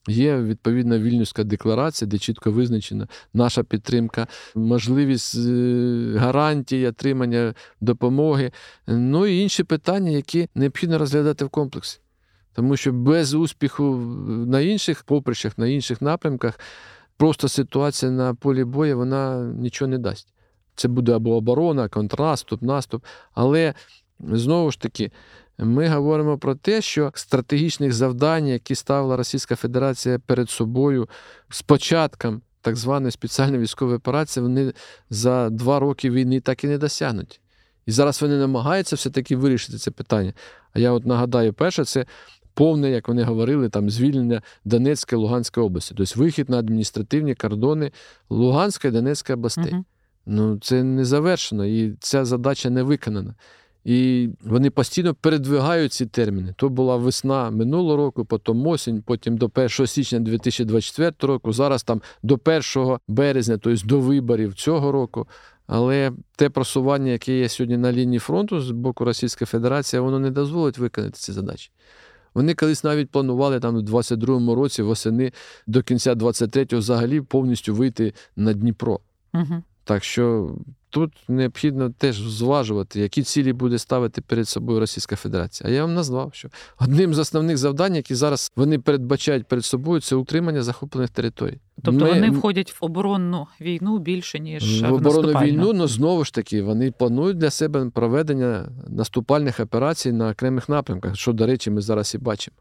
Є 0.07 0.37
відповідна 0.37 0.99
вільнюська 0.99 1.43
декларація, 1.43 2.09
де 2.09 2.17
чітко 2.17 2.51
визначена 2.51 3.07
наша 3.33 3.63
підтримка, 3.63 4.27
можливість 4.55 5.35
е, 5.35 6.15
гарантії 6.17 6.87
отримання 6.87 7.53
допомоги, 7.81 8.51
ну 8.87 9.25
і 9.25 9.39
інші 9.39 9.63
питання, 9.63 10.11
які 10.11 10.49
необхідно 10.55 10.97
розглядати 10.97 11.45
в 11.45 11.49
комплексі. 11.49 11.99
Тому 12.53 12.77
що 12.77 12.93
без 12.93 13.33
успіху 13.33 13.95
на 14.47 14.59
інших 14.59 15.03
поприщах, 15.03 15.57
на 15.57 15.67
інших 15.67 16.01
напрямках, 16.01 16.59
просто 17.17 17.47
ситуація 17.47 18.11
на 18.11 18.33
полі 18.33 18.63
бою 18.63 18.97
вона 18.97 19.43
нічого 19.43 19.89
не 19.89 19.97
дасть. 19.97 20.33
Це 20.75 20.87
буде 20.87 21.15
або 21.15 21.35
оборона, 21.35 21.89
контрнаступ, 21.89 22.61
наступ. 22.61 23.03
Але 23.33 23.73
знову 24.19 24.71
ж 24.71 24.79
таки, 24.79 25.11
ми 25.57 25.87
говоримо 25.87 26.37
про 26.37 26.55
те, 26.55 26.81
що 26.81 27.11
стратегічних 27.15 27.93
завдань, 27.93 28.47
які 28.47 28.75
ставила 28.75 29.17
Російська 29.17 29.55
Федерація 29.55 30.19
перед 30.19 30.49
собою 30.49 31.09
з 31.49 31.61
початком 31.61 32.41
так 32.61 32.75
званої 32.75 33.11
спеціальної 33.11 33.61
військової 33.61 33.97
операції, 33.97 34.43
вони 34.43 34.73
за 35.09 35.49
два 35.49 35.79
роки 35.79 36.09
війни 36.09 36.39
так 36.39 36.63
і 36.63 36.67
не 36.67 36.77
досягнуть. 36.77 37.41
І 37.85 37.91
зараз 37.91 38.21
вони 38.21 38.37
намагаються 38.37 38.95
все-таки 38.95 39.35
вирішити 39.35 39.77
це 39.77 39.91
питання. 39.91 40.33
А 40.73 40.79
я 40.79 40.91
от 40.91 41.05
нагадаю, 41.05 41.53
перше, 41.53 41.85
це 41.85 42.05
повне, 42.53 42.89
як 42.89 43.07
вони 43.07 43.23
говорили, 43.23 43.69
там 43.69 43.89
звільнення 43.89 44.41
Донецької 44.65 45.21
Луганської 45.21 45.65
області, 45.65 45.93
тобто 45.97 46.19
вихід 46.19 46.49
на 46.49 46.59
адміністративні 46.59 47.35
кордони 47.35 47.91
Луганської 48.29 48.91
і 48.91 48.95
Донецької 48.95 49.35
областей. 49.35 49.73
Угу. 49.73 49.85
Ну, 50.25 50.57
це 50.57 50.83
не 50.83 51.05
завершено, 51.05 51.65
і 51.65 51.95
ця 51.99 52.25
задача 52.25 52.69
не 52.69 52.83
виконана. 52.83 53.35
І 53.85 54.29
вони 54.43 54.69
постійно 54.69 55.13
передвигають 55.13 55.93
ці 55.93 56.05
терміни. 56.05 56.53
То 56.57 56.69
була 56.69 56.95
весна 56.95 57.51
минулого 57.51 57.97
року, 57.97 58.25
потім 58.25 58.67
осінь, 58.67 59.01
потім 59.01 59.37
до 59.37 59.51
1 59.55 59.69
січня 59.69 60.19
2024 60.19 61.33
року, 61.33 61.53
зараз 61.53 61.83
там 61.83 62.01
до 62.23 62.39
1 62.75 62.97
березня, 63.07 63.57
тобто 63.57 63.87
до 63.87 63.99
виборів 63.99 64.53
цього 64.53 64.91
року. 64.91 65.27
Але 65.67 66.11
те 66.35 66.49
просування, 66.49 67.11
яке 67.11 67.39
є 67.39 67.49
сьогодні 67.49 67.77
на 67.77 67.91
лінії 67.91 68.19
фронту 68.19 68.61
з 68.61 68.71
боку 68.71 69.05
Російської 69.05 69.45
Федерації, 69.45 69.99
воно 69.99 70.19
не 70.19 70.31
дозволить 70.31 70.77
виконати 70.77 71.17
ці 71.17 71.31
задачі. 71.31 71.71
Вони 72.33 72.53
колись 72.53 72.83
навіть 72.83 73.09
планували 73.09 73.59
там 73.59 73.75
у 73.75 73.81
22-му 73.81 74.55
році 74.55 74.81
восени 74.81 75.31
до 75.67 75.83
кінця 75.83 76.13
23-го 76.13 76.79
взагалі 76.79 77.21
повністю 77.21 77.75
вийти 77.75 78.13
на 78.35 78.53
Дніпро. 78.53 78.99
Угу. 79.33 79.63
Так 79.83 80.03
що 80.03 80.55
тут 80.95 81.13
необхідно 81.27 81.89
теж 81.89 82.15
зважувати, 82.19 82.99
які 82.99 83.23
цілі 83.23 83.53
буде 83.53 83.77
ставити 83.77 84.21
перед 84.21 84.47
собою 84.47 84.79
Російська 84.79 85.15
Федерація. 85.15 85.69
А 85.69 85.73
я 85.73 85.81
вам 85.81 85.93
назвав, 85.93 86.29
що 86.33 86.49
одним 86.79 87.13
з 87.13 87.19
основних 87.19 87.57
завдань, 87.57 87.95
які 87.95 88.15
зараз 88.15 88.51
вони 88.55 88.79
передбачають 88.79 89.47
перед 89.47 89.65
собою, 89.65 90.01
це 90.01 90.15
утримання 90.15 90.63
захоплених 90.63 91.09
територій. 91.09 91.59
Тобто 91.83 92.05
Ми... 92.05 92.11
вони 92.11 92.29
входять 92.29 92.71
в 92.71 92.77
оборонну 92.85 93.47
війну 93.61 93.99
більше 93.99 94.39
ніж 94.39 94.81
в 94.81 94.93
оборонну 94.93 95.39
війну, 95.39 95.71
але 95.75 95.87
знову 95.87 96.23
ж 96.23 96.33
таки 96.33 96.61
вони 96.61 96.91
планують 96.91 97.37
для 97.37 97.49
себе 97.49 97.89
проведення 97.89 98.69
наступальних 98.87 99.59
операцій 99.59 100.11
на 100.11 100.29
окремих 100.29 100.69
напрямках, 100.69 101.15
що, 101.15 101.33
до 101.33 101.45
речі, 101.45 101.71
ми 101.71 101.81
зараз 101.81 102.15
і 102.15 102.17
бачимо. 102.17 102.57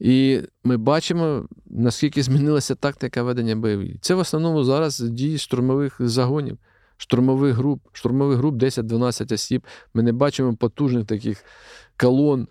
І 0.00 0.40
ми 0.64 0.76
бачимо, 0.76 1.46
наскільки 1.66 2.22
змінилася 2.22 2.74
тактика 2.74 3.22
ведення 3.22 3.56
бойових. 3.56 3.90
Це 4.00 4.14
в 4.14 4.18
основному 4.18 4.64
зараз 4.64 5.00
дії 5.00 5.38
штурмових 5.38 5.96
загонів, 6.00 6.58
штурмових 6.96 7.54
груп, 7.54 7.80
штурмових 7.92 8.38
груп 8.38 8.54
10-12 8.54 9.34
осіб. 9.34 9.66
Ми 9.94 10.02
не 10.02 10.12
бачимо 10.12 10.56
потужних 10.56 11.06
таких 11.06 11.44
колон, 11.96 12.42
е, 12.42 12.46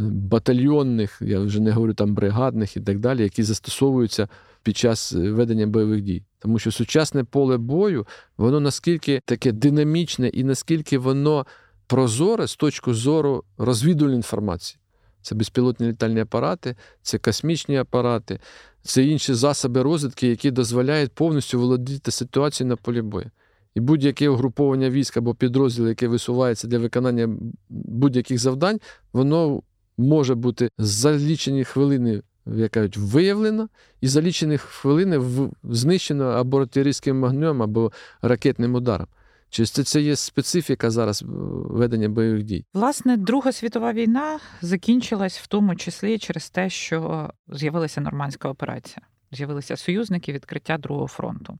батальйонних, 0.00 1.18
я 1.20 1.40
вже 1.40 1.60
не 1.60 1.70
говорю 1.70 1.94
там 1.94 2.14
бригадних 2.14 2.76
і 2.76 2.80
так 2.80 2.98
далі, 2.98 3.22
які 3.22 3.42
застосовуються 3.42 4.28
під 4.62 4.76
час 4.76 5.12
е, 5.12 5.30
ведення 5.30 5.66
бойових 5.66 6.02
дій. 6.02 6.22
Тому 6.38 6.58
що 6.58 6.72
сучасне 6.72 7.24
поле 7.24 7.56
бою, 7.56 8.06
воно 8.36 8.60
наскільки 8.60 9.20
таке 9.24 9.52
динамічне 9.52 10.28
і 10.28 10.44
наскільки 10.44 10.98
воно 10.98 11.46
прозоре 11.86 12.46
з 12.46 12.56
точки 12.56 12.94
зору 12.94 13.44
розвідувальної 13.58 14.16
інформації. 14.16 14.80
Це 15.22 15.34
безпілотні 15.34 15.88
літальні 15.88 16.20
апарати, 16.20 16.76
це 17.02 17.18
космічні 17.18 17.76
апарати, 17.76 18.40
це 18.82 19.04
інші 19.04 19.34
засоби 19.34 19.82
розвідки, 19.82 20.28
які 20.28 20.50
дозволяють 20.50 21.12
повністю 21.12 21.60
володіти 21.60 22.10
ситуацією 22.10 22.68
на 22.68 22.76
полі 22.76 23.02
бою. 23.02 23.30
І 23.78 23.80
будь-яке 23.80 24.28
угруповання 24.28 24.90
військ 24.90 25.16
або 25.16 25.34
підрозділ, 25.34 25.88
яке 25.88 26.08
висувається 26.08 26.68
для 26.68 26.78
виконання 26.78 27.28
будь-яких 27.68 28.38
завдань, 28.38 28.80
воно 29.12 29.62
може 29.98 30.34
бути 30.34 30.70
за 30.78 31.18
лічені 31.18 31.64
хвилини 31.64 32.22
як 32.46 32.70
кажуть, 32.70 32.96
виявлено, 32.96 33.68
і 34.00 34.08
за 34.08 34.22
лічені 34.22 34.58
хвилини 34.58 35.20
знищено 35.64 36.24
або 36.24 36.60
артилерійським 36.60 37.20
вогнем, 37.20 37.62
або 37.62 37.92
ракетним 38.22 38.74
ударом. 38.74 39.06
Чи 39.50 39.64
це, 39.64 39.84
це 39.84 40.00
є 40.00 40.16
специфіка 40.16 40.90
зараз 40.90 41.22
е, 41.22 41.26
ведення 41.28 42.08
бойових 42.08 42.42
дій? 42.42 42.64
Власне, 42.74 43.16
Друга 43.16 43.52
світова 43.52 43.92
війна 43.92 44.38
закінчилась 44.62 45.38
в 45.38 45.46
тому 45.46 45.76
числі 45.76 46.18
через 46.18 46.50
те, 46.50 46.70
що 46.70 47.30
з'явилася 47.48 48.00
нормандська 48.00 48.48
операція. 48.48 49.06
З'явилися 49.32 49.76
союзники 49.76 50.32
відкриття 50.32 50.78
Другого 50.78 51.08
фронту. 51.08 51.58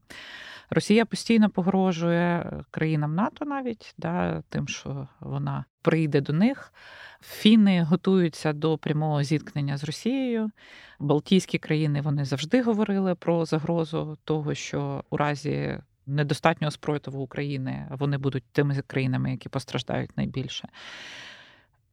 Росія 0.69 1.05
постійно 1.05 1.49
погрожує 1.49 2.51
країнам 2.71 3.15
НАТО 3.15 3.45
навіть 3.45 3.93
да, 3.97 4.43
тим, 4.49 4.67
що 4.67 5.07
вона 5.19 5.65
прийде 5.81 6.21
до 6.21 6.33
них. 6.33 6.73
Фіни 7.21 7.83
готуються 7.83 8.53
до 8.53 8.77
прямого 8.77 9.23
зіткнення 9.23 9.77
з 9.77 9.83
Росією. 9.83 10.51
Балтійські 10.99 11.57
країни 11.57 12.01
вони 12.01 12.25
завжди 12.25 12.61
говорили 12.61 13.15
про 13.15 13.45
загрозу 13.45 14.17
того, 14.23 14.53
що 14.53 15.03
у 15.09 15.17
разі 15.17 15.77
недостатнього 16.05 16.71
спротиву 16.71 17.21
України 17.21 17.87
вони 17.89 18.17
будуть 18.17 18.43
тими 18.51 18.81
країнами, 18.87 19.31
які 19.31 19.49
постраждають 19.49 20.17
найбільше. 20.17 20.69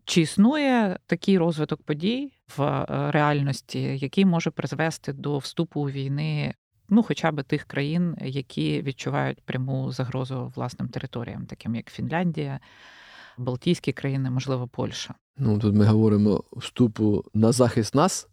Чи 0.04 0.20
існує 0.20 0.98
такий 1.06 1.38
розвиток 1.38 1.82
подій 1.82 2.32
в 2.56 2.62
е, 2.62 2.86
реальності, 3.10 3.80
який 3.80 4.24
може 4.24 4.50
призвести 4.50 5.12
до 5.12 5.38
вступу 5.38 5.80
у 5.80 5.90
війни, 5.90 6.54
ну 6.89 7.03
хоча 7.03 7.32
б 7.32 7.43
тих 7.43 7.64
країн, 7.64 8.16
які 8.20 8.82
відчувають 8.82 9.43
пряму 9.43 9.93
загрозу 9.93 10.53
власним 10.57 10.89
територіям, 10.89 11.47
таким 11.47 11.74
як 11.74 11.91
Фінляндія, 11.91 12.61
Балтійські 13.39 13.93
країни, 13.93 14.30
можливо, 14.30 14.68
Польща? 14.68 15.14
Ну 15.39 15.59
тут 15.59 15.74
ми 15.74 15.84
говоримо 15.84 16.45
вступу 16.53 17.24
на 17.34 17.53
захист 17.53 17.95
нас 17.95 18.28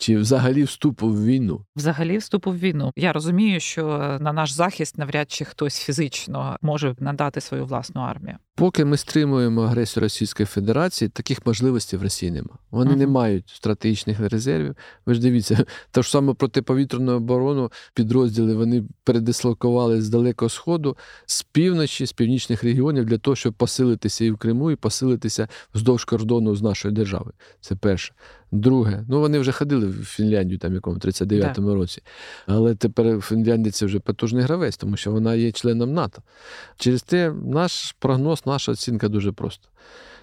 чи 0.00 0.16
взагалі 0.16 0.62
вступу 0.62 1.08
в 1.08 1.24
війну? 1.24 1.64
Взагалі 1.76 2.18
вступу 2.18 2.50
в 2.50 2.58
війну. 2.58 2.92
Я 2.96 3.12
розумію, 3.12 3.60
що 3.60 3.86
на 4.20 4.32
наш 4.32 4.52
захист 4.52 4.98
навряд 4.98 5.30
чи 5.30 5.44
хтось 5.44 5.78
фізично 5.78 6.56
може 6.62 6.94
надати 6.98 7.40
свою 7.40 7.66
власну 7.66 8.00
армію. 8.00 8.36
Поки 8.54 8.84
ми 8.84 8.96
стримуємо 8.96 9.62
агресію 9.62 10.02
Російської 10.02 10.46
Федерації, 10.46 11.08
таких 11.08 11.46
можливостей 11.46 11.98
в 11.98 12.02
Росії 12.02 12.32
нема. 12.32 12.58
Вони 12.70 12.90
uh-huh. 12.90 12.96
не 12.96 13.06
мають 13.06 13.48
стратегічних 13.48 14.20
резервів. 14.20 14.76
Ви 15.06 15.14
ж 15.14 15.20
дивіться, 15.20 15.64
те 15.90 16.02
ж 16.02 16.10
саме 16.10 16.34
протиповітряну 16.34 17.12
оборону 17.12 17.72
підрозділи 17.94 18.54
вони 18.54 18.84
передислокували 19.04 20.02
з 20.02 20.08
далекого 20.08 20.48
сходу, 20.48 20.96
з 21.26 21.42
півночі, 21.42 22.06
з 22.06 22.12
північних 22.12 22.64
регіонів 22.64 23.04
для 23.04 23.18
того, 23.18 23.34
щоб 23.34 23.54
посилитися 23.54 24.24
і 24.24 24.30
в 24.30 24.36
Криму, 24.36 24.70
і 24.70 24.76
посилитися 24.76 25.48
вздовж 25.74 26.04
кордону 26.04 26.56
з 26.56 26.62
нашої 26.62 26.94
держави. 26.94 27.32
Це 27.60 27.76
перше. 27.76 28.12
Друге, 28.52 29.04
ну 29.08 29.20
вони 29.20 29.38
вже 29.38 29.52
ходили 29.52 29.86
в 29.86 30.04
Фінляндію, 30.04 30.58
там 30.58 30.74
якому 30.74 30.96
39-му 30.96 31.68
да. 31.68 31.74
році. 31.74 32.02
Але 32.46 32.74
тепер 32.74 33.20
Фінляндія 33.20 33.72
це 33.72 33.86
вже 33.86 34.00
потужний 34.00 34.42
гравець, 34.42 34.76
тому 34.76 34.96
що 34.96 35.12
вона 35.12 35.34
є 35.34 35.52
членом 35.52 35.92
НАТО. 35.92 36.22
Через 36.76 37.02
те 37.02 37.32
наш 37.44 37.92
прогноз, 37.98 38.42
наша 38.46 38.72
оцінка 38.72 39.08
дуже 39.08 39.32
проста. 39.32 39.68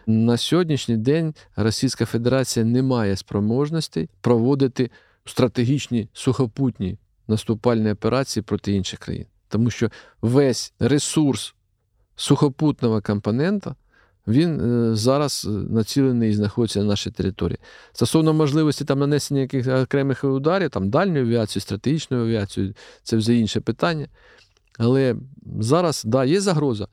На 0.08 0.38
сьогоднішній 0.38 0.98
день 0.98 1.34
Російська 1.56 2.06
Федерація 2.06 2.66
не 2.66 2.82
має 2.84 3.16
спроможностей 3.16 4.10
проводити 4.22 4.92
стратегічні 5.26 6.10
сухопутні 6.14 6.98
наступальні 7.28 7.92
операції 7.92 8.44
проти 8.44 8.72
інших 8.72 9.00
країн. 9.00 9.26
Тому 9.48 9.70
що 9.70 9.90
весь 10.22 10.74
ресурс 10.80 11.56
сухопутного 12.16 13.02
компонента 13.02 13.76
він 14.28 14.62
е, 14.62 14.96
зараз 14.96 15.46
е, 15.50 15.50
націлений 15.50 16.30
і 16.30 16.34
знаходиться 16.34 16.80
на 16.80 16.86
нашій 16.86 17.12
території. 17.12 17.58
Стосовно 17.94 18.34
можливості 18.34 18.86
там 18.86 19.00
нанесення 19.00 19.42
якихось 19.42 19.84
окремих 19.84 20.24
ударів, 20.24 20.70
там 20.70 20.90
дальньою 20.90 21.26
авіацією, 21.26 21.62
стратегічною 21.62 22.24
авіацією, 22.24 22.74
це 23.04 23.18
вже 23.18 23.36
інше 23.36 23.62
питання. 23.62 24.08
Але 24.78 25.16
зараз 25.60 26.04
да, 26.06 26.26
є 26.26 26.42
загроза, 26.42 26.88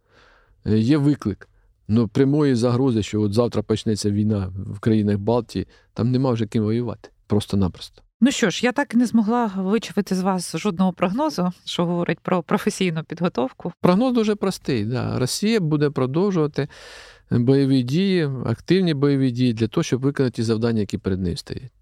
е, 0.67 0.79
є 0.79 0.99
виклик. 0.99 1.49
Ну, 1.89 2.09
прямої 2.09 2.55
загрози, 2.55 3.03
що 3.03 3.21
от 3.21 3.33
завтра 3.33 3.63
почнеться 3.63 4.11
війна 4.11 4.53
в 4.57 4.79
країнах 4.79 5.19
Балтії, 5.19 5.67
там 5.95 6.11
нема 6.11 6.31
вже 6.31 6.47
ким 6.47 6.63
воювати. 6.63 7.09
Просто-напросто. 7.27 8.03
Ну 8.21 8.31
що 8.31 8.51
ж, 8.51 8.61
я 8.67 8.73
так 8.73 8.95
і 8.95 8.97
не 8.97 9.07
змогла 9.07 9.51
вичавити 9.57 10.15
з 10.15 10.21
вас 10.21 10.57
жодного 10.57 10.93
прогнозу, 10.93 11.53
що 11.65 11.87
говорить 11.87 12.21
про 12.21 12.43
професійну 12.43 13.05
підготовку. 13.05 13.73
Прогноз 13.81 14.15
дуже 14.15 14.35
простий. 14.35 14.85
Да. 14.85 15.19
Росія 15.19 15.61
буде 15.61 15.91
продовжувати 15.91 16.69
бойові 17.31 17.83
дії, 17.83 18.29
активні 18.45 18.95
бойові 18.95 19.31
дії 19.31 19.53
для 19.53 19.69
того, 19.69 19.85
щоб 19.85 20.01
виконати 20.01 20.37
ті 20.37 20.43
завдання, 20.43 20.81
які 20.81 20.99
перед 20.99 21.21
нею 21.21 21.37
стоять. 21.37 21.73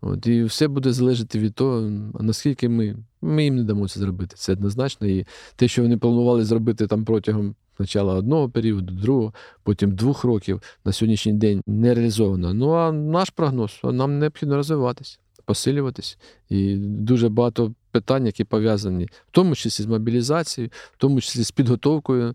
От, 0.00 0.26
І 0.26 0.44
все 0.44 0.68
буде 0.68 0.92
залежати 0.92 1.38
від 1.38 1.54
того, 1.54 1.80
наскільки 2.20 2.68
ми 2.68 2.96
ми 3.22 3.44
їм 3.44 3.56
не 3.56 3.64
дамо 3.64 3.88
це 3.88 4.00
зробити. 4.00 4.36
Це 4.38 4.52
однозначно. 4.52 5.06
І 5.06 5.26
те, 5.56 5.68
що 5.68 5.82
вони 5.82 5.96
планували 5.96 6.44
зробити 6.44 6.86
там 6.86 7.04
протягом 7.04 7.54
спочатку 7.74 8.08
одного 8.08 8.50
періоду, 8.50 8.94
другого, 8.94 9.34
потім 9.62 9.94
двох 9.94 10.24
років, 10.24 10.62
на 10.84 10.92
сьогоднішній 10.92 11.32
день 11.32 11.62
не 11.66 11.94
реалізовано. 11.94 12.54
Ну 12.54 12.70
а 12.70 12.92
наш 12.92 13.30
прогноз 13.30 13.80
нам 13.84 14.18
необхідно 14.18 14.56
розвиватися, 14.56 15.18
посилюватись. 15.44 16.18
І 16.48 16.76
дуже 16.76 17.28
багато 17.28 17.74
питань, 17.90 18.26
які 18.26 18.44
пов'язані, 18.44 19.04
в 19.04 19.30
тому 19.30 19.54
числі 19.54 19.84
з 19.84 19.86
мобілізацією, 19.86 20.70
в 20.92 20.96
тому 20.96 21.20
числі 21.20 21.42
з 21.42 21.50
підготовкою 21.50 22.34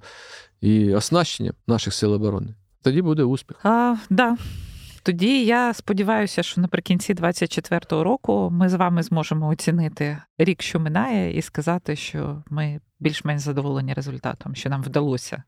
і 0.61 0.93
оснащенням 0.93 1.53
наших 1.67 1.93
сил 1.93 2.13
оборони. 2.13 2.55
Тоді 2.81 3.01
буде 3.01 3.23
успіх. 3.23 3.57
А, 3.63 3.95
да. 4.09 4.37
Тоді 5.05 5.45
я 5.45 5.73
сподіваюся, 5.73 6.43
що 6.43 6.61
наприкінці 6.61 7.13
2024 7.13 8.03
року 8.03 8.49
ми 8.51 8.69
з 8.69 8.73
вами 8.73 9.03
зможемо 9.03 9.47
оцінити 9.47 10.17
рік, 10.37 10.61
що 10.61 10.79
минає, 10.79 11.37
і 11.37 11.41
сказати, 11.41 11.95
що 11.95 12.43
ми 12.49 12.79
більш-менш 12.99 13.41
задоволені 13.41 13.93
результатом, 13.93 14.55
що 14.55 14.69
нам 14.69 14.81
вдалося 14.81 15.43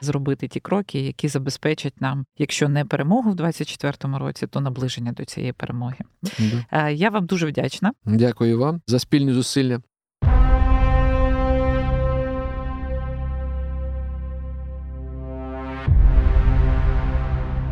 зробити 0.00 0.48
ті 0.48 0.60
кроки, 0.60 1.00
які 1.00 1.28
забезпечать 1.28 2.00
нам, 2.00 2.24
якщо 2.38 2.68
не 2.68 2.84
перемогу 2.84 3.30
в 3.30 3.34
2024 3.34 4.18
році, 4.18 4.46
то 4.46 4.60
наближення 4.60 5.12
до 5.12 5.24
цієї 5.24 5.52
перемоги. 5.52 5.98
Да. 6.72 6.88
Я 6.88 7.10
вам 7.10 7.26
дуже 7.26 7.46
вдячна. 7.46 7.92
Дякую 8.04 8.58
вам 8.58 8.80
за 8.86 8.98
спільні 8.98 9.32
зусилля. 9.32 9.80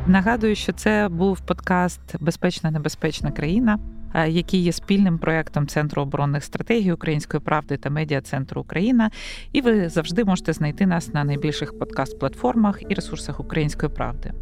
Нагадую, 0.07 0.55
що 0.55 0.73
це 0.73 1.09
був 1.09 1.41
подкаст 1.41 2.01
Безпечна 2.21 2.71
небезпечна 2.71 3.31
країна, 3.31 3.79
е, 4.15 4.31
який 4.31 4.61
є 4.61 4.73
спільним 4.73 5.19
проектом 5.19 5.67
Центру 5.67 6.03
оборонних 6.03 6.45
стратегій 6.45 6.93
Української 6.93 7.41
правди 7.41 7.77
та 7.77 7.91
медіа 7.91 8.21
Центру 8.21 8.61
Україна. 8.61 9.11
І 9.53 9.61
ви 9.61 9.89
завжди 9.89 10.25
можете 10.25 10.53
знайти 10.53 10.87
нас 10.87 11.15
на 11.15 11.25
найбільших 11.25 11.79
подкаст-платформах 11.79 12.83
і 12.89 12.95
ресурсах 12.95 13.41
Української 13.41 13.93
правди. 13.93 14.33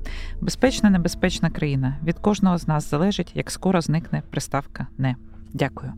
Безпечна 0.41 0.91
небезпечна 0.91 1.51
країна 1.51 1.97
від 2.05 2.19
кожного 2.19 2.59
з 2.59 2.69
нас 2.69 2.91
залежить, 2.91 3.33
як 3.35 3.51
скоро 3.51 3.81
зникне 3.81 4.23
приставка 4.31 4.87
не. 4.99 5.17
Дякую. 5.53 5.93